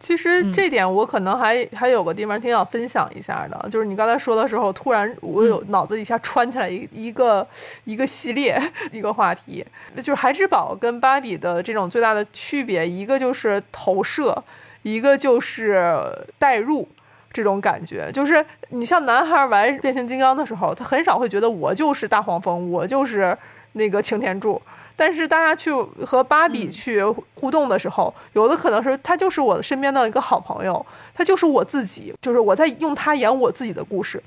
[0.00, 7.46] 其实这点我可能还还有个地方挺想分享一下的，就是你刚才说的时候，突然我有脑子一下穿起来一一个
[7.84, 9.64] 一个系列 一个话题，
[9.98, 14.42] 就是孩之宝跟芭比的这种最大的区别，一个就是投射，
[14.82, 16.02] 一个就是
[16.38, 16.88] 代入。
[17.32, 23.38] 这种感觉就是，你像男孩玩变形金刚的时候，他很少会觉得我就是大黄蜂，我就是
[23.74, 24.60] 那个擎天柱。
[25.00, 25.72] 但是大家去
[26.04, 27.02] 和芭比去
[27.36, 30.84] 互动的时候，有的可能是他就是我身边的一个好朋友，
[31.14, 34.22] 他就是我自己，就是我在用他演我自己的故事，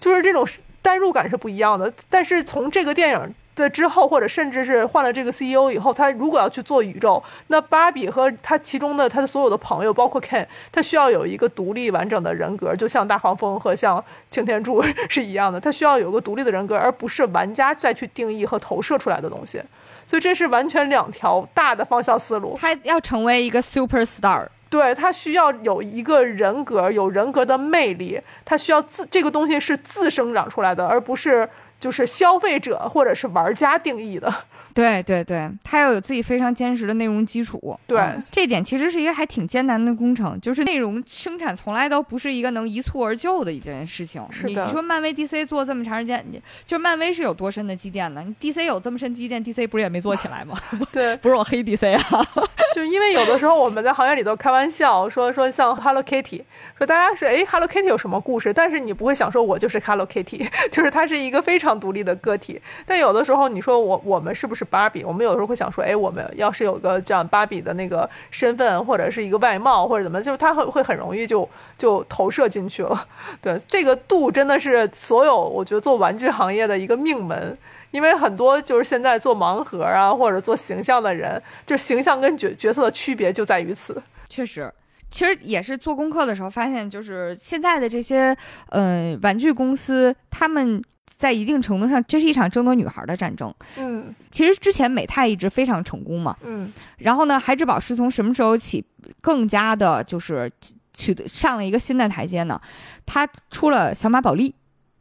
[0.00, 0.46] 就是这种
[0.80, 1.92] 代入感是不一样的。
[2.08, 3.34] 但是从这个电影。
[3.56, 19.58] 的之后，或者甚至是换了这个 CEO 以后，他如果要去做宇宙，那芭比和他其中的他的所有的朋友，包括 Ken，他需要有一个独立完整的人格，就像大黄蜂和像擎天柱 是一样的，他需要有个独立的人格，而不是玩家再去定义和投射出来的东西。
[20.06, 22.56] 所以这是完全两条大的方向思路。
[22.60, 31.48] 他要成为一个 super star，对他需要有一个人格，有人格的魅力，他需要自这个东西是自生长出来的，而不是。
[31.78, 34.34] 就是消费者或者是玩家定义的。
[34.76, 37.80] 对对对，他要有自己非常坚实的内容基础。
[37.86, 37.98] 对，
[38.30, 40.38] 这点其实是一个还挺艰难的工程。
[40.38, 44.22] 就是内容生产从来都不是一个能一蹴而就的一件事情。
[44.30, 44.66] 是的。
[44.66, 46.22] 你说漫威 DC 做这么长时间，
[46.66, 50.58] 就是漫威是有多深的积淀呢？DC 有这么深积淀，DC 不是也没做起来吗？
[50.92, 52.26] 对，不是我黑 DC 啊，
[52.76, 56.42] 就是因为有的时候我们在行业里头开玩笑说说像 Hello Kitty，
[56.76, 58.52] 说大家是哎 Hello Kitty 有什么故事？
[58.52, 62.60] 但是你不会想说我就是 Hello Kitty， 就是它是一个非常独立的个体。
[62.84, 64.65] 但有的时候你说我我们是不是？
[64.66, 71.48] 芭比，我们有时候会想说，哎，我们要是有个这样芭比的那个身份，或者是一个外貌，或者怎么，就是他会会很容易就
[71.78, 73.06] 就投射进去了。
[73.40, 77.56] 对，这个度真的是所有我觉得做玩具行业的一个命门，
[77.90, 84.02] 因为很多就是现在做盲盒啊，或者做形象的人，就是形象跟角角色的区别就在于此。
[84.28, 84.72] 确实，
[85.10, 88.36] 其实也是做功课的时候发现，就是现在的这些
[88.70, 90.82] 嗯玩具公司，他们。
[91.16, 93.52] 在一定程度上，这是一场争夺女孩的战争。
[93.76, 96.36] 嗯，其实之前美泰一直非常成功嘛。
[96.42, 98.84] 嗯，然后呢，孩之宝是从什么时候起
[99.20, 100.50] 更加的，就是
[100.92, 102.60] 取得上了一个新的台阶呢？
[103.04, 104.54] 他出了小马宝莉，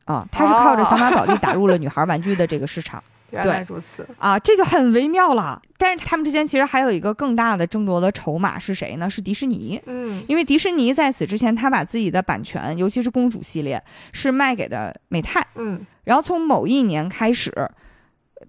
[0.06, 3.04] 啊，他是靠着小马宝莉打入了女孩玩具的这个市场。
[3.32, 5.62] 原来如此啊，这就很微妙了。
[5.78, 9.10] 但是他们之间其实还有一个更大的争夺的筹码是谁呢？
[9.10, 9.82] 是迪士尼。
[9.88, 15.46] 嗯，因为迪士尼在此之前，他把自己的版权，尤其是公主系列，是卖给的美泰。
[15.56, 17.52] 嗯，然后从某一年开始，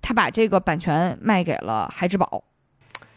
[0.00, 2.44] 他把这个版权卖给了孩之宝。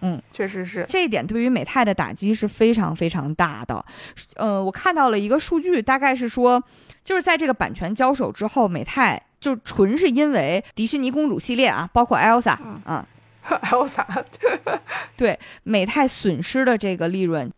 [0.01, 3.83] 嗯，确实是这一点对于美泰的打击是非常非常大的。
[4.35, 6.63] 呃，我看到了一个数据，大概是说，
[7.03, 9.21] 就是在这个版权交手之后，美泰。
[9.39, 13.05] 就纯是因为迪士尼公主系列啊，包括 Elsa 啊，
[13.47, 14.05] Elsa，
[15.15, 17.51] 对美泰损失的这个利润。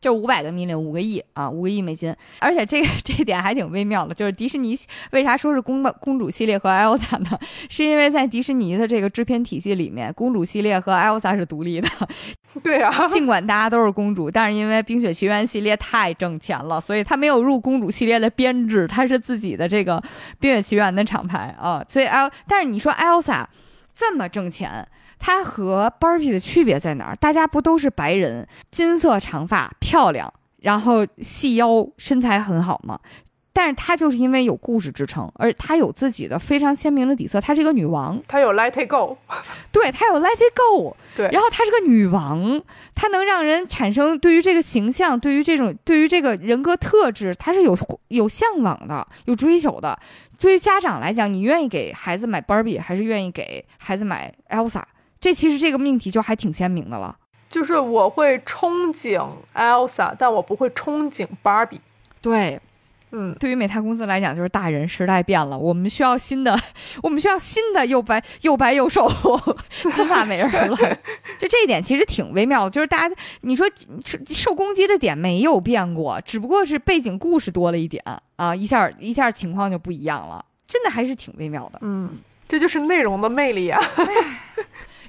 [0.00, 2.14] 就五百个 million，五个亿啊，五个亿美金。
[2.38, 4.78] 而且这个 这点还挺微妙的，就是迪士尼
[5.12, 7.38] 为啥说是公公主系列和 Elsa 呢？
[7.68, 11.88] 是因为在迪士尼的这个制片体系里面，公主系列和 Elsa 是独立的。
[12.64, 20.02] 对啊，尽管大家都是公主，但是因为冰雪奇缘系列太挣钱了，所以它没有入公主系列的编制，它是自己的这个
[20.40, 21.84] 冰雪奇缘的厂牌啊。
[21.86, 23.44] 所以 El，但是你说 Elsa
[23.94, 24.88] 这么挣钱。
[25.20, 27.16] 它和 Barbie 的区别在哪儿？
[27.16, 32.98] 大家不都是白人，金色长发，漂亮，然后细腰，身材很好吗？
[33.52, 37.40] 但是她就是因为有故事支撑，而她有自己的非常鲜明的底色。
[37.40, 39.18] 她是一个女王，她有 Let It Go，
[39.72, 41.28] 对，她有 Let It Go，对。
[41.32, 42.62] 然后她是个女王，
[42.94, 47.76] 她能让人产生对于这个形象，对于这种，对于这个人格特质，她是有
[48.08, 49.98] 有向往的，有追求的。
[50.38, 54.82] 对于家长来讲，你愿意给孩子买 Barbie，还是愿意给孩子买 Elsa？
[55.20, 57.14] 这其实这个命题就还挺鲜明的了，
[57.50, 59.22] 就是我会憧憬
[59.54, 61.80] Elsa，但我不会憧憬 Barbie。
[62.22, 62.58] 对，
[63.10, 66.58] 嗯，对于美泰公司来讲，就是大人时代变了，我们需要新的，
[67.02, 69.10] 我们需要新的又白又白又瘦
[69.94, 70.76] 金发美人了。
[71.38, 73.68] 就这一点其实挺微妙的，就是大家你说
[74.28, 78.02] 受攻击的点没有变过，只不过是背景故事多了一点
[78.36, 81.78] 啊，一下一下情况就不一样了，真的还是挺微妙的。
[81.82, 82.18] 嗯，
[82.48, 83.78] 这就是内容的魅力啊。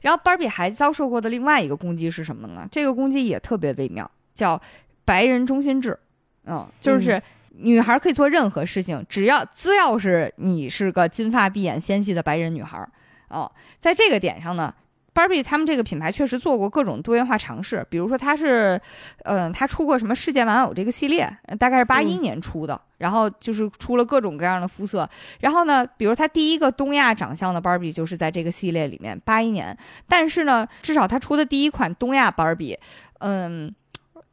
[0.01, 2.67] 然后芭比还遭受过的另外一个攻击是什么呢？
[2.71, 4.59] 这个攻击也特别微妙，叫
[5.05, 5.97] 白人中心制。
[6.45, 7.21] 嗯，就是
[7.51, 12.85] 女孩可以做任何事情，只要只要是你是个金发碧眼纤细的白人女孩。
[13.29, 14.73] 哦，在这个点上呢。
[15.13, 18.79] Barbie 他们这个品牌确实做过各种多元化尝试，比如说它是，
[19.25, 21.29] 嗯，它出过什么世界玩偶这个系列，
[21.59, 29.75] 大概是八一年出的，然后就是出了各种各样的肤色，然后呢，比如他第一个东亚长相的 Barbie 就是在这个系列里面，八一年，
[30.07, 32.77] 但是呢，至少他出的第一款东亚 Barbie，
[33.19, 33.73] 嗯，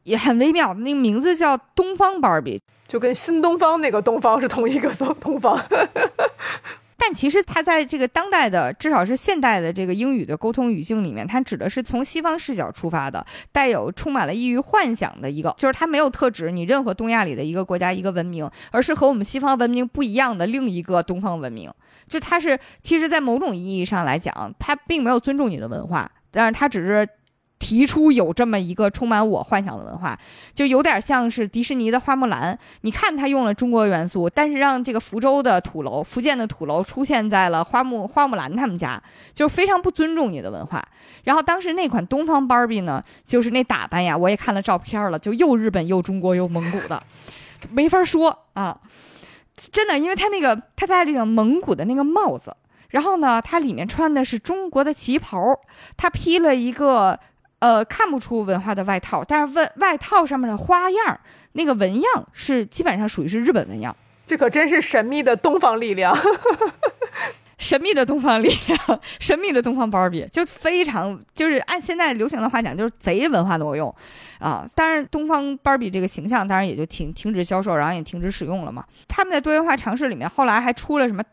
[0.03, 5.59] 也很微妙，那个名字叫东方 Barbie，就跟新东方那个东方是同一个东东方。
[6.99, 21.71] 但其实它在这个当代的，至少是现代的这个英语的沟通语境里面，它指的是从西方视角出发的，带有充满了异域幻想的一个，就是它没有特指你任何东亚里的一个国家一个文明，而是和我们西方文明不一样的另一个东方文明。
[22.05, 27.07] 就它是，其实，在某种意义上来讲，它并没有尊重你的文化，但是它只是。
[27.59, 30.17] 提出有这么一个充满我幻想的文化，
[30.55, 32.57] 就有点像是迪士尼的花木兰。
[32.81, 38.99] 你看，他用了中国元素，但是让这个福州的土楼、福建的土楼出现在了花木花木兰他们家，
[39.33, 40.81] 就是非常不尊重你的文化。
[41.25, 47.03] 然后当时那款东方芭比呢，就是那打扮呀，我也看了照片了，就又日本又中国又蒙古的，
[47.71, 48.79] 没法说啊，
[49.69, 52.55] 真的，因为他那个他戴那个蒙古的那个帽子，
[52.91, 55.59] 然后呢，他里面穿的是中国的旗袍，
[55.97, 57.19] 他披了一个。
[57.59, 61.19] 呃，看不出文化的外套，但是外外套上面的花样，
[61.51, 63.95] 那个纹样是基本上属于是日本纹样。
[64.25, 66.15] 这可真是神秘的东方力量，
[67.57, 73.93] 神秘的东方力量，神秘的东方芭比，就非常就是按现在流行的话讲，就是贼文化挪用
[74.37, 74.65] 啊。
[74.75, 78.85] 当然，东方芭比这个形象当然也就停停止销售，然后也停止使用了嘛。
[79.07, 81.23] 他们在多元化尝试里面，后来还出了什么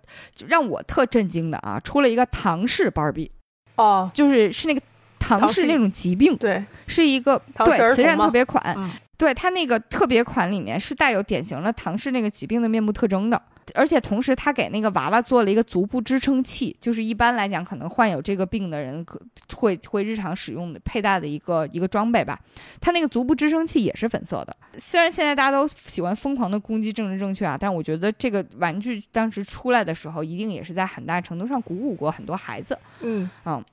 [0.48, 1.78] 让我特震惊的啊？
[1.84, 3.30] 出了一个唐式芭比，
[3.76, 4.80] 哦，就是是那个。
[5.18, 8.76] 唐氏那种疾病，对，是一个对慈善特别款，
[9.16, 13.40] 对它那个特别款里面是带有典型的唐氏那个疾病的面部特征的，
[13.74, 19.20] 而且同时他给那个娃娃做了一个足部支撑器，就是一般来讲可能患有这个病的人可
[19.56, 22.38] 会会日常使用的佩戴的一个一个装备吧。
[22.78, 24.54] 它那个足部支撑器也是粉色的。
[24.76, 32.78] 虽然现在大家都喜欢疯狂的攻击政治正确啊，但是我觉得这个玩具当时出来的时候，一定也是在很大程度上鼓舞过很多孩子。
[33.00, 33.64] 嗯嗯。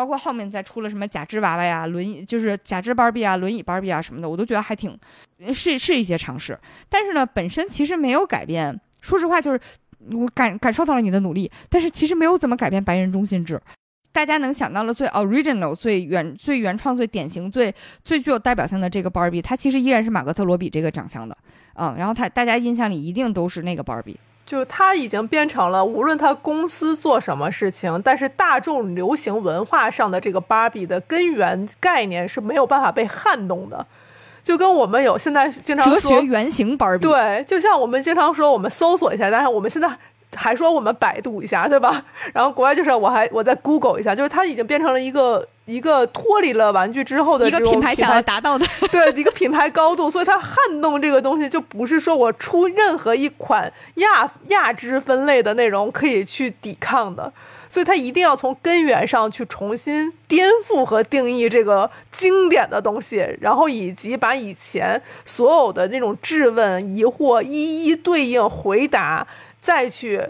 [0.00, 4.98] 包括后面再出了什么假肢娃娃呀、轮椅，就是假肢芭比啊、轮椅芭比啊什么的，我都觉得还挺
[5.52, 6.58] 是是一些尝试。
[6.88, 8.80] 但是呢，本身其实没有改变。
[9.02, 9.60] 说实话，就是
[10.12, 13.60] 我感感受到了你的努力，但是其实没有怎么改变白人中心制。
[14.10, 21.36] 大家能想到的最 original、最原、最原创、最典型、最最具有代表性的这个芭比，它其实依然是马格特罗比这个长相的
[21.74, 21.94] 嗯。
[21.98, 24.18] 然后他大家印象里一定都是那个芭比。
[24.50, 33.86] 就是它已经变成了，无论它公司做什么事情，但是大众流行文化上的这个芭比的根源概念是没有办法被撼动的。
[34.42, 39.88] 就跟我们有现在经常哲学原型芭比，对，就像我们经常说，我们搜索一下，但是我们现在。
[40.36, 42.04] 还说我们百度一下，对吧？
[42.32, 57.32] 然后国外就是我还我在 Google 一下，就是它已经变成了一个一个脱离了玩具之后的一个品牌想要达到的 对一个品牌高度，所以它撼动这个东西就不是说我出任何一款亚亚支分类的内容可以去抵抗的，
[57.68, 69.26] 所以它一定要从根源上去重新颠覆和定义这个经典的东西，然后以及把以前所有的那种质问疑惑一一对应回答。
[69.60, 70.26] 再去，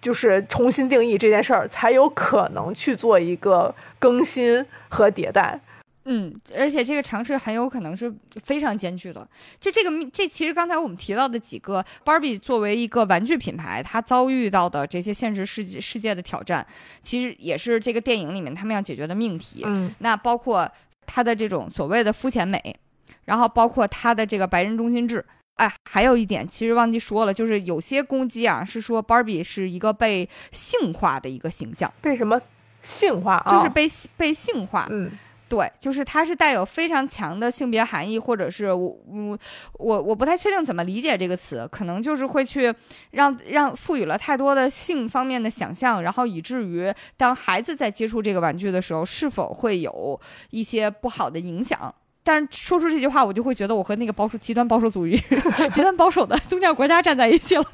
[0.00, 5.60] 就是重新定义这件事儿，才有可能去做一个更新和迭代。
[6.06, 8.12] 嗯，而且这个尝试很有可能是
[8.42, 9.26] 非常艰巨的。
[9.58, 16.66] 就这个，这其实刚才我们提到的几个，Barbie 作为一个玩具品牌，它遭遇到的这些现实世界世界的挑战，
[17.02, 19.62] 其实也是这个电影里面他们要解决的命题。
[19.64, 20.70] 嗯，那包括
[21.06, 22.76] 它的这种所谓的肤浅美，
[23.24, 25.24] 然后包括它的这个白人中心制。
[25.54, 31.92] 哎，还有一点，其实忘记说了，就是有些攻击啊，是说芭比是一个被性化的一个形象。
[32.00, 32.40] 被什么
[32.82, 33.46] 性化啊？
[33.48, 34.88] 就是被被性化。
[34.90, 35.12] 嗯，
[35.48, 39.38] 对，就是它是带有非常强的性别含义，或者是我我
[39.74, 42.74] 我我不太确定怎么理解这个词，可能就是会去
[43.12, 51.94] 让让赋予了太多的性方面的想象，然后以至于当孩子在接触这个玩具的时候，是否会有一些不好的影响。
[52.26, 55.14] 但是说出这句话，我就会觉得我和那个保守极端保守主义、
[55.74, 57.64] 极端保守的宗教国家站在一起了。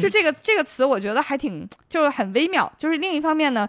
[0.00, 2.72] 就这个这个词，我觉得还挺就是很微妙。
[2.78, 3.68] 就是另一方面呢，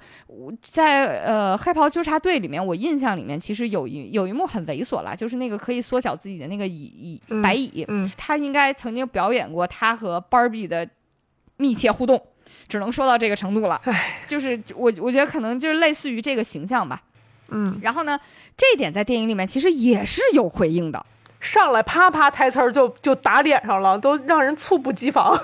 [0.61, 10.88] 在呃黑袍纠察队里面，我印象里面其实有一有一幕很猥琐了，就是那个可以缩小自己的那个椅椅白蚁，嗯，他应该曾经表演过他和芭比的
[11.57, 12.21] 密切互动，
[12.69, 13.82] 只能说到这个程度了。
[14.26, 17.01] 就是我我觉得可能就是类似于这个形象吧。
[17.49, 18.19] 嗯，然后呢，
[18.57, 21.05] 这一点在电影里面其实也是有回应的。
[21.39, 25.39] 上来啪啪台词儿就就打脸上了，都让人猝不及防。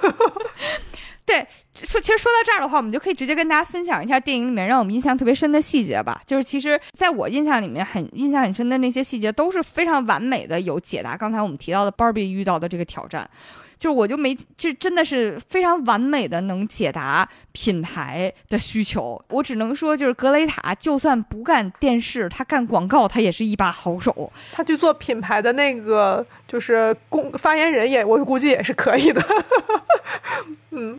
[1.23, 6.21] 对，说其实说到这儿的话，我们就可以直接跟大家分享一下电影里面让我们印象特别深的细节吧。
[6.25, 13.29] 就是其实在我印象里面很印象很深的那些细节，都是非常完美的，有解答刚才我们提到的 Barbie 遇到的这个挑战。
[13.77, 19.19] 就是我就没，这真的是非常完美的能解答品牌的需求。
[19.29, 24.31] 我只能说，就是格雷塔，就算不干电视，他干广告，他也是一把好手。
[24.51, 29.19] 他去做品牌的那个就是公发言人也，我估计也是可以的。
[30.69, 30.95] 嗯，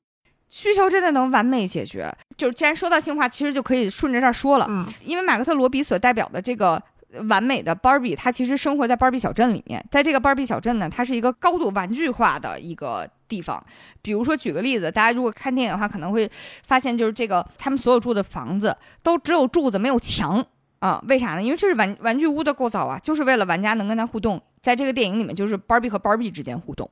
[0.53, 2.15] 需求真的能完美解决。
[2.37, 4.67] 就是既然说到性化，其实就可以顺着这儿说了。
[4.69, 6.83] 嗯，因为马克特罗比所代表的这个。
[7.29, 9.85] 完美的芭比，它其实生活在芭比小镇里面。
[9.91, 13.63] 在这个芭比小镇呢，它是一个高度玩具化的一个地方。
[14.01, 16.27] 比如说，举个例子，大家如果看电影的话，可能会
[16.67, 20.43] 发现，就是这个他们所有住的房子都只有柱子没有墙
[20.79, 21.05] 啊？
[21.07, 21.43] 为啥呢？
[21.43, 24.41] 因为这是玩玩具屋的构造啊，就是为了玩家能跟它互动。
[24.63, 26.91] 在这个电影里面，就是芭比和芭比之间互动。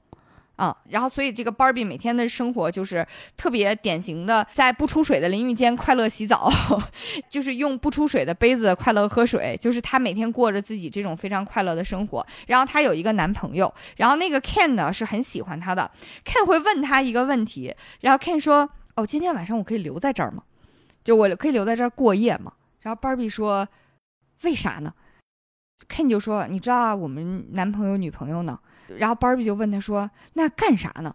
[0.61, 6.52] 啊，然后所以这个芭比每天的生活就是特别典型的，在不出水的淋浴间快乐洗澡，
[7.30, 12.26] 就是用不出水的杯子快乐喝水，就是她每天过着自己这种非常快乐的生活。
[12.46, 15.90] 然后她有一个男朋友，然后那个 Ken 呢是很喜欢她的
[16.26, 20.42] ，Ken 会问她一个问题，然后 Ken 说：“哦，今天晚上我可以留在这儿吗？
[21.02, 22.52] 就我可以留在这儿过夜吗？”
[22.82, 23.66] 然后芭比说
[24.44, 24.92] ：“为啥呢
[25.88, 28.58] ？”Ken 就说：“你知道，我们男朋友女朋友呢？”
[28.99, 31.14] 然后芭比就问他说：“那干啥呢？”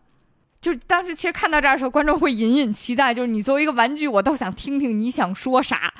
[0.61, 5.93] 就当时其实看到这儿的时候，观众会隐隐期待，就是你作为一个玩具，我倒想听听你想说啥。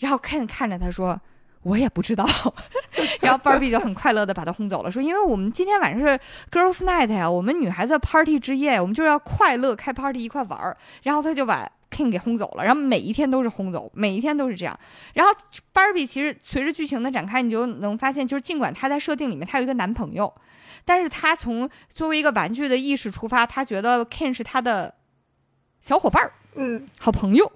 [0.00, 1.20] 然后 Ken 看着他说
[1.62, 2.26] ：“我也不知道。
[3.22, 6.18] ”然后芭比就很快乐的把他轰走了，说：“因为我们今天晚上是
[6.50, 14.76] Girls Night 呀，我们女孩子 Party 之夜，我们就是要快乐开 Party 一块玩儿。”然后他就把 King 给轰走了，然后每一天都是轰走，每一天都是这样。
[15.14, 15.32] 然后
[15.72, 20.34] 芭比其实随着剧情的展开，你就能发现，就是尽管她在设定里面她有一个男朋友。
[20.88, 24.94] 但是他从作为一个玩具的意识出发，他觉得 Ken 是他的
[25.82, 27.52] 小伙伴儿，嗯，好朋友，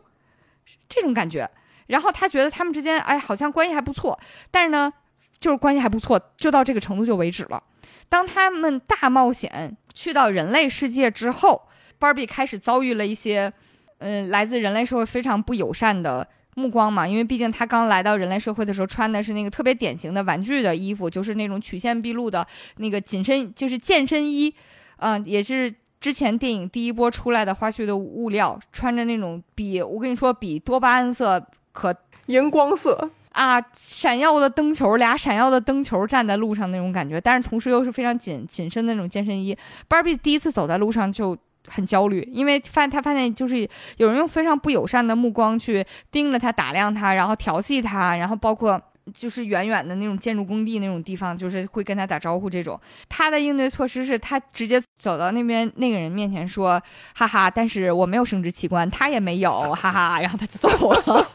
[0.86, 1.50] 这种感觉。
[1.86, 4.20] 然后他觉得他们之间，哎，好像关系还不错。
[4.50, 4.92] 但是呢，
[5.40, 7.62] 就是关系还不错，就到这个程度就为止了。
[8.10, 11.66] 当他们大冒险去到人类世界之后
[11.98, 13.50] ，Barbie 开始遭遇了一些，
[13.96, 16.28] 嗯，来自人类社会非常不友善的。
[16.54, 22.46] 目光嘛，因为毕竟他刚来到人类社会的时候，穿的是那个特别典型的玩具的衣服，就是那种曲线毕露的
[22.76, 24.54] 那个紧身，就是健身衣，
[24.96, 31.42] 嗯，也是之前电影第一波出来的花絮的物料，穿着那种比我跟你说比多巴胺色
[31.72, 31.94] 可
[32.26, 39.56] 荧光色啊，闪耀的灯球，俩闪耀的灯球站在路上那种感觉，但是同时又是非常紧紧身的那种健身衣。
[39.88, 41.36] Barbie 第一次走在路上就。
[41.68, 48.80] 很焦虑，因为发他发现就是有人用非常不友善的目光去盯着他、打量他，然后调戏他，然后包括
[49.14, 52.80] 就是远远的那种建筑工地那种地方，就是会跟他打招呼这种。
[53.08, 56.80] 他的应对措施是他直接走到那边那个人面前说
[57.14, 61.30] ：“哈哈，但是我没有生殖器官，他也没有，哈哈。”然后他就走了。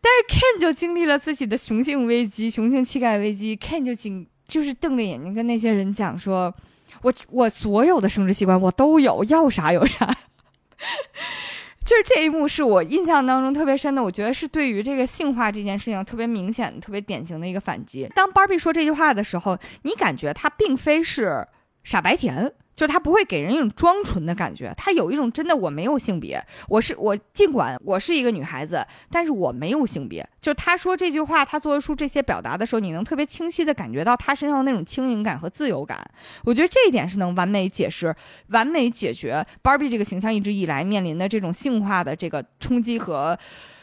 [0.00, 6.54] 但是 Ken 就经历了自己的雄性危机、雄性气概危机，Ken 就紧就是瞪着眼睛跟那些人讲说。
[7.02, 10.06] 我我所有的生殖器官我都有，要啥有啥。
[11.84, 18.06] 就是这一幕是我印象当中特别深的，我觉得是对于这个性化这件事情特别明显、特别典型的一个反击。
[18.14, 21.48] 当 Barbie 说这句话的时候，你感觉他并非是
[21.82, 22.52] 傻白甜。
[22.78, 30.24] 就他不会给人一种装纯的感觉，他有一种真的我没有性别，我是我，尽管我是一个女孩子，但是我没有性别。
[30.40, 35.98] 就他说这句话，他做出这些表达的时候，你能特别清晰的感觉到他身上那种轻盈感和自由感。
[36.44, 38.14] 我觉得这一点是能完美解释、
[38.50, 43.36] 完美解决 Barbie 这个形象一直以来面临的这种性化的这个冲击和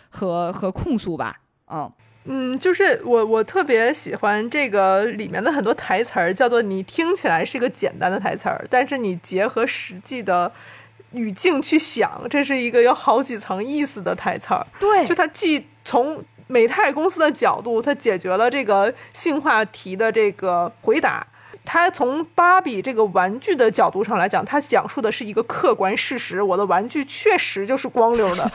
[0.07, 1.41] 和和控诉吧。
[1.69, 1.91] 嗯。
[2.25, 10.51] 嗯，就是我我特别喜欢这个里面的很多台词儿，叫做你听起来是个简单的台词儿，但是你结合实际的
[11.11, 14.65] 语境去想，这是一个有好几层意思的台词儿。
[14.79, 21.25] 对，就它既从美泰公司的角度，它解决了这个性话题的这个回答；
[21.65, 28.51] 它从芭比这个玩具的角度上来讲，他讲述的是一个客观事实，我的玩具确实就是光溜的。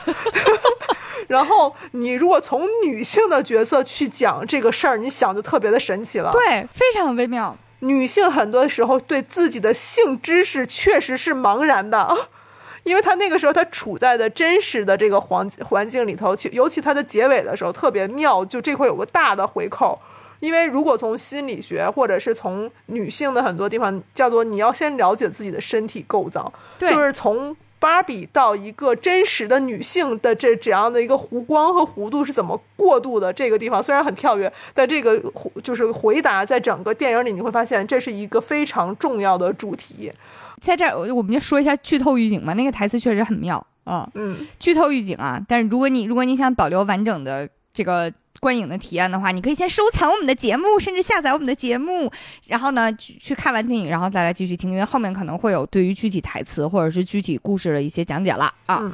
[1.27, 6.31] 然后你如果从女性的角色去讲这个事儿，你想就特别的神奇了。
[6.31, 7.55] 对，非常微妙。
[7.79, 12.15] 女性很多时候对自己的性知识确实是茫然的，
[12.83, 19.99] 因为她那个时候她处在的真实的这个环环境里头，尤其她的结尾的时候特别妙，就这块有个大的回扣。
[20.41, 27.55] 因为如果从心理学或者是从女性的很多地方，叫做你要先了解自己的身体构造，就是从。
[27.81, 33.33] 芭比到一个真实的女性的这这样的一个弧光和弧度是怎么过渡的？
[33.33, 35.19] 这个地方虽然很跳跃，但这个
[35.63, 40.13] 就是回答在整个电影里你会发现这是一个非常重要的主题。
[40.61, 44.07] 在这儿，我们就说一下剧透预警吧，那个台词确实很妙啊。
[44.13, 48.13] 嗯，剧透预警啊，但是如果你如果你想保留完整的这个。
[48.41, 52.11] 观影的体验的话，你可以先收藏我们的节目，甚至下载我们的节目，
[52.47, 58.93] 然后呢去看完电影，然后再来继续听，因为后面可能会有对于具体台词或者是具体故事的一些讲解了啊。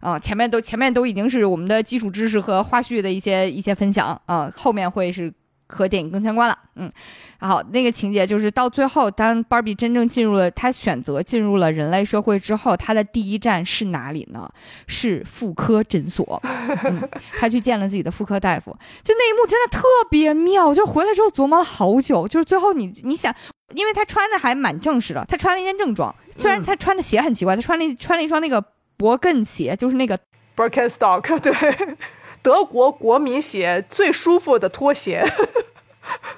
[0.00, 5.32] 啊，前面都前面都已经是我们的基础知识和花絮的一些一些分享啊，后面会是。
[5.72, 6.92] 和电影更相关了，嗯，
[7.40, 14.48] 好，那个情节就是到最后，当芭比真正进入了，她选择进入了人类社会之后，她的第一站是哪里呢？
[14.86, 16.40] 是妇科诊所，
[16.84, 17.08] 嗯，
[17.38, 23.34] 她去见了自己的妇科大夫，就那一幕真的特别妙，就回来之后琢磨了好久，就是最后你你想，
[23.74, 28.62] 因为她穿的还蛮正式的，她穿了一件正装，虽然她穿的鞋很奇怪，她穿了穿了一双那个
[28.98, 30.18] 勃艮鞋，就是那个
[30.54, 31.96] Birkenstock，对。
[32.42, 35.24] 德国国民鞋最舒服的拖鞋。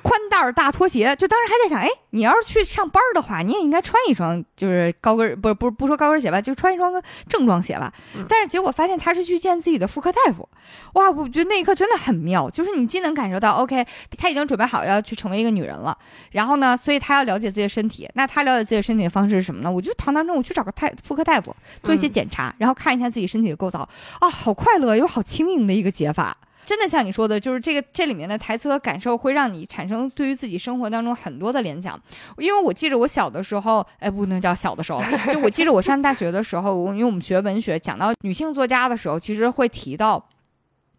[0.03, 6.93] 宽带儿大拖鞋，就当时还在想，哎，你要是去上班的话，你也应该穿一双，就是高跟，不是不是不说高跟鞋吧，就穿一双
[7.28, 7.93] 正装鞋吧。
[8.28, 10.47] 但是结果发现他是去见自己的妇科大夫，
[10.95, 13.86] 哇，我觉得那一刻真的很妙，就是你既能感受到，OK，
[14.19, 15.97] 他已经准备好要去成为一个女人了，
[16.32, 19.70] 然后呢，所以他要了解自己的身体，那他了解自己的身体的方式是什么呢？
[19.70, 23.89] 我就堂堂正正去找个太妇科大夫做一些检查，然后看一下自己身体的构造，
[24.20, 26.36] 啊，好快乐又好轻盈的一个解法。
[26.65, 32.01] 真的像你说的，就是这个这里面的台词和感受会让你产生对于自己生活当中很多的联想。
[32.39, 35.01] 因为我记着我小的时候，哎，不能叫小的时候，
[35.32, 40.28] 就我记着我上大学的时候，因为我们学文学，讲到女性作家的时候，其实会提到，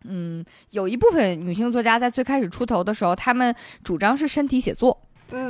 [0.04, 5.02] 嗯，有一部分女性作家在最开始出头的时候，她们主张是身体写作。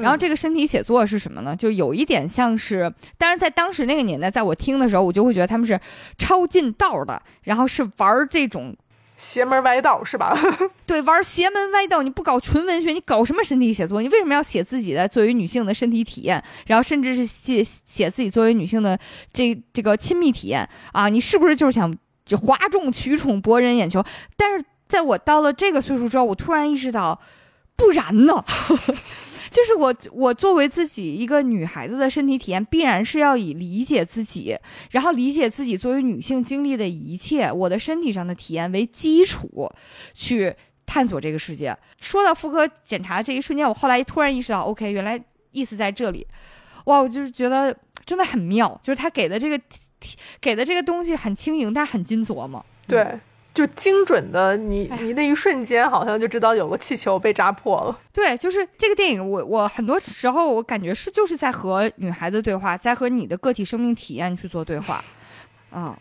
[0.01, 1.53] 然后这个身体写作是什么呢？
[1.53, 5.77] 就有一点像是，但是在当时那个年代，在我听的时候，我就会觉得他们是
[6.17, 8.73] 抄近道的，然后是玩这种。
[9.17, 10.37] 邪门歪道是吧？
[10.85, 14.01] 对，玩邪门歪道，你不搞纯文学，你搞什么身体写作？
[14.01, 16.43] 你为什么要写自己的作为女性的身体体验？
[16.67, 18.99] 然后甚至是写写自己作为女性的
[19.31, 21.07] 这这个亲密体验啊？
[21.09, 24.03] 你是不是就是想就哗众取宠博人眼球？
[24.35, 27.19] 但是在我到了这个岁数之后，我突然意识到，
[27.75, 28.43] 不然呢？
[29.55, 34.53] 就是我，我作为自己一个女孩子的身体体验，必然是要以理解自己，
[34.91, 39.71] 然后理解自己作为女性经历的一切，我的身体上的体验为基础，
[40.13, 40.53] 去
[40.85, 41.73] 探索这个世界。
[42.01, 45.17] 说到妇科检查这一瞬间，我后来突然意识到，OK，原来
[45.51, 46.27] 意思在这里。
[46.83, 47.73] 哇，我就是觉得
[48.05, 49.57] 真的很妙，就是他给的这个
[50.41, 52.65] 给的这个东西很轻盈，但是很精琢磨。
[52.87, 53.17] 对。
[53.55, 57.99] 就精准的，你你那一瞬间好像就知道有个气球被扎破了。
[58.11, 65.01] 对，就是这个电影，我我很多时候我感觉是就是在和女孩子对话，在和你的个体生命体验去做对话。
[65.71, 65.95] 嗯，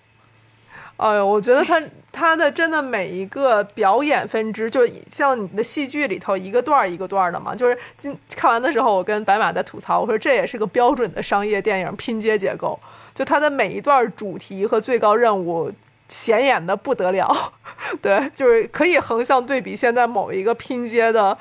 [0.96, 7.54] 哎呦，我觉得他他的真的每一个表演分支，就像你的戏剧里头一个段儿一个段儿的嘛。
[7.54, 12.76] 就是今看完的时候，我跟白马在吐槽，我说这也是个标准的商业电影拼接结构，
[13.14, 15.72] 就它的每一段主题和最高任务。
[16.08, 17.52] 显眼的不得了，
[18.02, 21.36] 对，就是可以横向对比现在某一个拼接的，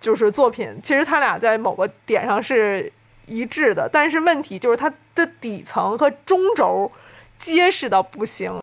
[0.00, 2.92] 就是作品，其实他俩在某个点上是
[3.26, 6.90] 一致的，但是问题就是它的底层和中轴
[7.38, 8.60] 结实的不行。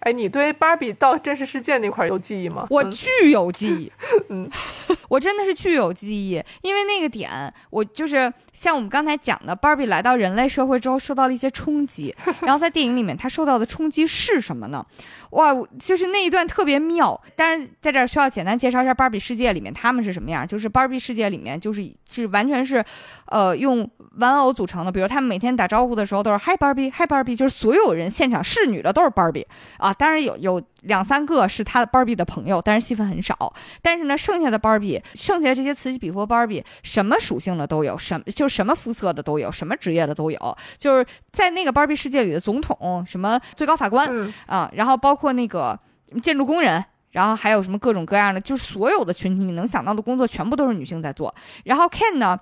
[0.00, 2.66] 哎，你对芭比到真实世界那块有记忆吗？
[2.70, 3.92] 我巨有记忆，
[4.30, 4.50] 嗯，
[5.08, 7.30] 我真的是巨有记忆，因为那个点，
[7.70, 14.84] 我就是像我们刚才讲的，芭比来到人类社会之后受到了一些冲击，然后在电影里面她受到的冲击是什么呢？
[15.30, 22.84] 哇，就是那一段特别妙，但是在这儿需要简单介绍一下芭比世界里面他们是什么样，就是芭比世界里面就是是完全是，
[23.26, 29.46] 呃，用玩偶组成的，比如他们每天打招呼的时候都是 Hi Barbie，Hi Barbie，就是所有人现场是女的都是芭比
[29.90, 29.94] 啊。
[29.94, 33.52] 当然有有两三个是他的芭比的朋友，但是戏份很少。
[33.82, 40.56] 但是呢，剩下的芭比，剩下这些此起彼伏芭比，什么属性的都有，什么就什么肤色的都有，什么职业的都有。
[40.78, 45.78] 就是在那个芭比世界里的总统，什么最高法官啊，然后包括那个
[46.22, 51.34] 建筑工人，然后还有什么各种各样的，就是所有的群体你能想到的工作，全部都是女性在做。
[51.64, 52.38] 然后 Ken 呢，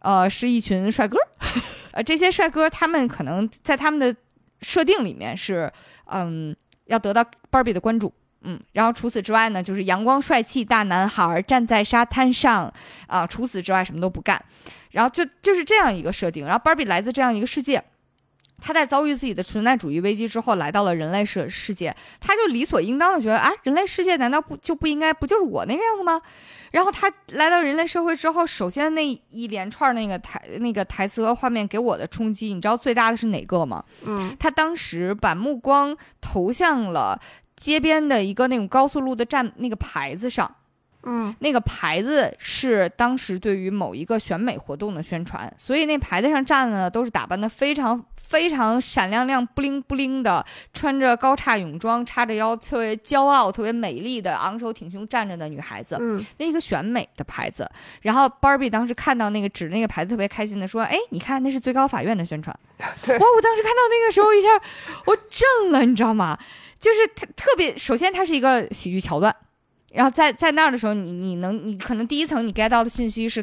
[0.00, 1.16] 呃，是一群帅哥，
[1.92, 4.14] 呃，这些帅哥他们可能在他们的
[4.60, 5.72] 设定里面是，
[6.06, 6.54] 嗯。
[6.86, 8.12] 要得到芭比的关注。
[8.42, 12.70] 嗯，然后除此之外呢，就是阳光帅气大男孩站在沙滩上
[13.06, 14.42] 啊，除此之外什么都不干。
[14.90, 16.44] 然后就就是这样一个设定。
[16.44, 17.82] 然后芭比来自这样一个世界，
[18.60, 26.20] 他在遭遇自己的存在主义危机之后，来到了人类世世界，他就理所应当的觉得啊，人类世界难道不就不应该不就是我那个样子吗？
[26.74, 33.84] 然后他来到人类社会之后，首先那一连串那个台那个台词和画面给我的冲击，你知道最大的是哪个吗？
[34.04, 37.20] 嗯，他当时把目光投向了。
[37.56, 40.52] 街边的一个那种高速路的站那个牌子上，
[41.04, 57.70] 嗯，那个牌子是当时对于某一个选美活动的宣传，所以那牌子上站的都是打扮的非常非常闪亮亮、布灵布灵的，穿着高叉泳装、叉着腰、特别骄傲、特别美丽的、昂首挺胸站着的女孩子，嗯，那个选美的牌子。
[58.02, 62.56] 然后 Barbie 当时看到那个指那个牌子，特别开心的说：“哎，你看那是最高法院的宣传。
[63.02, 63.26] ”对，哇！
[63.36, 64.48] 我当时看到那个时候一下，
[65.06, 66.38] 我震了，你知道吗？
[66.80, 69.34] 就是特特别，首先它是一个喜剧桥段，
[69.94, 73.42] 然后在在那儿的时候，你你能你可能第一层你 get 到的信息是。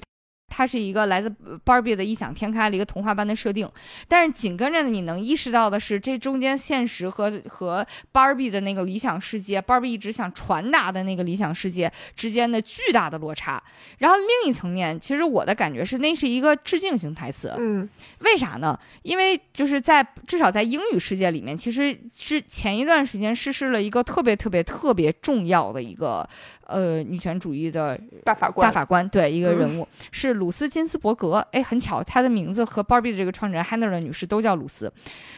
[0.54, 1.34] 它是一个来自
[1.64, 3.68] Barbie 的异想天开的一个童话般的设定，
[4.10, 13.64] 但是紧跟着呢，你能意识到的是，这中间现实和和 Barbie 的那个理想世界，Barbie 一直想传达的那个理想世界之间的巨大的落差。
[14.00, 17.56] 然后另一层面，其实我的感觉是，那是一个致敬型台词。
[17.58, 18.78] 嗯，为啥呢？
[19.04, 26.28] 因为就是在至少在英语世界里面，其实是前一段时间逝世了一个特别特别特别重要的一个。
[26.68, 31.36] 呃，女权主义的大法官，大法官，对一个人物是鲁斯金斯伯格。
[31.52, 34.92] 哎，很巧，他的名字和 Barbie 的这个创始人 Handler 女士都叫鲁斯。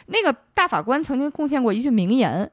[0.05, 2.49] 那个大法官曾经贡献过一句名言，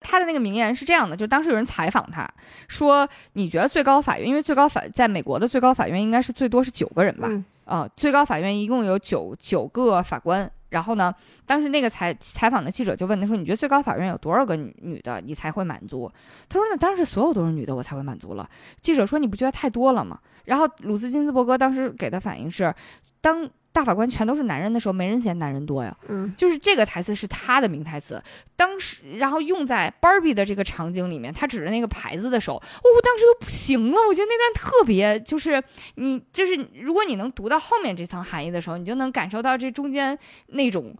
[0.00, 2.28] 他的那个名言是这样的：就当时有人采访他
[2.68, 7.30] 说，你觉得最高法院，因为最高法在美国的最高法院应该是最多是九个人吧？
[7.64, 10.50] 啊，最高法院一共有九九个法官。
[10.70, 11.14] 然后呢？
[11.46, 16.12] 当时那个采采访的记者就问他说：“你觉得最高法院有多少个女女的，你才会满足？”
[16.46, 18.46] 他说：“那当然是所有都是女的，我才会满足了。”
[18.82, 22.74] 记者说：“你不觉得太多了吗？”然后鲁斯金斯伯格当时给的反应是
[23.22, 25.96] ：“当。”大法官全都是男人的时候，没人嫌男人多呀。
[26.08, 28.20] 嗯，就是这个台词是他的名台词。
[28.56, 33.98] 当时，然后用在 Barbie 的这个场景里面，他指着那个牌子的时候，哦，我当时都不行了。
[34.08, 35.62] 我觉得那段特别，就是
[35.94, 40.18] 你，就是如果你能读到后面这层含义的时候，你就能感受到这中间
[40.48, 40.92] 那种，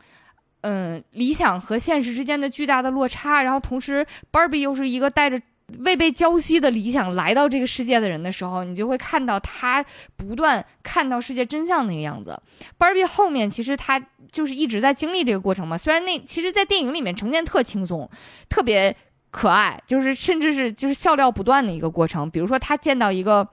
[0.60, 3.42] 嗯，理想和现实之间的巨大的落差。
[3.42, 5.40] 然后同时，Barbie 又是一个带着。
[5.80, 9.84] 未被浇熄的理想来到这个世界的人的时候，你就会看到他
[10.16, 12.40] 不断看到世界真相那个样子。
[12.78, 13.98] Barbie 后面其实他
[14.32, 15.76] 就是一直在经历这个过程嘛。
[15.76, 18.08] 虽然那其实，在电影里面呈现特轻松，
[18.48, 18.96] 特别
[19.30, 22.30] 可爱，就是甚至是就是笑料不断的一个过程。
[22.30, 23.48] 比如说他见到一个。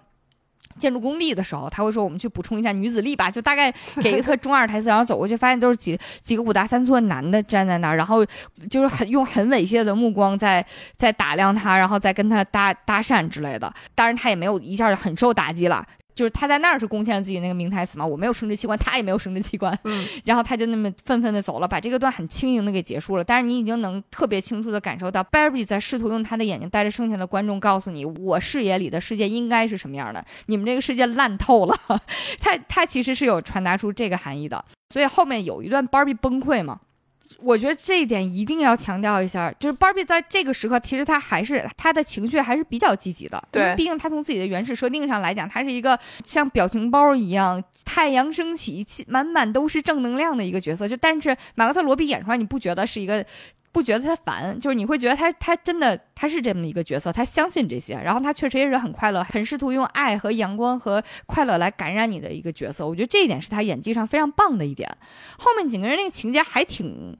[0.77, 3.71] 建筑工地的时候，他会说：“我们去补充一下女子力吧。”就大概
[4.01, 8.25] 给一个特中二台词，然后走过去，发现都是几 几个五大三粗的男的站在那儿，然后
[8.69, 10.65] 就是很用很猥亵的目光在
[10.95, 13.73] 在打量他，然后再跟他搭搭讪之类的。
[13.93, 15.85] 当然，他也没有一下就很受打击了。
[16.15, 23.23] 就是他在那儿是贡献了自己那个名台词嘛，我没有生殖器官， 他也没有生殖器官，嗯，然后他就那么愤愤的走了，把这个段很轻盈的给结束了。
[23.23, 31.77] 但是你已经能特别清楚的感受到，Barbie 在试图用他的眼睛带着剩下的观众告诉你，我视野里的世界应该是什么样的，你们这个世界烂透了。
[32.39, 36.79] 他他其实是有传达出这个含义的，所以后面有一段 Barbie 崩溃嘛。
[37.39, 43.41] 我觉得这一点一定要强调一下，就是 Barbie 在这个时刻，其实她还是她的情绪还是比较积极的。
[43.51, 50.87] 对，毕竟她从自己的原始设定上来讲，她是一个像表情包一样，太阳升起，满满都是正能量的一个角色。
[50.87, 53.25] 就但是马格特罗比演出来，你不觉得是一个？
[53.75, 62.87] 不觉得他烦，就是你会觉得他他真的他是这么一个角色，他相信这些，然后他确实也是很快乐，很试图用爱和阳光和快乐来感染你的一个角色。
[62.87, 64.89] 我觉得这一点是他演技上非常棒的一点。
[65.37, 67.17] 后面几个人那个情节还挺，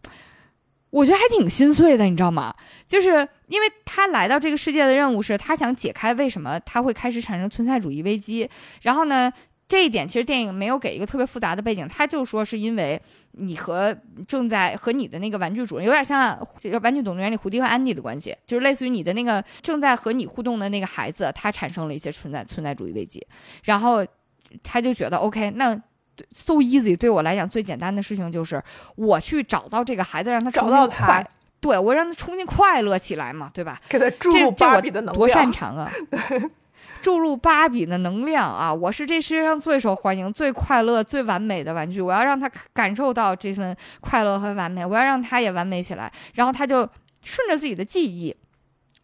[0.92, 2.56] 我觉得还挺心碎的，你知道吗？
[2.88, 8.50] 就是因为他来到这个世界的任务是他想解开为什么他会开始产生存在主义危机，
[8.84, 9.30] 然后呢？
[9.68, 13.02] 这一点其实电影没有给一个特别复杂的背景，他就说是因为
[13.32, 13.96] 你和
[14.28, 16.38] 正在和你的那个玩具主人有点像
[16.82, 23.26] 《玩具总动员》里胡迪和安迪的关系，就是类似于你的那个正在和你互动的那个孩子，他产生了一些存在存在主义危机，
[23.64, 24.06] 然后
[24.64, 25.76] 他就觉得 OK，那
[26.32, 28.64] so easy 对我来讲最简单的事情就是
[28.96, 31.26] 我去找到这个孩子，让他找到他，
[31.60, 33.82] 对我让他重新快乐起来嘛，对吧？
[33.90, 35.92] 给他注入芭比的能量，多擅长啊！
[37.06, 38.74] 注入芭比的能量啊！
[38.74, 42.02] 我是这世界上最受欢迎、最快乐、最完美的玩具。
[42.02, 46.12] 我要让他感受到这份快乐和完美，我要让他也完美起来。
[46.34, 46.78] 然后他就
[47.22, 48.36] 顺着自己的记忆，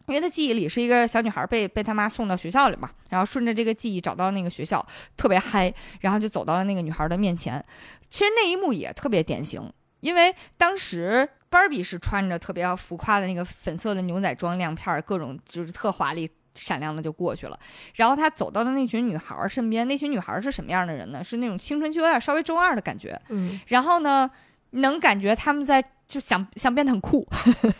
[0.08, 4.84] 因为他记忆里是一个小女孩被被他妈送到学校里嘛，然后顺着这个记忆找到那个学校，
[5.16, 7.64] 特别嗨，然后就走到了那个女孩的面前。
[8.10, 11.28] 其实那一幕也特别典型，因为当时。
[11.52, 16.26] 芭比是穿着特别浮夸的那个粉色的牛仔装，亮片，各种就是特华丽。
[16.54, 17.58] 闪亮的就过去了，
[17.94, 19.86] 然后他走到了那群女孩身边。
[19.86, 21.22] 那群女孩是什么样的人呢？
[21.24, 23.20] 是那种青春期有点稍微中二的感觉。
[23.28, 24.30] 嗯，然后呢，
[24.70, 25.82] 能感觉他们在
[26.12, 27.26] 就想想变得很酷，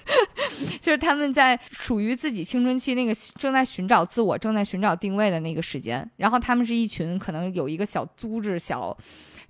[0.80, 6.10] 就是他们在属于自己青春期那个正在寻找自我、正在寻找定位的那个时间。
[6.16, 8.96] 然后他们是一群可能有一个小组织、小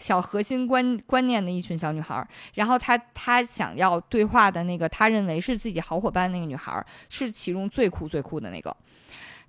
[0.00, 2.26] 小核心观观念的一群小女孩。
[2.54, 8.76] 然后他他想要对话的那个，他认为是自己好伙伴那个女孩，是其中最酷最酷的那个。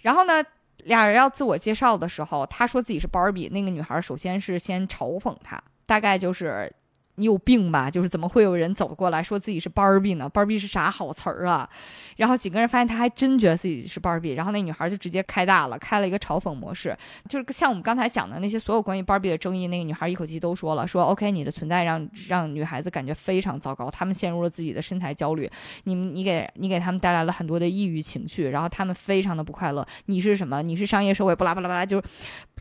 [0.01, 0.43] 然后呢，
[0.83, 6.71] 俩人要自我介绍的时候，他说自己是芭比，那个女孩首先是先嘲讽他，大概就是。
[7.15, 7.91] 你有病吧？
[7.91, 10.27] 就是怎么会有人走过来说自己是芭比呢？
[10.27, 11.69] 芭比是啥好词儿啊？
[12.17, 16.97] 然后几个人发现他还真觉得自己是芭比，然后那女孩就直接开大了，开了一个嘲讽模式。
[17.29, 25.47] 就是像我们刚才讲的那些所有关于芭比的争议，那个女孩一口气都说了，说 OK，你的存在让让女孩子感觉非常糟糕，她们陷入了自己的身材焦虑，
[25.83, 29.85] 你你给你给他们带来了很多的抑郁情绪，然后他们非常的不快乐。
[30.07, 30.63] 你是什么？
[30.63, 31.35] 你是商业社会？
[31.35, 32.03] 巴拉巴拉巴拉，就是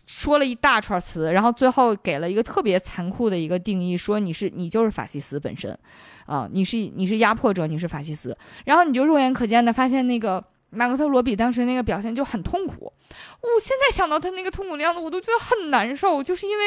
[0.05, 4.41] 说了一大串词，然后最后给了一个特别残酷的一个定义，说你是。
[4.48, 5.78] 你就是法西斯本身，
[6.27, 12.93] 啊，你是你是压迫者，你是法西斯，然后你就肉眼可见的发现那个马克特罗比当时那个表现就很痛苦，
[13.40, 16.64] 我现在想到他那个痛苦的样子，我都觉得很难受，就是因为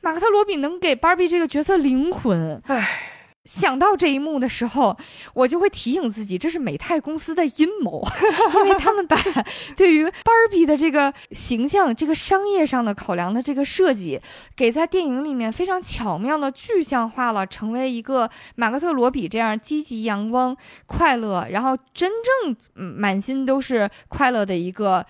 [0.00, 3.16] 马克特罗比能给芭比这个角色灵魂，唉。
[3.50, 4.96] 想到这一幕的时候，
[5.34, 8.06] 我就会提醒自己，这是美泰公司的阴谋，
[8.64, 9.16] 因为他们把
[9.76, 14.20] 对于芭比的这个形象、这个商业上的考量的这个设计，
[14.54, 20.56] 给在电影里面非常巧妙的具象化了，成为一个马克特罗比这样积极、阳光、
[20.86, 22.08] 快乐，然后真
[22.44, 25.04] 正满心都是快乐的一个。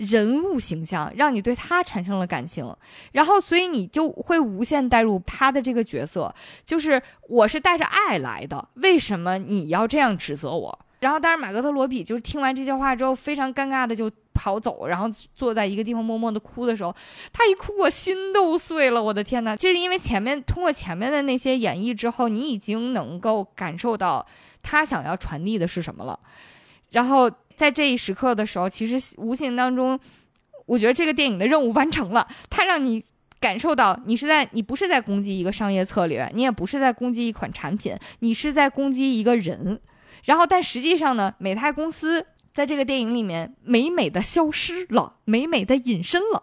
[0.00, 2.74] 人物形象让你对他产生了感情，
[3.12, 10.78] 然后所以你就会无限带入他的这个角色，就是我是带着爱来的，为什么你要这样指责我？
[11.00, 16.94] 然后，但是马格特罗比就是听完这些话之后，非常尴尬的就跑走，然后坐在一个地方默默的哭的时候，
[17.30, 19.54] 他一哭我心都碎了，我的天呐！
[19.54, 24.26] 就是因为前面通过前面的那些演绎之后，你已经能够感受到
[24.62, 26.18] 他想要传递的是什么了，
[26.90, 27.30] 然后。
[27.60, 30.00] 在这一时刻的时候，其实无形当中，
[30.64, 32.26] 我觉得这个电影的任务完成了。
[32.48, 33.04] 它让你
[33.38, 39.78] 感受到，你是在你不是在攻击一个商业策略，你也不是在攻击一款产品，你是在攻击一个人。
[40.24, 42.24] 然后，但实际上呢，美泰公司
[42.54, 46.42] 在这个电影里面美美的消失了，美美的隐身了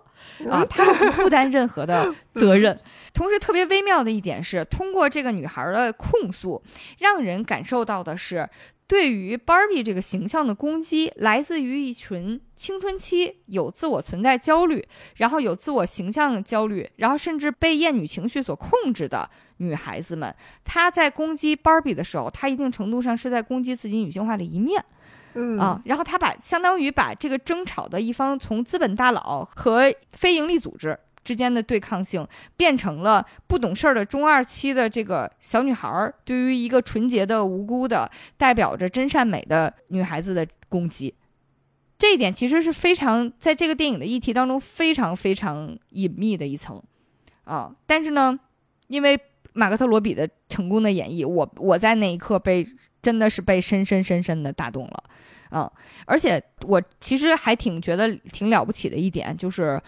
[0.51, 2.79] 啊，他不负担任何的 责任。
[3.11, 6.61] 同时，特别微妙的一点是，通过这个女孩的控诉，
[6.99, 8.47] 让人感受到的是。
[8.87, 14.87] 对于 Barbie 这个形象的攻击，来自于一群青春期有自我存在焦虑，
[15.17, 20.33] 然后有自我形象焦虑，然后甚至被厌女情绪所控制的女孩子们。
[20.63, 24.81] 她在攻击 Barbie 的时候，她一定程度上是在攻击自己女性化的一面，
[25.33, 30.97] 嗯啊，然后她把相当于把这个争吵的一方从资本大佬和非营利组织。
[31.27, 32.25] 之间的对抗性
[32.55, 41.13] 变成了不懂事儿的中二期的这个小女孩儿对于一个纯洁的无辜的代表着真善美的女孩子的攻击，
[41.99, 46.81] 这一点其实是非常在这个电影的议题当中非常非常隐秘的一层
[47.43, 47.75] 啊。
[47.85, 48.39] 但是呢，
[48.87, 49.19] 因为
[49.51, 52.65] 马格特罗比的成功的演绎，我我在那一刻被
[53.01, 55.03] 真的是被深深深深的打动了
[55.49, 55.69] 啊！
[56.05, 59.81] 而且我其实还挺觉得挺了不起的一点就是。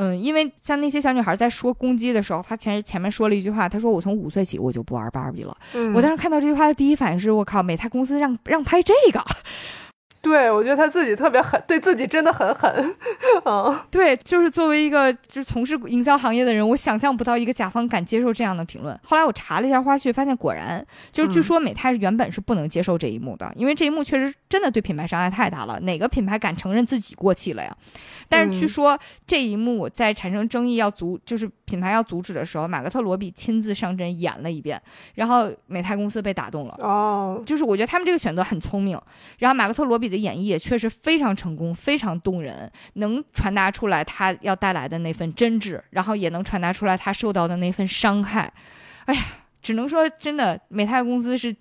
[0.00, 5.56] 嗯，因为像那些小女孩在说攻击的时候，她前前面说了一句话，她说我从五岁起我就不玩芭比了。
[5.92, 9.20] 我当时看到这句话的第一反应是我靠，美泰公司让让拍这个。
[10.20, 12.94] 对，我觉得他自己特别狠，对自己真的很狠。
[13.44, 18.98] 嗯，对，就是作为一个就是从事营销行业的人，我想象不到一个甲方敢接受这样的评论。
[19.04, 25.78] 后来我查了一下花絮，发现果然就是据说美泰原本是不能接受这一幕的，因为这一幕确实真的对品牌伤害太大了。
[25.80, 27.74] 哪个品牌敢承认自己过气了呀？
[28.28, 34.82] 但是据说这一幕在产生争议要阻，就是品牌要阻止的时候，马格特罗比亲自上阵演了一遍，
[35.14, 36.76] 然后美泰公司被打动了。
[36.80, 39.00] 哦，就是我觉得他们这个选择很聪明。
[39.38, 40.08] 然后马格特罗比。
[40.08, 48.52] 的演绎也确实非常成功，非常动人，能传达出来他要带来的那份真挚，然后也能传达出来他受到的那份伤害。
[49.06, 49.20] 哎呀，
[49.62, 51.54] 只能说真的，美泰公司是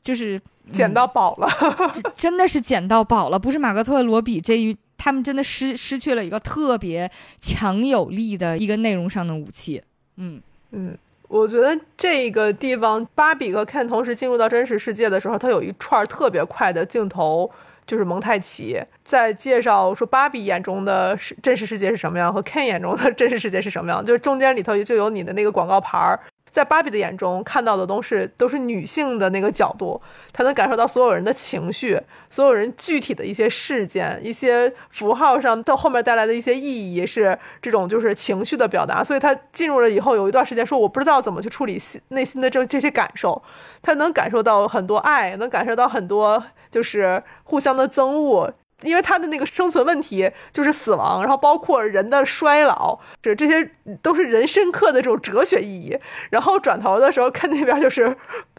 [0.00, 0.40] 就是
[0.70, 1.48] 捡到宝了，
[2.16, 3.38] 真的是捡到宝了。
[3.38, 7.10] 不是马格特罗比这一，他们真的失失去了一个特别
[7.40, 9.82] 强有力的一个内容上的武器。
[10.16, 10.40] 嗯
[10.72, 10.96] 嗯。
[11.28, 17.50] 我觉得这个地方，芭比和 Ken 同时进入到真实世界的时候，他有一串特别快的镜头。
[17.86, 24.04] 就是蒙太奇在介绍说芭比眼中的真实世界是什么样，和 Ken 眼中的真实世界是什么样。
[24.04, 26.18] 就是中间里头就有你的那个广告牌儿，
[26.56, 30.00] 在芭比的眼中看到的都是都是女性的那个角度，
[30.32, 32.00] 她能感受到所有人的情绪，
[32.30, 43.42] 所有人具体的一些事件、一些符号上到后面带来的一些意义是这种就是情绪的表达，所以她进入了以后有一段时间说我不知道怎么去处理心内心的这这些感受，
[43.82, 48.54] 她能感受到很多爱，能感受到很多就是互相的憎恶。
[48.82, 53.70] 因为他的那个生存问题就是死亡，然后包括人的衰老，这这些
[54.02, 55.98] 都是人深刻的这种哲学意义。
[56.30, 58.16] 然后转头的时候看那边就是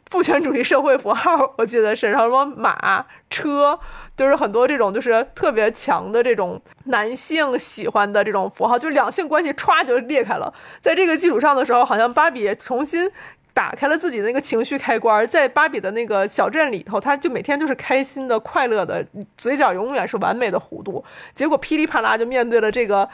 [0.10, 3.80] 父权主义社会符号，我记得是，然后什么马车，
[4.16, 10.52] 就是很多这种就是特别强的这种男性喜欢的这种符号，就两性关系歘就裂开了。
[10.82, 13.12] 在这个基础上的时候，好像芭比重新。
[13.58, 19.04] 打开了自己那个情绪开关，在芭比的那个小镇里头，他就每天就是开心的、快乐的，
[19.36, 21.04] 嘴角永远是完美的弧度。
[21.34, 23.10] 结果噼里啪啦就面对了这个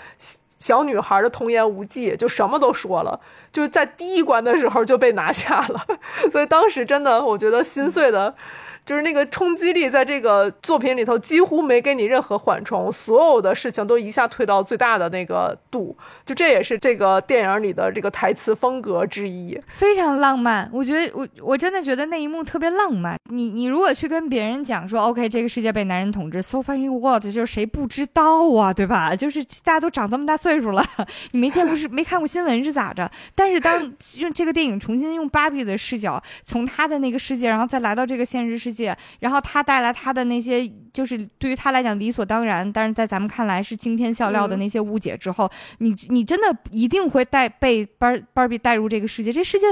[0.59, 3.17] 小女孩的童言无忌，就什么都说了，
[3.53, 5.85] 就是在第一关的时候就被拿下了。
[6.29, 8.35] 所以当时真的，我觉得心碎的。
[8.85, 15.95] 就是那个冲击力，在这个作品里头几乎没给你任何缓冲，所有的事情都一下推到最大的那个度，
[16.25, 20.69] 就这也是这个电影里的这个台词风格之一，非常浪漫。
[20.73, 23.17] 我觉得我我真的觉得那一幕特别浪漫。
[23.29, 29.15] 你你如果去跟别人讲说，OK，这个世界被男人统治，so fucking what，就是谁不知道啊，对吧？
[29.15, 30.83] 就是大家都长这么大岁数了，
[31.31, 33.09] 你没见过是没看过新闻是咋着？
[33.33, 33.81] 但是当
[34.17, 38.67] 用这个电影重新用芭比的视角，从他的那个世界，然后再来到这个现实世。
[38.67, 38.72] 界，
[39.19, 49.31] 然后他带来他的那些，就是对于他来讲理所当然，但是在咱们看来是惊天笑料的那些误解之后，你你真的一定会带被芭芭比带入这个世界。
[49.31, 49.67] 这世界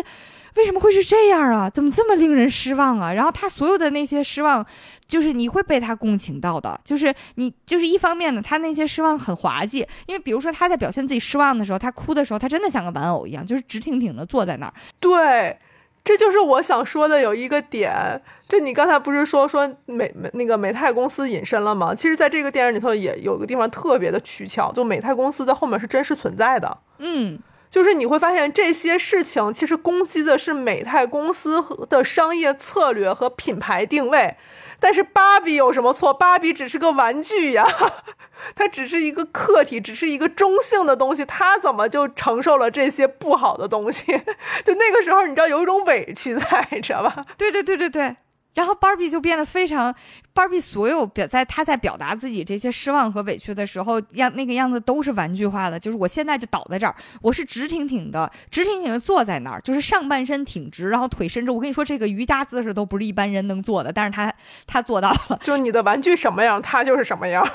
[0.56, 1.70] 为什么会是这样啊？
[1.70, 3.14] 怎么这么令人失望啊？
[3.14, 4.66] 然后他所有的那些失望，
[5.08, 6.78] 就是你会被他共情到的。
[6.84, 14.74] 就是你就是一方面呢，他那些失望很滑稽，因为比如说他在表现自己失望的时候，他哭的时候，他真的像个玩偶一样，就是直挺挺的坐在那儿。
[15.00, 15.58] 对。
[16.04, 21.94] 这就是我想说的有一个点，就你刚才不是说说美美那个美泰公司隐身了吗？
[21.94, 26.76] 其实，在这个电影里头也有个地方特别的取巧，就美泰公司在后面是真实存在的。
[26.98, 27.38] 嗯，
[27.70, 34.36] 就是你会发现这些事情其实攻击的是美泰公司的商业策略和品牌定位。
[34.82, 36.12] 但是芭比有什么错？
[36.14, 37.66] 芭比只是个玩具呀，
[38.56, 44.12] 它只是一个客体，只是一个中性的东西，它怎么就承受了这些不好的东西？
[44.66, 47.26] 就那个时候，你知道有一种委屈在，知道吧？
[47.38, 48.16] 对对对对对。
[48.54, 49.94] 然后 Barbie 就变得非常
[50.36, 55.80] ，，Barbie 所有表在她在表达自己这些失望和委屈的时候，样那个样子都是玩具化的。
[55.80, 61.52] 就是我现在就倒在这儿，我是直挺挺的，直挺挺的坐在那儿，就是上半身挺直，然后腿伸直。
[61.52, 64.34] 我跟你说，这个瑜伽姿势都不是一般人能做的，但是他
[64.68, 65.40] 他做到了。
[65.44, 67.48] 就是你的玩具什么样，他就是什么样。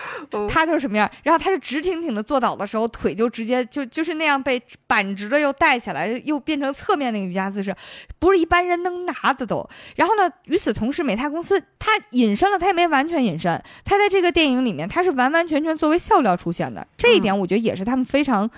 [0.48, 7.74] 他就是什么样，然后他就直挺挺的坐倒的时候，腿就直接就就是那样被板直的又带起来，又变成侧面那个瑜伽姿势，
[8.18, 9.68] 不是一般人能拿的都。
[9.96, 16.86] 然后呢，与此同时，美泰公司他隐身了，他也没完全隐身，他在这个电影里面他是完完全全作为笑料出现的。
[16.96, 18.50] 这一点我觉得也是他们非常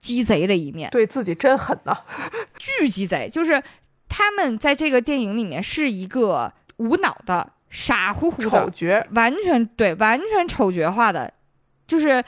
[0.00, 1.96] 鸡贼的一面，对自己真狠呐，
[2.58, 3.62] 巨鸡贼，就是
[4.08, 7.52] 他们在这个电影里面是一个无脑的。
[7.74, 11.34] 傻乎乎的丑角，完全对，完全丑角化的，
[11.88, 12.22] 就是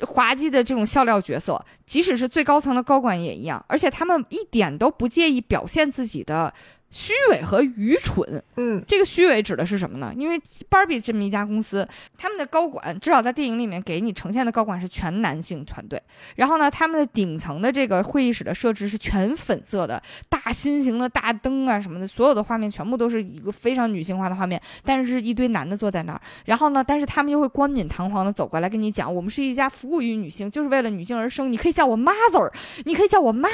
[0.00, 6.52] 滑稽的这种笑料角色，即使是最高层的高管也一样，而且他们一点都不介意表现自己的。
[6.90, 10.10] 虚伪和愚蠢，嗯，这个虚伪指的是什么呢？
[10.16, 10.40] 因为
[10.70, 11.86] 芭比这么一家公司，
[12.16, 16.02] 他们的高管至少在电影里面给你呈现的高管是全男性团队，
[16.36, 32.50] 然后呢，他们的顶层的这个会议室的设置是全粉色的，大心型的大灯啊什么的，所有的画面全部都是一个非常女性化的画面，但是一堆男的坐在那儿，然后呢，但是他们又会冠冕堂皇的走过来跟你讲，我们是一家服务于女性，就是为了女性而生，你可以叫我 mother，
[32.86, 33.46] 你可以叫我妈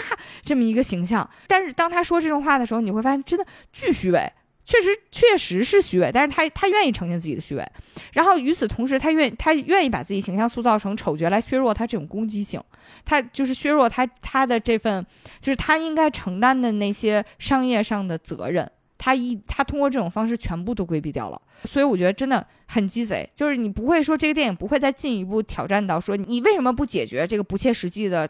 [0.45, 3.24] 这么一个形象，但是当他说这种话的时候，你会发现。
[3.25, 4.33] 真的巨虚伪，
[4.65, 7.67] 确实确实是虚伪，但是他他愿意呈现自己的虚伪，
[8.13, 12.63] 然后与此同时，他愿他愿意把自己形象塑造成丑角来削弱他这种攻击性，
[13.05, 15.05] 他就是削弱他他的这份
[15.41, 28.27] 就是他应该承担的那些商业上的责任，他一他通过这种方式全部都规避掉了，所以我觉得真的很鸡贼，就是你不会说这个电影不会再进一步挑战到说你为什么不解决这个不切实际的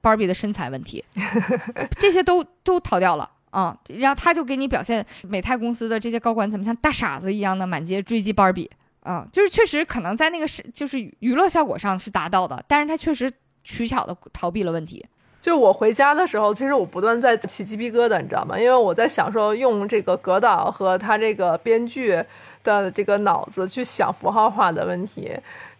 [0.00, 1.04] 芭比的身材问题，
[2.00, 3.30] 这些都都逃掉了。
[3.54, 8.68] 啊，然后他就给你表现美泰公司的这些高管怎么像大傻子一样的满街追击芭比
[9.04, 13.32] 啊，就是确实可能在那个是就是娱乐效果上是达到的，但是他确实
[13.62, 15.06] 取巧的逃避了问题。
[15.40, 18.58] 就我回家的时候，其实我不断在起鸡皮疙瘩，你知道吗？
[18.58, 22.20] 因为我在享受用这个葛导和他这个编剧
[22.64, 25.30] 的这个脑子去想符号化的问题，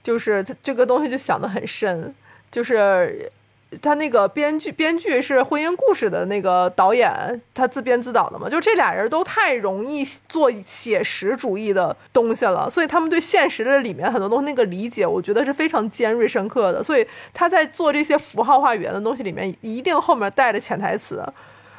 [0.01, 2.15] 就是他这个东西就想得很深，
[2.53, 3.33] 就是。
[3.81, 16.83] 他那个编剧编剧是婚姻故事的那个导演，他自编自导的嘛，就这俩人都太容易做写实主义的东西了，所以他们对现实的里面很多东西那个理解，我觉得是非常尖锐深刻的。
[16.83, 21.23] 所以他在做这些符号化语言的东西里面，一定后面带着潜台词。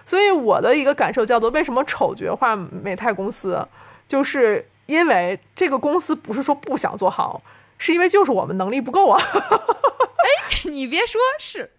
[0.05, 3.67] 所以我的一个感受叫做，为什么丑角化美泰公司，
[4.07, 7.41] 就是因为这个公司不是说不想做好，
[7.77, 9.19] 是因为就是我们能力不够啊。
[9.19, 11.71] 哎，你别说，是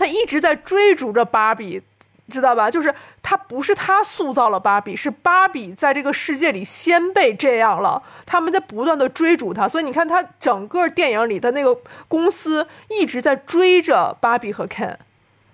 [0.00, 1.82] 他一直在追逐着芭比，
[2.30, 2.70] 知道吧？
[2.70, 9.68] 就是他不是他塑造了芭比，是芭比在这个世界里先被这样了，他们在不断的追逐他。
[9.68, 11.78] 所以你看，他整个电影里的那个
[12.08, 14.96] 公司一直在追着芭比和 Ken。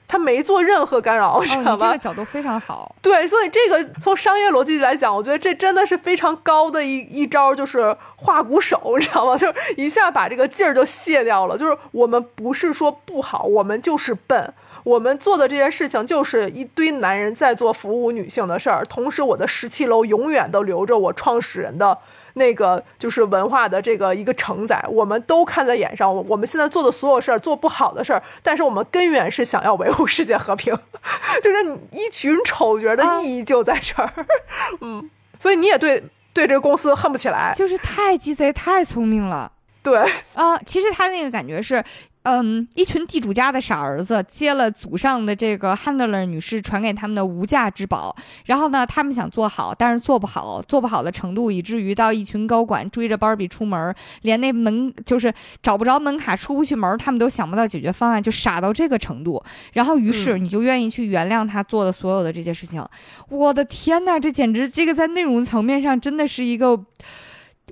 [0.09, 1.87] 他没做任何干扰，知道吧？
[1.87, 2.95] 这个角度非常好。
[3.03, 9.37] 对，所以这个从商业逻辑来讲，我觉得这真的是非常高的一一招，就是画骨手，你知道吗？
[9.39, 11.59] 就是一下把这个劲儿就卸掉了。
[11.59, 14.55] 就是我们不是说不好，我们就是笨。
[14.85, 21.99] 我们做的这件事情就是一堆男人在做服务女性的事儿，同时我的十七楼永远都留着我创始人的。
[22.37, 26.15] 那个就是文化的这个一个承载，我们都看在眼上。
[26.15, 30.75] 我我们现在做的所有事儿，做不好的事儿，但是我们根源是想要维护世界和平，
[31.43, 34.13] 就是一群丑角的意义就在这儿。
[34.81, 35.11] 嗯，
[35.41, 36.03] 所以你也对
[36.33, 39.51] 对这个公司恨不起来，就是太鸡贼，太聪明了。
[39.83, 39.99] 对
[40.35, 41.85] 啊，其实他那个感觉是。
[42.29, 48.17] 嗯，一群地主家的傻儿子接了祖上的这个 Handler 女士传给他们的无价之宝，
[48.47, 55.33] 然后呢，他们想做好，但是做不好，做不好的程度以至于到一群高管追着芭比出门，连那门就是
[55.63, 59.41] 找不着门卡出不去门，他们都想不到解决方案，就傻到这个程度。
[59.75, 62.85] 然后于是你就愿意去原谅他做的所有的这些事情。
[63.29, 66.77] 我的天呐，这简直这个在内容层面上真的是一个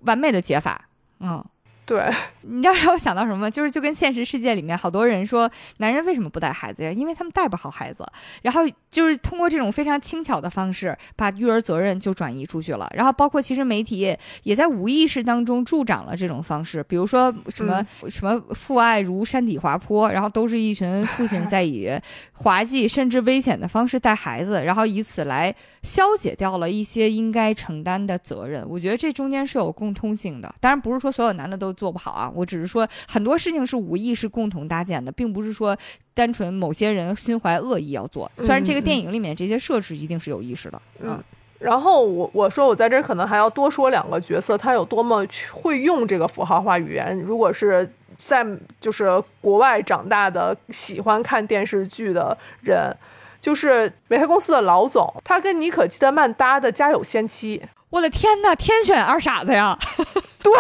[0.03, 1.45] 完美的解法，嗯。
[1.87, 2.03] 对，
[2.41, 3.51] 你知道让我想到什么吗？
[3.51, 6.91] 就是就跟现实世界里面好多人说，男人为什么不带孩子呀？
[6.91, 8.03] 因为他们带不好孩子。
[8.41, 12.91] 然后就是通过这种非常轻巧的方式，把育儿责任就转移出去了。
[12.95, 21.91] 然后包括其实媒体也在无意识当中助长了这种方式，比如说什么什么父爱如山体滑坡，然后都是一群父亲在以
[22.33, 28.67] 滑稽甚至危险的方式带孩子，然后以此来消解掉了一些应该承担的责任。
[28.67, 31.74] 我觉得这中间是有共通性的，当然不是说所有男的都。
[31.75, 32.33] 做不好啊！
[32.35, 35.77] 我只是说很多事情是无意识共同搭建的，并不是说
[36.15, 38.31] 单纯某些人心怀恶意要做。
[38.39, 41.23] 虽然这个电影里面这些设置一定是有意识的，嗯。
[41.61, 47.19] 然后我我说我在这可能还要多说两个角色，他有多么会用这个符号化语言。
[47.21, 48.45] 如果是在
[48.81, 52.95] 就是国外长大的喜欢看电视剧的人，
[53.41, 57.59] 就是美泰公司的老总，他跟妮可基德曼搭的《家有仙妻》。
[57.95, 59.79] 我的天呐，天选二傻子呀！
[60.43, 60.53] 对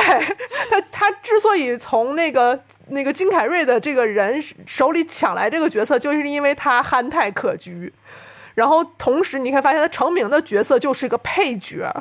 [0.70, 2.56] 他，他之所以从那个
[2.90, 7.90] 那个金凯瑞的这个人手里抢来这个角色，就是因为他憨态可掬。
[8.54, 11.92] 然后同时，你可以发现他成名的角色就是一个配角，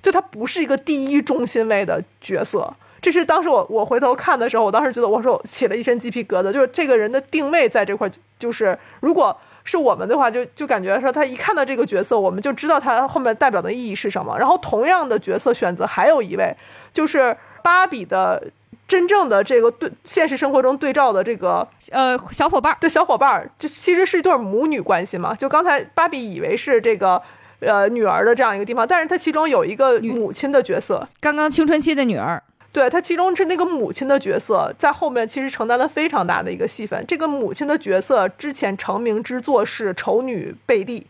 [0.00, 2.72] 就他不是一个第一中心位的角色。
[3.02, 8.08] 这是当时我我回头看的时候，我当时觉得我说起了一身鸡皮疙瘩，就是这个人的定位在这块，
[8.38, 9.36] 就是如果。
[9.66, 14.38] 是我们的话，就就感觉说他一看到这个角色，我们就知道他后面代表的意义是什么。
[14.38, 16.56] 然后同样的角色选择还有一位，
[16.92, 18.42] 就是芭比的
[18.86, 25.34] 真正的这个对现实生活中对照的这个呃小伙伴的小伙伴，就其实是一对母女关系嘛。
[25.34, 27.20] 就刚才芭比以为是这个
[27.58, 32.40] 呃女儿的这样一个地方，但是她其中有一个母亲的角色，刚刚青春期的女儿。
[32.76, 37.02] 对他其中是那个母亲的角色，在后面其实承担了非常大的一个戏份。
[37.08, 41.00] 这个母亲的角色之前成名之作是《丑女贝蒂》，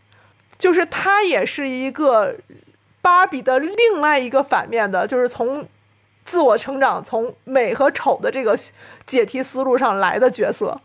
[0.57, 2.33] 就是她也是一个
[3.01, 5.67] 芭比的另外一个反面的，就是从
[6.23, 8.57] 自我成长、从美和丑的这个
[9.05, 10.79] 解题思路上来的角色。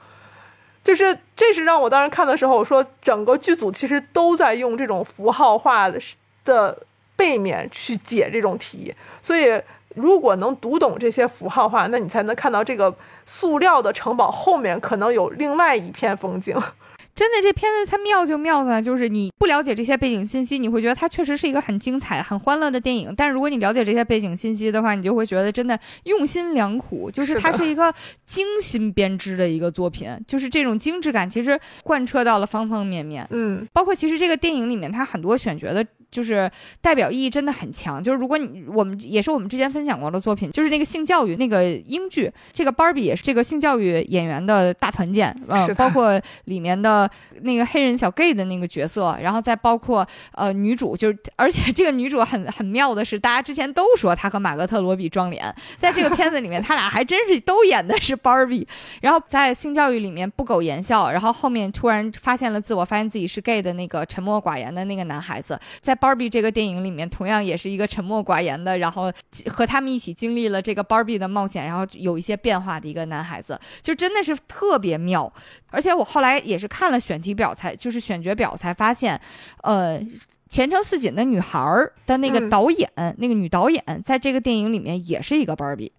[0.83, 6.01] 就是这是让我当时看的时候，我说整个剧组其实都在用这种符号化的
[6.45, 6.77] 的
[7.15, 8.93] 背面去解这种题，
[9.23, 9.63] 所以。
[9.95, 12.95] 如果能读懂这些符号话，那你才能看到这个
[13.27, 16.57] 塑料的城堡后面可能有另外一片风景。
[17.15, 23.13] 真的，这片子它妙就妙在，就是你不了解这些背景信息，你会觉得它确实是一个很精彩、很欢乐的电影。
[23.15, 27.93] 但如果你了解这些背景信息的话，你就会觉得真的用心良苦，就是它是一个
[28.25, 33.27] 精心编织的一个作品，就是这种精致感其实贯彻到了方方面面。
[33.31, 35.87] 嗯，包括其实这个电影里面它很多选角的。
[36.13, 36.49] 就是
[36.81, 38.01] 代表意义真的很强。
[38.01, 47.11] 就是如果你我们也是我们之前分享过的作品，就是那个性教育那个英剧，这个 Barbie 也是这个性教育演员的大团建，呃，包括里面的
[47.41, 58.67] 那个黑人小 gay 的那个角色，然后再包括呃女主，就是而且这个女主很很妙的是，大家之前都说她和马格特罗比撞脸，在这个片子里面，他俩还真是都演的是 Barbie。
[59.01, 69.13] 然后在性教育里面不苟言笑，然后后面突然发现了自我，发现自己是 gay 的那个沉默寡言的那个男孩子，在 Barbie 这个电影里面，同样也是一个沉默寡言的，然后
[69.47, 75.33] 和他们一起经历了这个 Barbie 的冒险，然后有一些变化的一个男孩子，就真的是特别妙。
[75.71, 79.19] 而且我后来也是看了选题表才，就是选角表才发现，
[79.63, 80.01] 呃，
[80.49, 85.93] 前程似锦的女孩儿的那个导演，那个女导演，在这个电影里面也是一个 Barbie。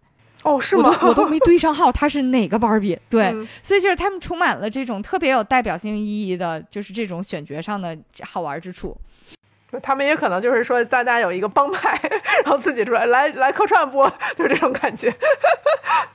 [0.44, 0.90] 哦，是吗？
[0.90, 3.00] 我 都我都没对上号，她是哪个芭比？
[3.10, 3.32] 对，
[3.64, 8.94] 所以就是他们充满了这种特别有代表性意义的，就是这种选角上的好玩之处。
[9.82, 12.00] 他们也可能就是说，大家有一个帮派，
[12.44, 15.14] 然后自己出来来来客串播， 就这种感觉。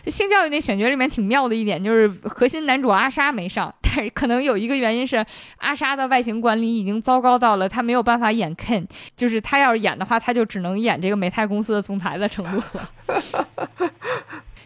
[0.07, 5.25] 性教育那选角里面挺妙的一点，就是核心男主阿莎没上，但是可能有一个原因是
[5.59, 8.87] 阿莎的外形管理已经糟糕到了他没有办法演 Ken，
[9.17, 12.91] 就是他要是演的话，他就只能演这个美泰公司的总裁的程度了。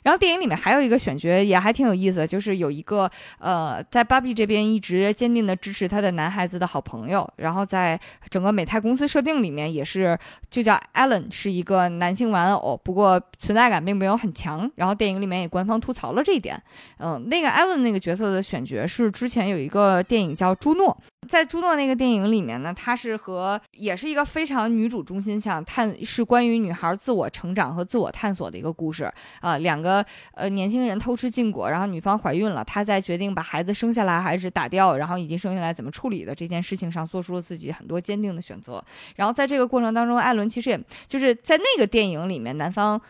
[0.03, 7.99] 然后电影里面还有一个选角也还挺有意思，就是有一个呃，在芭比这边一直坚定的支持他的男孩子的好朋友，然后在
[8.29, 10.19] 整个美泰公司设定里面也是
[10.51, 14.71] 就叫 Allen，是一个男性玩偶，不过存在感并没有很强。
[14.77, 16.61] 然后电影里面也官方吐槽了这一点。
[16.99, 20.97] 嗯，那个 Allen 那个角色的选角是之前有一个电影叫《朱诺》。
[21.29, 29.11] 在朱诺那个电影里面呢，他是和也是一个非常女主中心向探，是关于女孩自我成长和自我探索的一个故事
[29.41, 29.57] 啊。
[29.59, 30.05] 两个呃
[30.35, 38.83] 呃年轻人偷吃禁果，然后女方怀孕了，他在决定把孩子生下来还是打掉，然后已经生下来怎么处理的这件事情上，做出了自己很多坚定的选择。
[39.17, 43.01] 然后在这个过程当中，艾伦其实也就是在那个电影里面，男方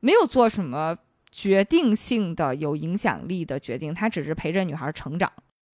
[0.00, 0.96] 没有做什么
[1.30, 5.30] 决定性的有影响力的决定，他只是陪着女孩成长。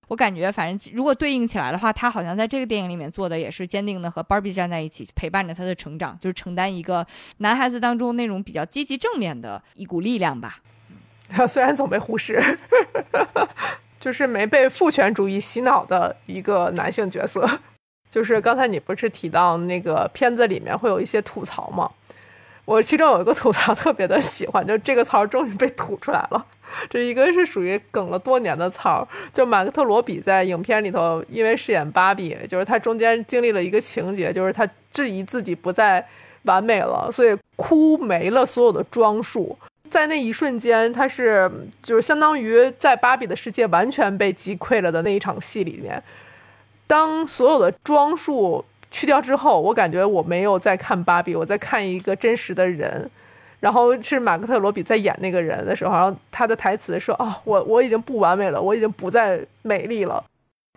[0.08, 7.06] 我感觉，反正如果对应起来的话，他好像在这个电影里面做的也是坚定的和 Barbie 站在一起，陪伴着他的成长，就是承担一个
[7.38, 10.58] 男孩子当中那种比较积极正面的一股力量吧。
[11.28, 12.42] 他 虽然总被忽视，
[14.00, 17.46] 就是没被父权主义洗脑的一个男性角色。
[18.10, 21.90] 就是刚才你不是提到那个片子里面会有一些吐槽吗？
[22.68, 26.46] 我其中有一个吐槽特别的喜欢，就这个槽终于被吐出来了。
[26.90, 36.06] 这一个是属于梗了多年的槽，就马克特罗比在影片里头，因为饰演芭比，就是他中间经历了一个情节，就是他质疑自己不再
[36.42, 39.58] 完美了，所以哭没了所有的装束。
[39.90, 41.50] 在那一瞬间，他是
[41.82, 46.02] 就是相当于在芭比的世界完全被击溃了的那一场戏里面，
[46.86, 48.62] 当所有的装束。
[48.90, 53.10] 去掉之后，我感觉我没有在看芭比，我在看一个真实的人。
[53.60, 60.24] 然后是马克特罗比在演那个人的时候，然后他的台词说：“哦，我我已经不完美了，我已经不再美丽了。”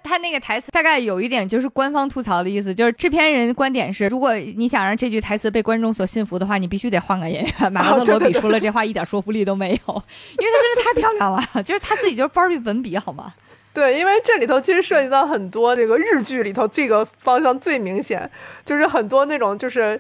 [0.04, 7.72] 他那个台词大概有一点就是官方吐槽的意思，就是制片人观点是：如果你想让这句台词被观众所信服的话，你必须得换个演员。
[7.72, 10.04] 马克特罗比说了这话一点说服力都没有，
[10.40, 13.32] 因为他真的太漂亮了， 就是他自己就是芭比本笔，好吗？
[13.74, 18.30] 对，因为这里头其实涉及到很多这个日剧里头这个方向最明显，
[18.66, 20.00] 就是很多那种就是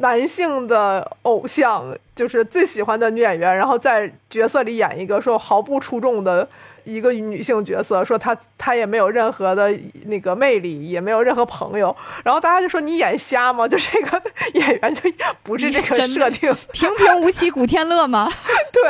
[0.00, 6.48] 男性的偶像，就是最喜欢的女演员，然后在角色里演一个说毫不出众的
[6.84, 9.76] 一个女性角色，说她她也没有任何的
[10.06, 13.66] 那个魅力，也没有任何朋友，然后大家就说你眼瞎吗？
[13.66, 14.22] 就这个
[14.54, 15.00] 演员就
[15.42, 18.30] 不是这个设定，平平无奇古天乐吗？
[18.72, 18.82] 对，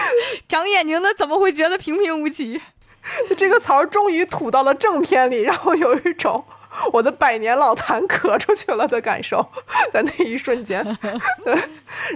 [0.46, 2.60] 长眼睛的怎么会觉得平平无奇？
[3.36, 6.42] 这个槽终于吐到了正片里，让我有一种
[6.92, 9.46] 我的百年老痰咳出去了的感受，
[9.92, 10.82] 在那一瞬间。
[11.44, 11.56] 对，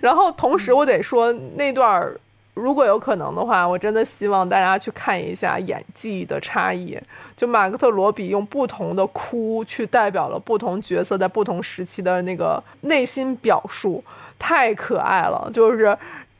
[0.00, 2.10] 然后同时我得说，那段
[2.54, 6.98] 如果有可能的话，我真的希望大家去看一下演技的差异。
[7.36, 14.02] 就马克特罗比用不同的哭去代表了不同角色在不同时期的那个内心表述，
[14.38, 15.48] 太可爱了。
[15.54, 15.96] 就是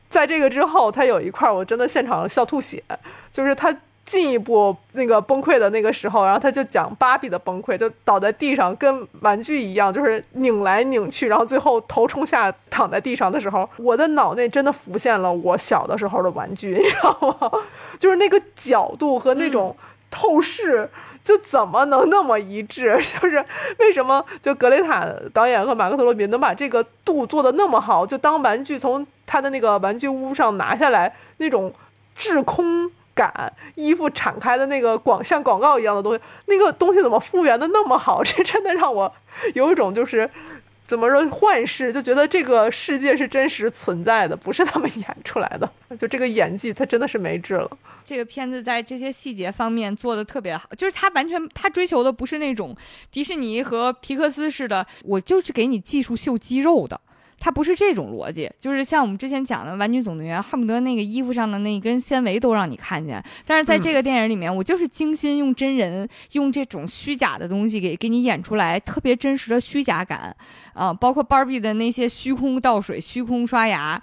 [0.09, 2.83] 在这个之后，他有一块我真的现场笑吐血，
[3.31, 3.73] 就是他。
[4.09, 17.51] 进一步那个崩溃的那个时候，然后他就讲芭比的崩溃，就倒在地上，跟玩具一样，就是拧来拧去，然后最后头冲下躺在地上的时候，我的脑内真的浮现了我小的时候的玩具，你知道吗？
[17.99, 19.75] 就是那个角度和那种
[20.09, 20.89] 透视，
[21.23, 22.97] 就怎么能那么一致？
[23.21, 23.45] 就是
[23.77, 28.07] 为什么就格雷塔导演和马克特罗比能把这个度做的那么好？
[28.07, 31.71] 就当玩具从他的那个玩具屋上拿下来，那种
[32.15, 32.91] 滞空。
[33.19, 38.23] 感衣服敞开的那个广像广告一样的东西，那个东西怎么复原的那么好？
[38.23, 39.13] 这真的让我
[39.55, 40.29] 有一种就是
[40.87, 45.69] 怎么说幻视，就觉得这个世界是真实存在的，不是他们演出来的。
[45.99, 47.69] 就这个演技，他真的是没治了。
[48.05, 52.73] 这个片子在这些细节方面做的特别好，就是他完全他追求的不是那种
[53.11, 57.01] 迪士尼和皮克斯似的，我就是给你技术秀肌肉的。
[57.39, 63.23] 它不是这种逻辑，就是像我们之前讲的《玩具总动员》，恨不得那个衣服上的那一根纤维都让你看见。
[63.45, 70.35] 但是在这个电影里面，我就是精心用真人用这种虚假的东西给给你演出来特别真实的虚假感
[70.73, 74.01] 啊，包括 Barbie 的那些虚空倒水、虚空刷牙，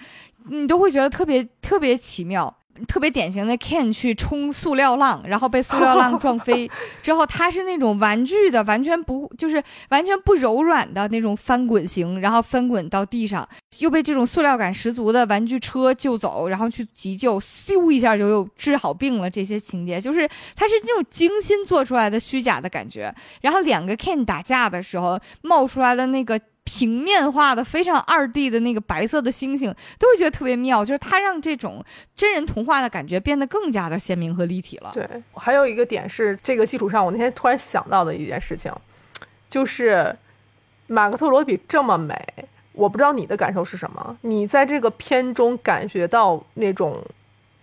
[0.49, 2.57] 你都会觉得特别特别奇妙。
[2.87, 6.71] 特别典型的 Ken 去冲塑料浪，然后被塑料浪撞飞
[7.03, 13.49] 之后，他是那种玩具的，完全不就是完全不柔软的那种翻滚型，然后翻滚到地上，
[13.79, 19.31] 又被这种塑料感十足的玩具车救走，然后去急救，咻一下就又治好病了。
[19.31, 23.15] 这些情节就是他是那种精心做出来的虚假的感觉。
[23.41, 26.41] 然后两个 Ken 打架的时候冒出来的那个。
[26.67, 31.83] 平面化的非常二 D 的那个白色的星星，都会觉得特别妙，就是它让这种
[32.17, 34.91] 真人童话的感觉变得更加的鲜明和立体了。
[34.93, 38.73] 对，还有一个点是这个基础上，我那天突然想到的一件事情，
[39.49, 40.15] 就是
[40.89, 42.15] 马克特罗比这么美，
[42.73, 44.19] 我不知道你的感受是什么？
[44.23, 47.01] 你在这个片中感觉到那种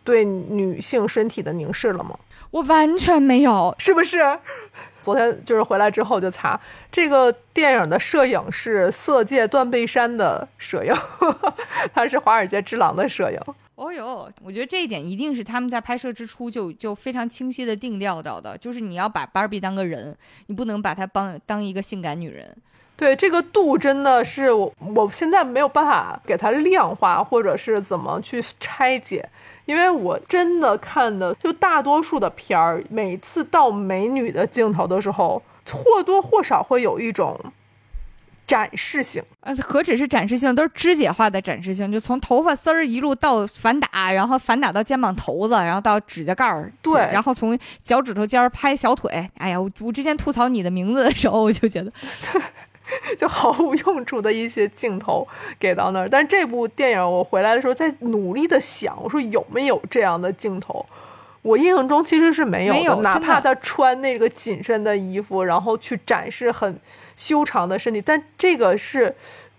[0.04, 2.18] 对女性身体的凝视了吗？
[2.52, 4.20] 我完全没有，是不是？
[5.02, 6.58] 昨天就是回来之后就查
[6.92, 10.94] 这个电影的摄影是《色戒》断背山的摄影，
[11.94, 13.40] 他是《华尔街之狼》的摄影。
[13.76, 20.16] 哦呦，我觉得这一点一定是他们在拍摄之初就就非常清晰的定调到的，就是你要把芭比当个人，
[20.46, 22.56] 你不能把她当当一个性感女人。
[22.96, 29.28] 对这个度真的是我我现在没有办法给它量化，或者是怎么去拆解。
[29.66, 35.42] 因为我真的看的，就大多数的片儿，每次到美女的镜头的时候，
[35.72, 37.40] 或多或少会有一种
[38.46, 39.24] 展示性。
[39.40, 49.30] 呃，何止是展示性，都是肢解化的展示性，就从头发丝儿一路到反打，然后反打到肩膀头子，然后到指甲盖儿，对，然后从脚趾头尖儿拍小腿。
[49.38, 51.92] 哎呀，我我之前吐槽你的名字的时候，我就觉得。
[53.18, 55.28] 就毫无用处的一些镜头
[55.60, 60.86] 给到那儿，但是这部电影我回来的时候在努力的想，我说有没有这样的镜头？
[61.42, 66.80] 我印象中其实是没有的，哪怕他穿那个紧身的衣服，然后去展示很
[67.18, 69.14] 修长的身体，但这个是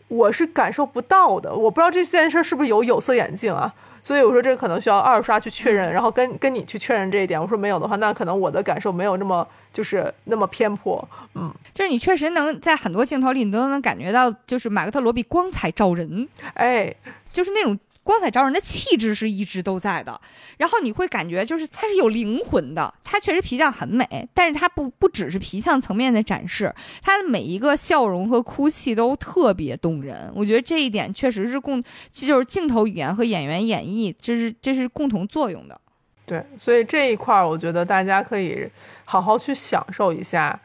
[0.09, 1.55] 我是感受不到的。
[1.55, 3.75] 我不知道这件事是不是有有色眼镜啊？
[4.05, 7.41] 所以我说这个可能需要二刷去确认，然后跟跟你去确认这一点。
[7.41, 11.03] 我说没有的话，那可能我的感受没有那么就是那么偏颇。
[11.35, 16.95] 嗯，就是你确实能在很多镜头里，你都能感觉到，就是马克特罗比光彩照人，哎，
[17.33, 17.77] 就是那种。
[18.05, 20.21] 光彩照人的气质是一直都在的，
[20.59, 26.73] 然后你会感觉就是他是有灵魂的，他确实皮相很美，但是他不不只是皮相层面的展示，
[27.03, 30.31] 他的每一个笑容和哭泣都特别动人。
[30.35, 31.83] 我觉得这一点确实是共，
[32.13, 35.81] 就是镜头语言和演员演绎，这是这是共同作用的。
[36.27, 38.69] 对，所以这一块儿我觉得大家可以
[39.07, 40.61] 好好去享受一下，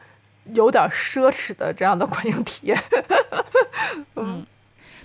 [0.52, 2.78] 有点奢侈的这样的观影体验。
[4.16, 4.46] 嗯。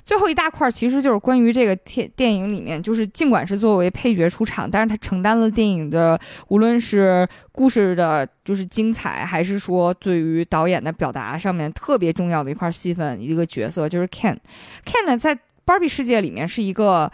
[0.05, 6.19] 最后一大块其实就是关于这个电电影里面，就是尽管是作为配角出场，但是他承担了电影的
[6.49, 14.37] 无论是故事的，就是精彩，还是说对于导演的表达上面特别重要的一块戏份，一个角色就是 Ken。
[14.85, 17.11] Ken 呢，在芭比世界里面是一个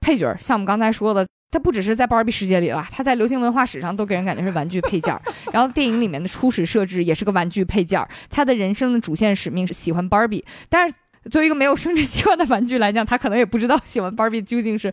[0.00, 5.16] 配角，像我们刚才说的，他不只是在 Barbie 世界里了，他在流行文化史上都给人感觉是玩具配件。
[5.52, 10.96] 然后电影里面的初始设置也是个玩具配件，他的人生的主线使命是喜欢芭比，但是。
[11.30, 14.92] 作为一个没有生殖器官的玩具来讲，他可能也不知道喜欢芭比究竟是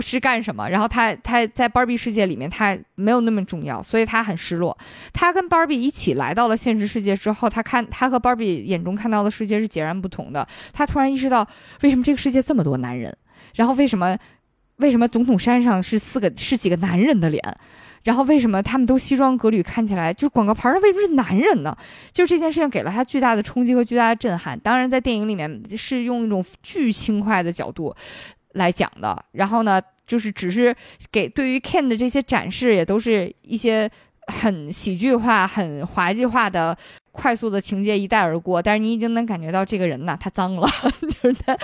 [0.00, 0.68] 是干什么。
[0.68, 4.76] 然后他他在芭比世界里面，他没有那么重要，所以他很失落。
[5.12, 10.46] 他跟芭比一起来到了现实世界之后，他看他和芭比眼中看到的世界是截然不同的。
[10.72, 11.46] 他突然意识到，
[11.82, 13.16] 为什么这个世界这么多男人？
[13.54, 14.16] 然后为什么
[14.76, 17.42] 为什么总统山上是四个是几个男人的脸？
[18.04, 21.76] 然后为什么他们都西装革履，看起来就是广告牌上为什么是男人呢？
[22.12, 24.58] 就这件事情给了他巨大的冲击和巨大的震撼。
[24.60, 27.94] 当然，在电影里面是用一种巨轻快的角度
[28.52, 29.24] 来讲的。
[29.32, 30.74] 然后呢，就是只是
[31.12, 33.90] 给对于 Ken 的这些展示，也都是一些
[34.28, 36.76] 很喜剧化、很滑稽化的。
[37.20, 40.66] 快速的情节一带而过，但是你已经能感觉到这个人呐，他脏了，
[41.06, 41.54] 就是他，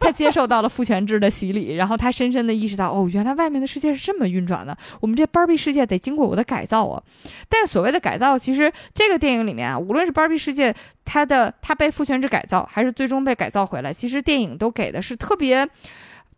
[0.00, 7.02] 他接受到了父权制的洗礼，然后他深深的意识到，哦，原来外面的世界是这么运转的，我们这芭比世界得经过我的改造啊。
[7.50, 10.74] 但是所谓的改造，其实这个电影里面啊，无论是芭比世界，
[11.04, 15.68] 它的它被父权制改造，还是最终被改造回来，其实电影都给的是特别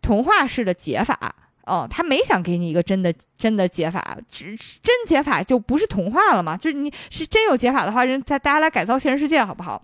[0.01, 1.33] 童话式的解法。
[1.67, 6.55] 哦，他没想给你一个真的真的解法，真真解法就不是童话了嘛？
[6.57, 9.83] 就是你是真有解法的话，人再大家来改造现实世界好不好？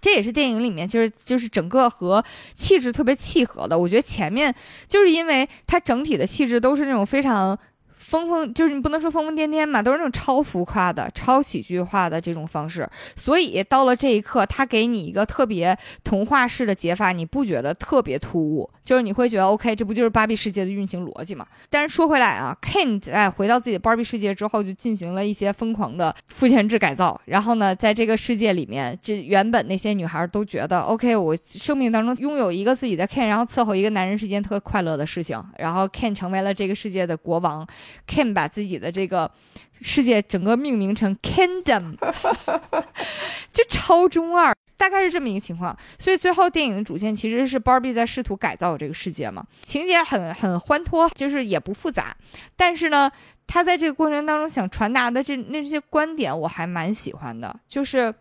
[0.00, 2.24] 这也是电影里面就是就是整个和
[2.54, 3.78] 气质特别契合的。
[3.78, 4.54] 我觉得前面
[4.88, 7.56] 就是因为它整体的气质都是那种非常。
[7.96, 12.86] 疯疯就是你不能说疯疯癫癫嘛，都是那种超浮夸的、超喜剧化的这种方式。
[13.16, 15.74] 所以到了这一刻，他给你一个特别
[16.04, 18.70] 童话式的解法，你不觉得特别突兀？
[18.84, 21.46] 就是你会觉得 OK，这不就是芭比世界的运行逻辑嘛？
[21.70, 27.18] 但是说回来啊，Ken 在回到自己的芭比世界之后，就进行了一些疯狂的父权制改造。
[27.24, 35.42] 然后呢，在这个世界里面，这原本那些女孩都觉得 OK，我生命当中拥有一个自己的 Ken，然后伺候一个男人是件特快乐的事情。
[35.58, 37.66] 然后 Ken 成为了这个世界的国王。
[38.06, 39.30] Ken 把自己的这个
[39.80, 41.96] 世界整个命名成 Kingdom，
[43.52, 45.76] 就超中二，大概是这么一个情况。
[45.98, 52.16] 所以最后电影的主线其实是 Barbie 在试图改造这个世界嘛，情节很很欢脱，就是也不复杂。
[52.56, 53.10] 但是呢，
[53.46, 57.54] 他在这个过程当中想传达的这那这些观点，我还蛮喜欢的。
[57.68, 58.14] 就是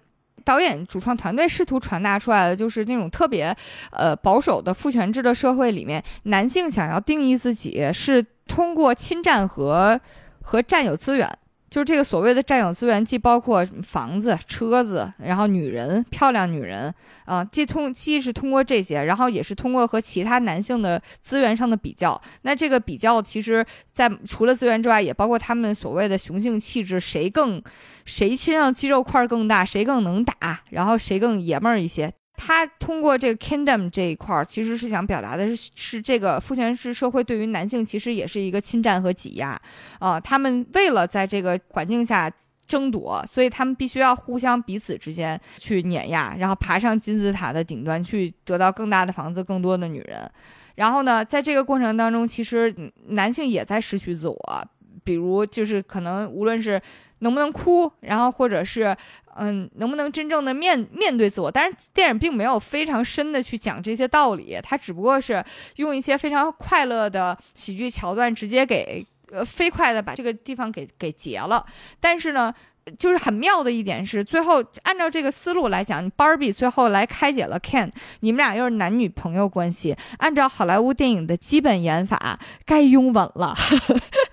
[0.43, 3.55] 导演主创团队试图传达出来的，就是那种特别
[3.91, 8.25] 呃保守的父权制的社会里面，男性想要定义自己是。
[8.45, 9.97] 通过侵占和
[10.41, 11.38] 和占有资源，
[11.73, 16.93] 就是这个所谓的占有资源，既包括房子、车子，然后女人、漂亮女人
[17.25, 22.21] 啊，既通既是通过这些，然后也是通过和其他男性的资源上的比较。
[22.43, 27.59] 那这个比较，其实在除了资源之外，也包括他们所谓的雄性气质，谁更
[28.05, 32.13] 谁身上肌肉块更大，谁更能打，然后谁更爷们儿一些。
[32.45, 39.57] 他通过这个 kingdom 这一块儿，其实是想表达的是，是这个父权制社会对于男性其实也是一个侵占和挤压，
[39.99, 42.29] 啊，他们为了在这个环境下
[42.67, 50.29] 争夺，所以他们必须要互相彼此之间去碾压，然后爬上金字塔的顶端去得到更大的房子、更多的女人。
[50.75, 52.75] 然后呢，在这个过程当中，其实
[53.09, 54.67] 男性也在失去自我，
[55.03, 56.81] 比如就是可能无论是。
[57.19, 57.89] 能不能哭？
[58.01, 58.93] 然后或者是，
[59.38, 61.49] 嗯，能不能真正的面面对自我？
[61.49, 65.41] 但是电影并没有非常深的去讲这些道理，它只不过是
[65.77, 71.65] 用一些非常快乐的喜剧桥段，直接给呃飞快的把这个地方给给结了。
[72.01, 72.53] 但是呢。
[72.99, 77.89] 就是很妙的一点是，最后按照这个思路来讲，Barbie 最后来开解了 Ken，
[78.19, 83.55] 你们俩又是男女朋友关系，按照好莱坞电影的基本演法，该拥吻了。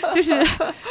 [0.12, 0.44] 就是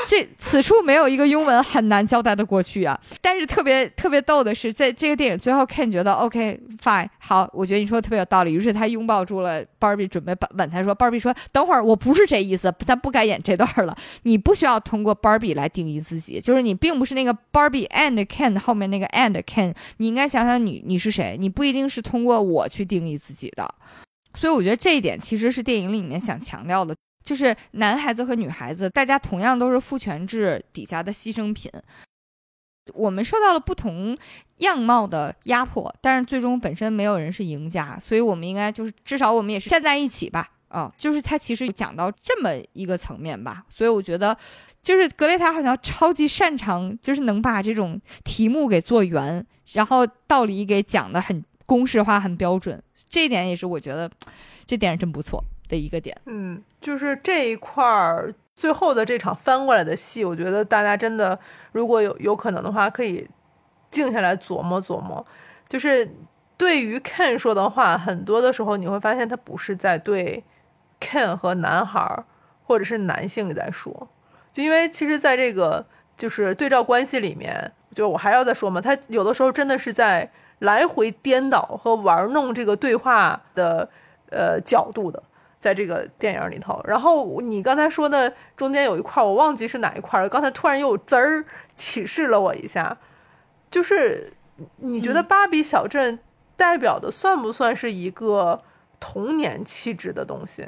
[0.08, 2.98] 这此处没有一个拥吻很难交代的过去啊。
[3.22, 13.94] 但是特别特别逗的是，在这个电影最后，Ken 觉得 OK fine 好，我觉得你说的特别有道理，于是他拥抱住了 Barbie，准备吻他说，Barbie 说等会儿我不是这意思，咱不该演这段了，
[14.24, 16.78] 你不需要通过 Barbie 来定义自己，就是你。
[16.80, 21.36] 并不是那个 Barbie and Ken 后面那个 and Ken，你应该想想你你是谁？
[21.40, 23.68] 你不一定是通过我去定义自己的，
[24.36, 26.96] 所以我觉得这一点其实是电影里面想强调的，
[27.28, 31.70] 就是男孩子和女孩子，大家同样都是父权制底下的牺牲品，
[32.94, 34.18] 我们受到了不同
[34.60, 44.38] 样貌的压迫，但是最终本身没有人是赢家，所以我们应该就是至少我们也是站在一起吧，啊，就是他其实讲到这么一个层面吧，所以我觉得。
[44.84, 52.82] 就是格雷塔好像超级擅长，就是能把这种题目给做圆，然后道理给讲的很公式化、很标准。
[53.10, 54.10] 这一点也是我觉得
[54.66, 56.16] 这点真不错的一个点。
[56.26, 61.38] 嗯，就是这一块儿最后的这场翻过来的戏，我觉得大家真的
[61.72, 63.28] 如果有有可能的话，可以
[63.92, 65.26] 静下来琢磨琢磨。
[65.68, 66.10] 就是
[66.58, 70.44] 对于 Ken 说的话，很多的时候你会发现他不是在对
[71.00, 72.24] Ken 和男孩
[72.64, 74.08] 或者是男性在说。
[74.52, 75.86] 就因为其实，在这个
[76.18, 83.88] 就是对照关系里面，就我还要再说嘛，他有的时候真的是在来回颠倒和玩弄这个对话的
[84.32, 85.22] 呃角度的，
[85.68, 86.82] 在这个电影里头。
[86.86, 90.30] 然后你刚才说的中间有一块，我忘记是哪一块了。
[90.30, 91.44] 刚才突然又滋儿
[91.76, 92.98] 启示了我一下，
[93.70, 94.32] 就是
[94.78, 96.18] 你觉得芭比小镇
[96.56, 98.64] 代表的算不算是一个
[98.98, 100.66] 童年气质的东西？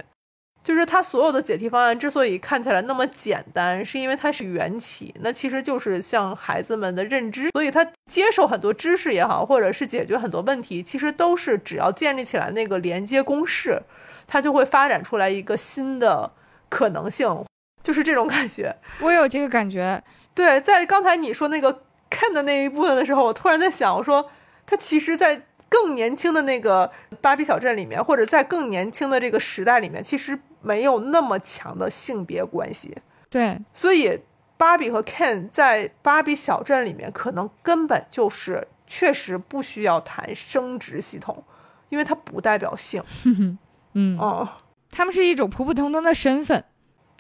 [0.61, 13.81] 就是它所有的解题方案之所以看起来那么简单，是因为它是缘起，那其实就是像孩子们的认知，所以他接受很多知识也好，或者是解决很多问题，其实都是只要建立起来那个连接公式，
[14.29, 16.31] 它就会发展出来一个新的
[16.69, 17.43] 可能性，
[17.83, 18.73] 就是这种感觉。
[19.01, 20.01] 我有这个感觉。
[20.33, 24.29] 对，在刚才你说那个看的那一部分的时候，我突然在想，我说
[24.65, 25.41] 他其实，在。
[25.71, 26.91] 更年轻的那个
[27.21, 32.97] 芭比小镇里面，或者在更年轻的这个时代里面，其实没有那么强的性别关系。
[33.29, 34.19] 对，所以
[34.57, 41.43] 芭比和 Ken 在芭比小镇里面，可能根本就是确实不需要谈生殖系统，
[41.89, 43.03] 因为它不代表性。
[43.93, 44.47] 嗯哦，
[44.91, 46.63] 他们是一种普普通通的身份，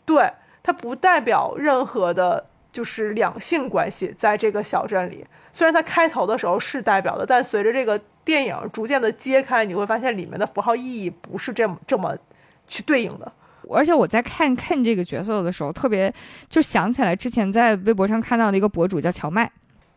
[0.05, 0.31] 对，
[0.61, 5.25] 它不代表任何的就是两性关系在这个小镇里。
[5.51, 12.15] 虽然它开头的时候是代表的，但随着这个电影逐渐的揭开，你会发现里面的符号意义不是这么这么
[12.67, 13.31] 去对应的。
[13.71, 16.13] 而且我在看 Ken 这个角色的时候，特别
[16.47, 19.51] 就想起来之前在微博上看到的一个博主叫乔麦。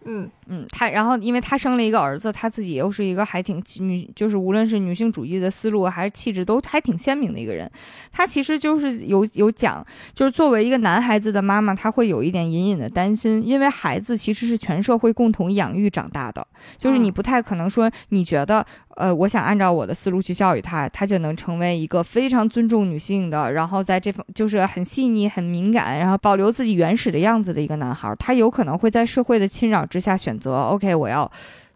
[0.05, 7.71] 嗯嗯，他然后因为他生了一个儿子，他自己又是一个还挺女，就是无论是女性主义的思路还是气质都还挺鲜明的一个人。
[8.11, 16.47] 他其实就是有有讲，就是作为一个男孩子的妈妈，他会有一点隐隐的担心，因为孩子其实是全社会共同养育长大的，
[16.77, 18.67] 就是你不太可能说你觉得。
[18.97, 28.15] 呃，我想按照我的思路去教育他，他就能成为一个非常尊重女性的，然后在这方就是很细腻、很敏感，然后保留自己原始的样子的一个男孩。
[28.19, 31.31] 他有可能会在社会的侵扰之下选择，OK，我要。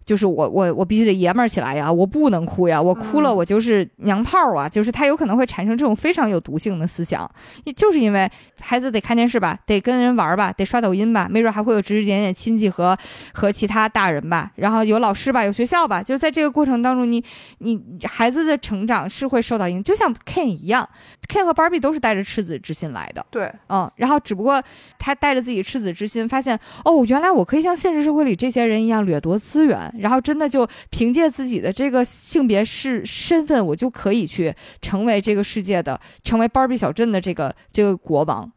[0.07, 1.93] 就是我我我必须得爷们儿起来呀！
[1.93, 2.81] 我不能哭呀！
[2.81, 4.69] 我哭了我就是娘炮啊！
[4.69, 7.28] 就是他有可能会产生这种非常有毒性的思想，
[7.74, 8.31] 就是因为
[8.61, 12.97] 孩子得看电视吧，得跟人玩吧，得刷抖音吧，没准还会有指指点点亲戚和
[13.35, 17.23] 和其他大人吧，然后有老师吧，有学校吧，就是在这个过程当中，你
[17.59, 20.89] 你孩子的成长是会受到影响，就像 Ken 一样
[21.28, 24.62] ，Ken 和 Barbie 都是带着赤子之心来的，对，嗯，然后只不过
[25.01, 29.93] 他带着自己赤子之心，发现哦，原来我可以像现实社会里这些人一样掠夺资源。
[29.98, 38.51] 然后真的就凭借自己的这个性别是身份，我就可以去成为这个世界的，成为芭比小镇的这个这个国王。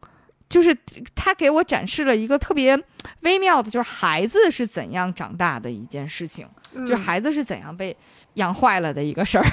[0.47, 0.75] 就是
[1.13, 2.75] 他给我展示了一个特别
[3.21, 7.95] 微妙的，就是孩子是怎样长大的一件事情，就是孩子是怎样被
[8.33, 9.45] 养坏了的一个事儿。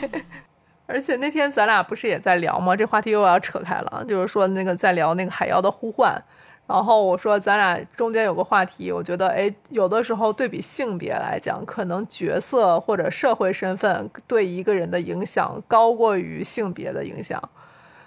[0.86, 2.74] 而且那天咱俩不是也在聊吗？
[2.74, 6.18] 这话题又要扯开了，就是说那个在聊那个海妖的呼唤。
[6.66, 17.42] 然后我说，咱俩中间有个话题，我觉得，哎，有的时候对比性别来讲，可能角色或者社会身份对一个人的影响高过于性别的影响。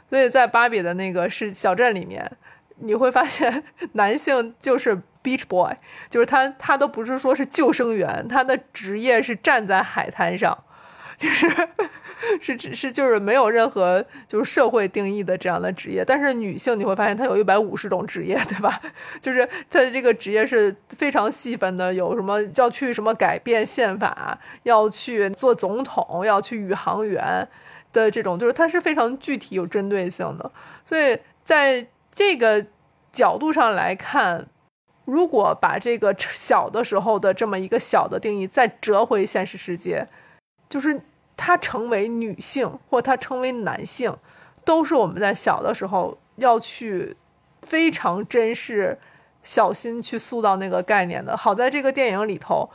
[0.09, 2.31] 所以在芭比的那个是小镇里面，
[2.77, 3.63] 你会发现
[3.93, 5.71] 男性就是 beach boy，
[6.09, 10.57] 就是他他都不是说是救生员，他的职业是站在海滩上。
[11.17, 11.47] 就是
[12.41, 18.81] 是只是就是没有任何就是社会定义的这样的职业，但是女性你会发现她有一百五十种职业，对吧？
[19.21, 27.47] 就是她的这个职业是非常细分的，有什么要去什么改变宪法，要去做总统，要去宇航员
[27.93, 30.51] 的这种，就是它是非常具体有针对性的。
[30.83, 32.65] 所以在这个
[33.11, 34.47] 角度上来看，
[35.05, 40.07] 如果把这个小的时候的这么一个小的定义再折回现实世界。
[40.69, 40.99] 就是
[41.37, 44.11] 他成为女性，或他成为男性，
[44.65, 47.15] 都是我们在小的时候要去
[47.61, 48.97] 非常珍视、
[49.43, 51.37] 小心去塑造那个概念的。
[51.37, 52.67] 好在这个电影里头，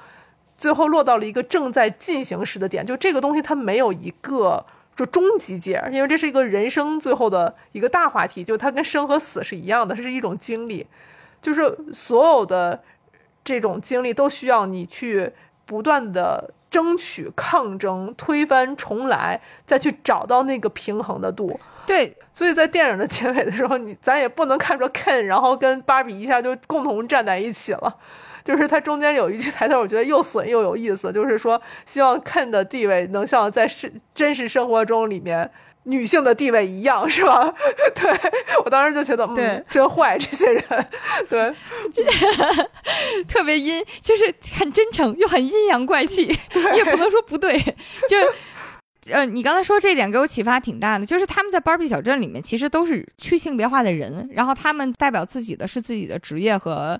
[0.56, 4.64] 最后落到了一个正在进行时的点，就这个东西它没有一个
[4.94, 10.86] 就终极界，因为这是一个人生最后的一个大话题，就它跟生和死是一样的，它是一种经历，
[11.42, 12.80] 就是所有的
[13.42, 15.32] 这种经历都需要你去
[15.66, 16.54] 不断的。
[16.72, 21.60] 争取抗争，推翻重来，再去找到那个平衡的度。
[21.86, 27.94] 对，所以在电影的结尾的时候，你咱也不能看着 Ken，然后跟芭比一下就共同站在一起了。
[28.42, 35.50] 就是他中间有一句台词，我觉得又损又有意思，就是说希望 Ken 的地位能像在是真实生活中里面。
[35.84, 37.52] 女性的地位一样是吧？
[37.94, 38.12] 对
[38.64, 40.64] 我当时就觉得，嗯，真坏这些人，
[41.28, 41.52] 对，
[43.28, 46.26] 特别阴，就是很真诚又很阴阳怪气，
[46.72, 47.58] 你也不能说不对，
[48.08, 48.16] 就。
[49.10, 56.98] 呃，你刚才说这点给我启发挺大的，就是他们在芭比小镇里面其实都是去性别化的人，然后他们代表自己的是自己的职业和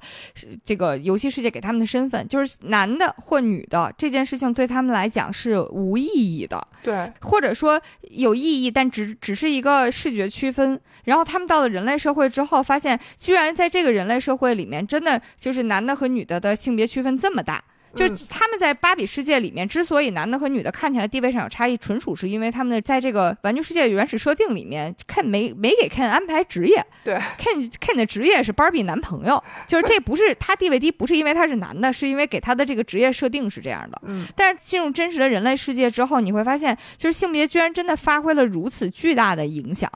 [0.65, 7.81] 这个游戏世界给他们的身份，就是男的或女的这件事情对他们来讲是无意义的，对，或者说
[8.11, 10.81] 有意义，但只只是一个视觉区分。
[11.05, 17.63] 然后他们到了人类社会之后，发现居然在这个人类社会里面，真的就是男的和女的的性别区分这么大。
[17.95, 26.85] 就他们在芭比世界里面，之所以男的和女的看起来地位上有差异，纯属是因为他们的在这个玩具世界原始设定里面，Ken 没没给 Ken 安排职业。
[27.05, 34.01] 对，Ken Ken 的职业是芭比男朋友，就是这不是他地位低，不是因为他是男的，是因为给他的这个职业设定是这样的。
[34.07, 39.91] 嗯，但是进入真实的人类世界之后，你会发现，就是性别居然真的发挥了如此巨大的影响。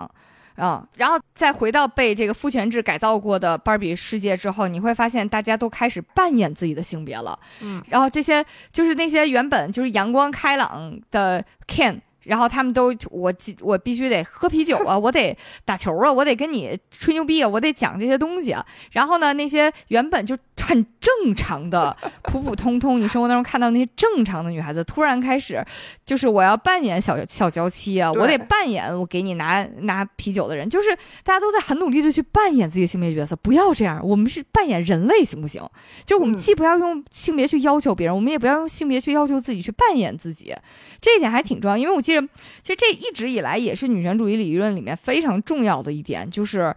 [0.58, 7.38] 嗯，然后再回到被这个父权制改造过的芭比世界之后，你会发现大家都开始扮演自己的性别了。
[7.60, 18.64] 嗯，然后这些就是那些原本就是阳光开朗的 Ken，然后他们都我我必须得喝啤酒啊，我得打球啊，我得跟你吹牛逼啊，我得讲这些东西啊。
[18.92, 25.64] 然后呢，那些原本就很正常的、普普通通，你生活当中看到那些正常的女孩子，突然开始
[26.04, 30.88] 就是我要扮演小小娇妻啊，我得扮演我给你拿拿啤酒的人，就是
[31.22, 35.62] 大家都在很努力的去扮演自己的性别角色，不要这样，我们是扮演人类行不行？
[36.04, 40.52] 就是我们既不要用性别去要求别人，我们也不要用性别去要求自己去扮演自己，
[41.00, 42.15] 这一点还挺重要，因为我记得。
[42.62, 46.74] 其实这一直以来也是女权主义理论里面非常重要的一点，就是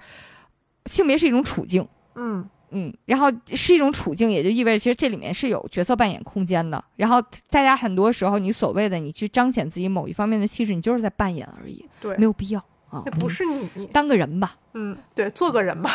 [0.86, 6.84] 性别是一种处境，嗯嗯，然后是一种处境，也就意味着其实这里面是有角色扮演空间的。
[6.95, 12.60] 然后大家很多时候，你所谓的你去彰显自己某一方面的气质，你就是在扮演而已，对，没有必要
[12.90, 15.90] 啊，那不是你当个人吧，嗯，对，做个人吧，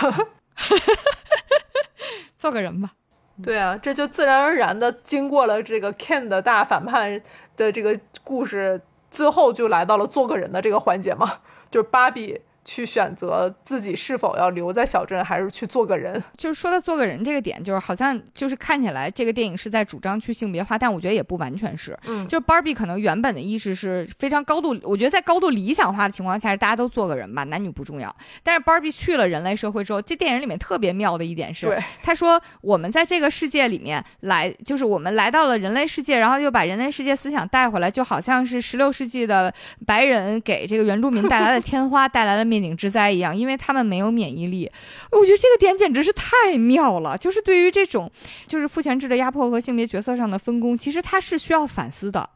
[2.34, 2.92] 做个人吧。
[3.42, 7.20] 对啊，这就自然而然的经过了这个 Ken 的大反叛
[7.56, 8.80] 的这个故事，
[9.14, 11.38] 最后就来到了做个人的这个环节嘛，
[11.70, 12.40] 就是芭比。
[12.64, 16.22] 去选择自己是否要留在小镇，还是去做个人。
[16.36, 21.98] 就是说到做个人这个点，就是好像就是看起来这个电影是在主张去性别化，但我觉得也不完全是。
[22.06, 28.14] 嗯，就是 Barbie 可能原本的意识是非常高度，我觉得在高度理想化的情况下，大家都做个人吧，男女不重要。
[28.42, 39.52] 但是 Barbie 去了人类社会之后，这电影里面特别妙的一点是，他说我们在这个世界里面来，就是我们来到了人类世界，然后又把人类世界思想带回来，就好像是十六世纪的
[39.86, 42.53] 白人给这个原住民带来的天花 带来了。
[42.54, 44.70] 灭顶之灾一样，因为他们没有免疫力。
[45.10, 47.18] 我觉得这个点简直是太妙了。
[47.18, 48.08] 就是对于这种，
[48.46, 52.30] 就是父权制的压迫和性别角色上的分工，其实他是需要反思的。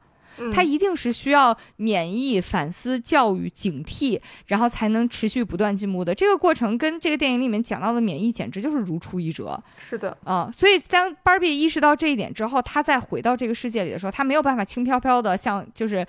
[0.52, 6.14] 它一定是需要免疫、反思、教育、警惕，然后才能持续不断进步的。
[6.14, 9.62] 这个过程跟这个电影里面讲到的免疫简直就是如出一辙。
[9.78, 16.06] 是的，啊，所以当芭比意识到这一点之后，他再回到这个世界里的时候，他没有办法轻飘飘的像就是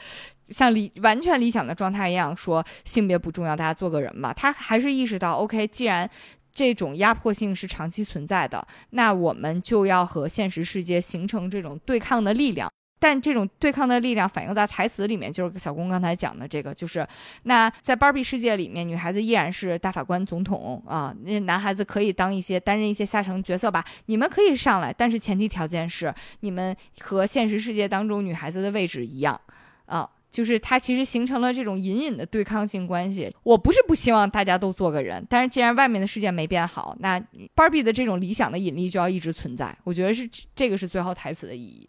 [0.48, 4.34] 像理完全理想的状态一样说性别不重要，大家做个人吧。
[4.34, 6.10] 他还是意识到，OK，既然
[6.52, 12.70] 这种压迫性是长期存在的，那我们就要和现实世界形成这种对抗的力量。
[13.00, 17.08] 但这种对抗的力量反映在台词里面，就是小公刚才讲的这个，就是
[17.44, 29.40] 那在芭比世界里面，女孩子依然是大法官、总统啊，那男孩子可以当一些担任一些下层角色吧，你们可以上来，但是前提条件是你们和现实世界当中女孩子的位置一样
[29.86, 33.32] 啊，就是它其实形成了这种隐隐的对抗性关系。
[33.44, 37.18] 我不是不希望大家都做个人，但是既然外面的世界没变好，那
[37.56, 39.74] 芭比的这种理想的引力就要一直存在。
[39.86, 41.88] 我觉得是这个是最后台词的意义。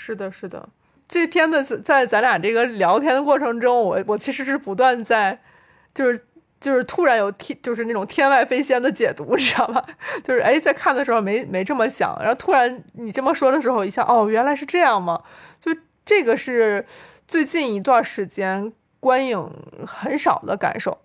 [0.00, 0.68] 是的，是的，
[1.08, 5.40] 这片子在咱俩这个聊天的过程中，我我其实是不断在，
[5.92, 6.24] 就是
[6.60, 9.84] 就是突然有天就是那种天外飞仙的解读，你知道吧？
[10.22, 15.20] 就是哎，在看的时候没没这么想，然后突然你这么说的时候，一下哦，原来是这样吗？
[15.60, 15.74] 就
[16.06, 16.86] 这个是
[17.26, 19.50] 最近一段时间观影
[19.84, 20.98] 很少的感受，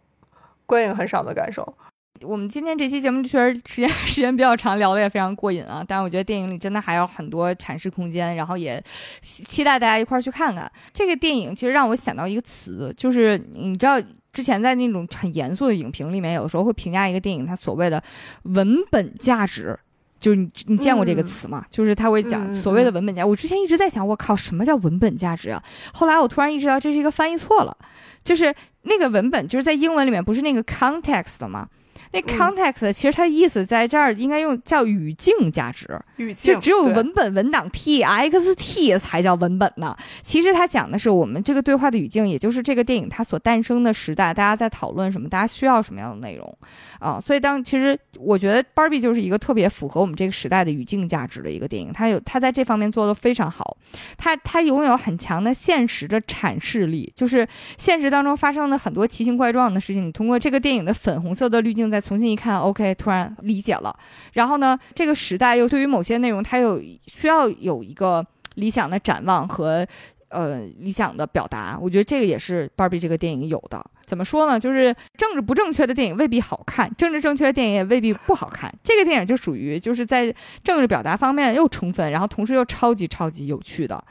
[0.67, 1.75] 观影很少的感受。
[2.21, 5.83] 我们今天这期节目确实时间时间比较长，聊的也非常过瘾啊！
[5.85, 8.81] 但是我觉得电影里真的还有很多阐释空间，然后也
[9.21, 11.55] 期待大家一块儿去看看这个电影。
[11.55, 13.99] 其实让我想到一个词，就是你知道
[14.31, 18.01] 之前在那种很严肃的影评里面，有时候会评价一个电影它所谓的
[18.43, 19.77] 文本价值，
[20.19, 21.65] 就是你你见过这个词吗？
[21.69, 23.25] 就是他会讲所谓的文本价。
[23.25, 25.61] 我之前一直在想，我靠，什么叫文本价值啊？
[25.93, 27.75] 后来我突然意识到这是一个翻译错了，
[28.23, 28.53] 就是
[28.83, 31.67] 那个文本就是在英文里面不是那个 context 的吗？
[32.13, 35.87] 那 context 其实它的意思在这儿应该用叫语境价值，
[36.17, 39.97] 语境就只有文本文档 t x t 才叫文本呢。
[40.21, 46.55] 其实它讲的是我们这个对话的语境，也就是这个电影它所诞生的时代，大家在讨论什么，大家需要什么样的内容
[46.99, 47.19] 啊。
[47.19, 53.75] 所以当其实我觉得 Barbie 就是一个特别符合我们这个时代的语境价值的一个电影，它有它在这方面做的非常好，
[54.19, 57.47] 它它拥有很强的现实的阐释力，就是
[57.79, 62.02] 现实当中发生的很多奇形怪状的事情，你通过这个电影的粉红色的滤镜在。
[62.03, 63.97] 重新一看，OK，突然理解了。
[64.33, 68.23] 然后呢，这个时代又对于某些内容，它有需要有一个
[68.55, 69.87] 理想的展望和
[70.29, 71.79] 呃理想的表达。
[71.81, 73.83] 我觉得这个也是 Barbie 这个电影有的。
[74.05, 74.59] 怎么说呢？
[74.59, 78.71] 就是政治不正确的电影未必好看，政治正确的电影也未必不好看。
[78.83, 84.03] 这个电影就属于就是在政治表达方面又充分，然后同时又超级超级有趣的。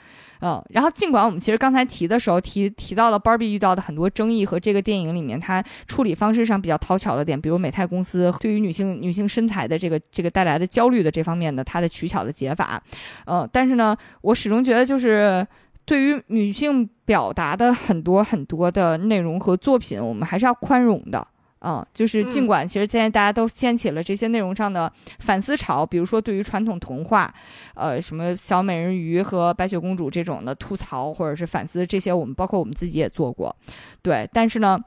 [0.43, 12.83] 嗯，然后尽管我们其实刚才提的时候提提到了 Barbie 遇到的很多争议和这个电影里面它处理方式上比较讨巧的点，比如美泰公司对于女性女性身材的这个这个带来的焦虑的这方面的它的取巧的解法，
[13.25, 15.47] 呃，但是呢，我始终觉得就是
[15.85, 21.25] 对于女性表达的很多很多的内容和作品，我们还是要宽容的。
[21.65, 27.33] 嗯，就是尽管其实现在大家都掀起了这些内容上的反思潮，比如说对于传统童话，
[27.75, 33.55] 呃，什么小美人鱼和白雪公主这种的吐槽或者是反思，这些我们包括我们自己也做过，
[34.03, 34.79] 对，但是呢。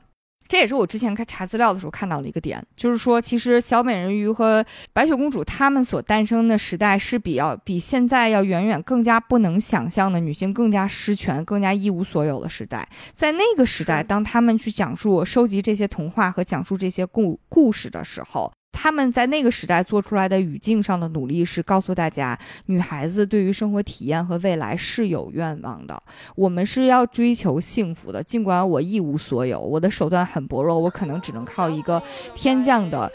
[0.47, 4.63] 这也是我之前看查资料的时候看到了一个点，就是说，其实小美人鱼和
[4.93, 12.87] 白雪公主她们所诞生的时代是比较比现在要远远更加不能想象的，女性更加失权、更加一无所有的时代。
[13.13, 18.51] 在那个时代，当他们去讲述、收集这些童话和讲述这些故故事的时候。
[18.77, 26.03] 他们在那个时代做出来的语境上的努力，是告诉大家，女孩子对于生活体验和未来是有愿望的。
[26.35, 32.03] 我们是要追求幸福的，尽管我一无所有，我的手段很薄弱，我可能只能靠一个
[32.35, 33.09] 天降的。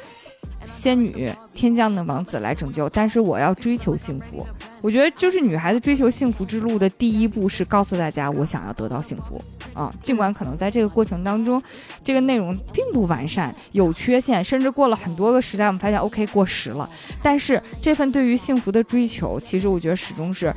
[0.65, 4.47] 仙女、天降的王子来拯救，但是我要追求幸福。
[4.81, 9.41] 我觉得，就是女孩子追求幸福之路的第一步是告诉大家，我想要得到幸福
[9.81, 9.93] 啊。
[10.03, 11.63] 尽管可能在这个过程当中，
[12.05, 16.89] 这个内容并不完善，有缺陷，甚至过了很多个时代，我们发现 OK 过时了。
[17.23, 20.55] 但是这份对于幸福的追求，其实我觉得始终是，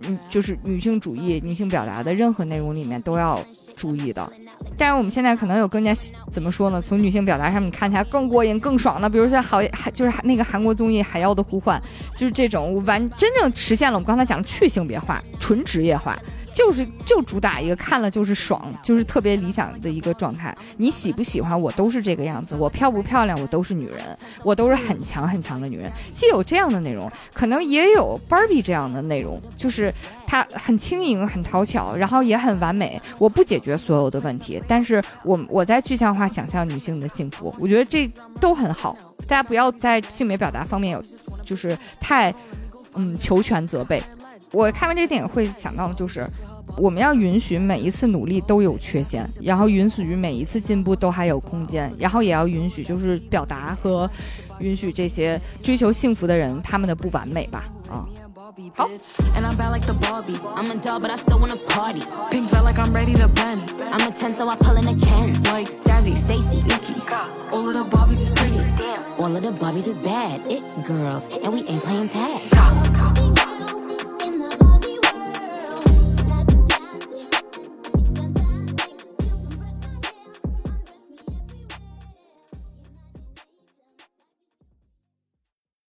[0.00, 3.44] 嗯，就是女性主义、女性表达的任何内容里面都要。
[3.76, 4.32] 注意的，
[4.78, 5.94] 但是我们现在可能有更加
[6.32, 6.80] 怎么说呢？
[6.80, 11.78] 从女性表达上面看起来更过瘾、更爽的，比如像好还就是那个韩国综艺《海妖的呼唤》，
[12.18, 16.18] 就是这种完真正实现了我们刚才讲的去性别化、纯职业化。
[16.56, 20.56] 就是就主打一个看了就是爽，就是特别理想的一个状态。
[20.78, 25.92] 你喜不喜欢我都是这个样子，我漂不漂亮我都是女人，我都是很强很强的女人。
[26.14, 29.92] 既有这样的内容，可能也有 baby 这样的内容，就是
[30.26, 32.98] 她很轻盈、很讨巧，然后也很完美。
[33.18, 38.10] 我不解决所有的问题，但是我我在具象化想象女性的幸福，我觉得这
[38.40, 38.96] 都很好。
[39.28, 41.04] 大家不要在性别表达方面有，
[41.44, 42.34] 就是太
[42.94, 44.02] 嗯求全责备。
[44.56, 46.26] 我看完这个电影会想到的就是。
[46.76, 54.10] 我们要允许每一次努力都有缺陷，然后允许每一次进步都还有空间，然后也要允许就是表达和
[54.58, 57.64] 允许这些追求幸福的人他们的不完美吧。
[57.88, 58.04] 啊，
[58.74, 58.90] 好。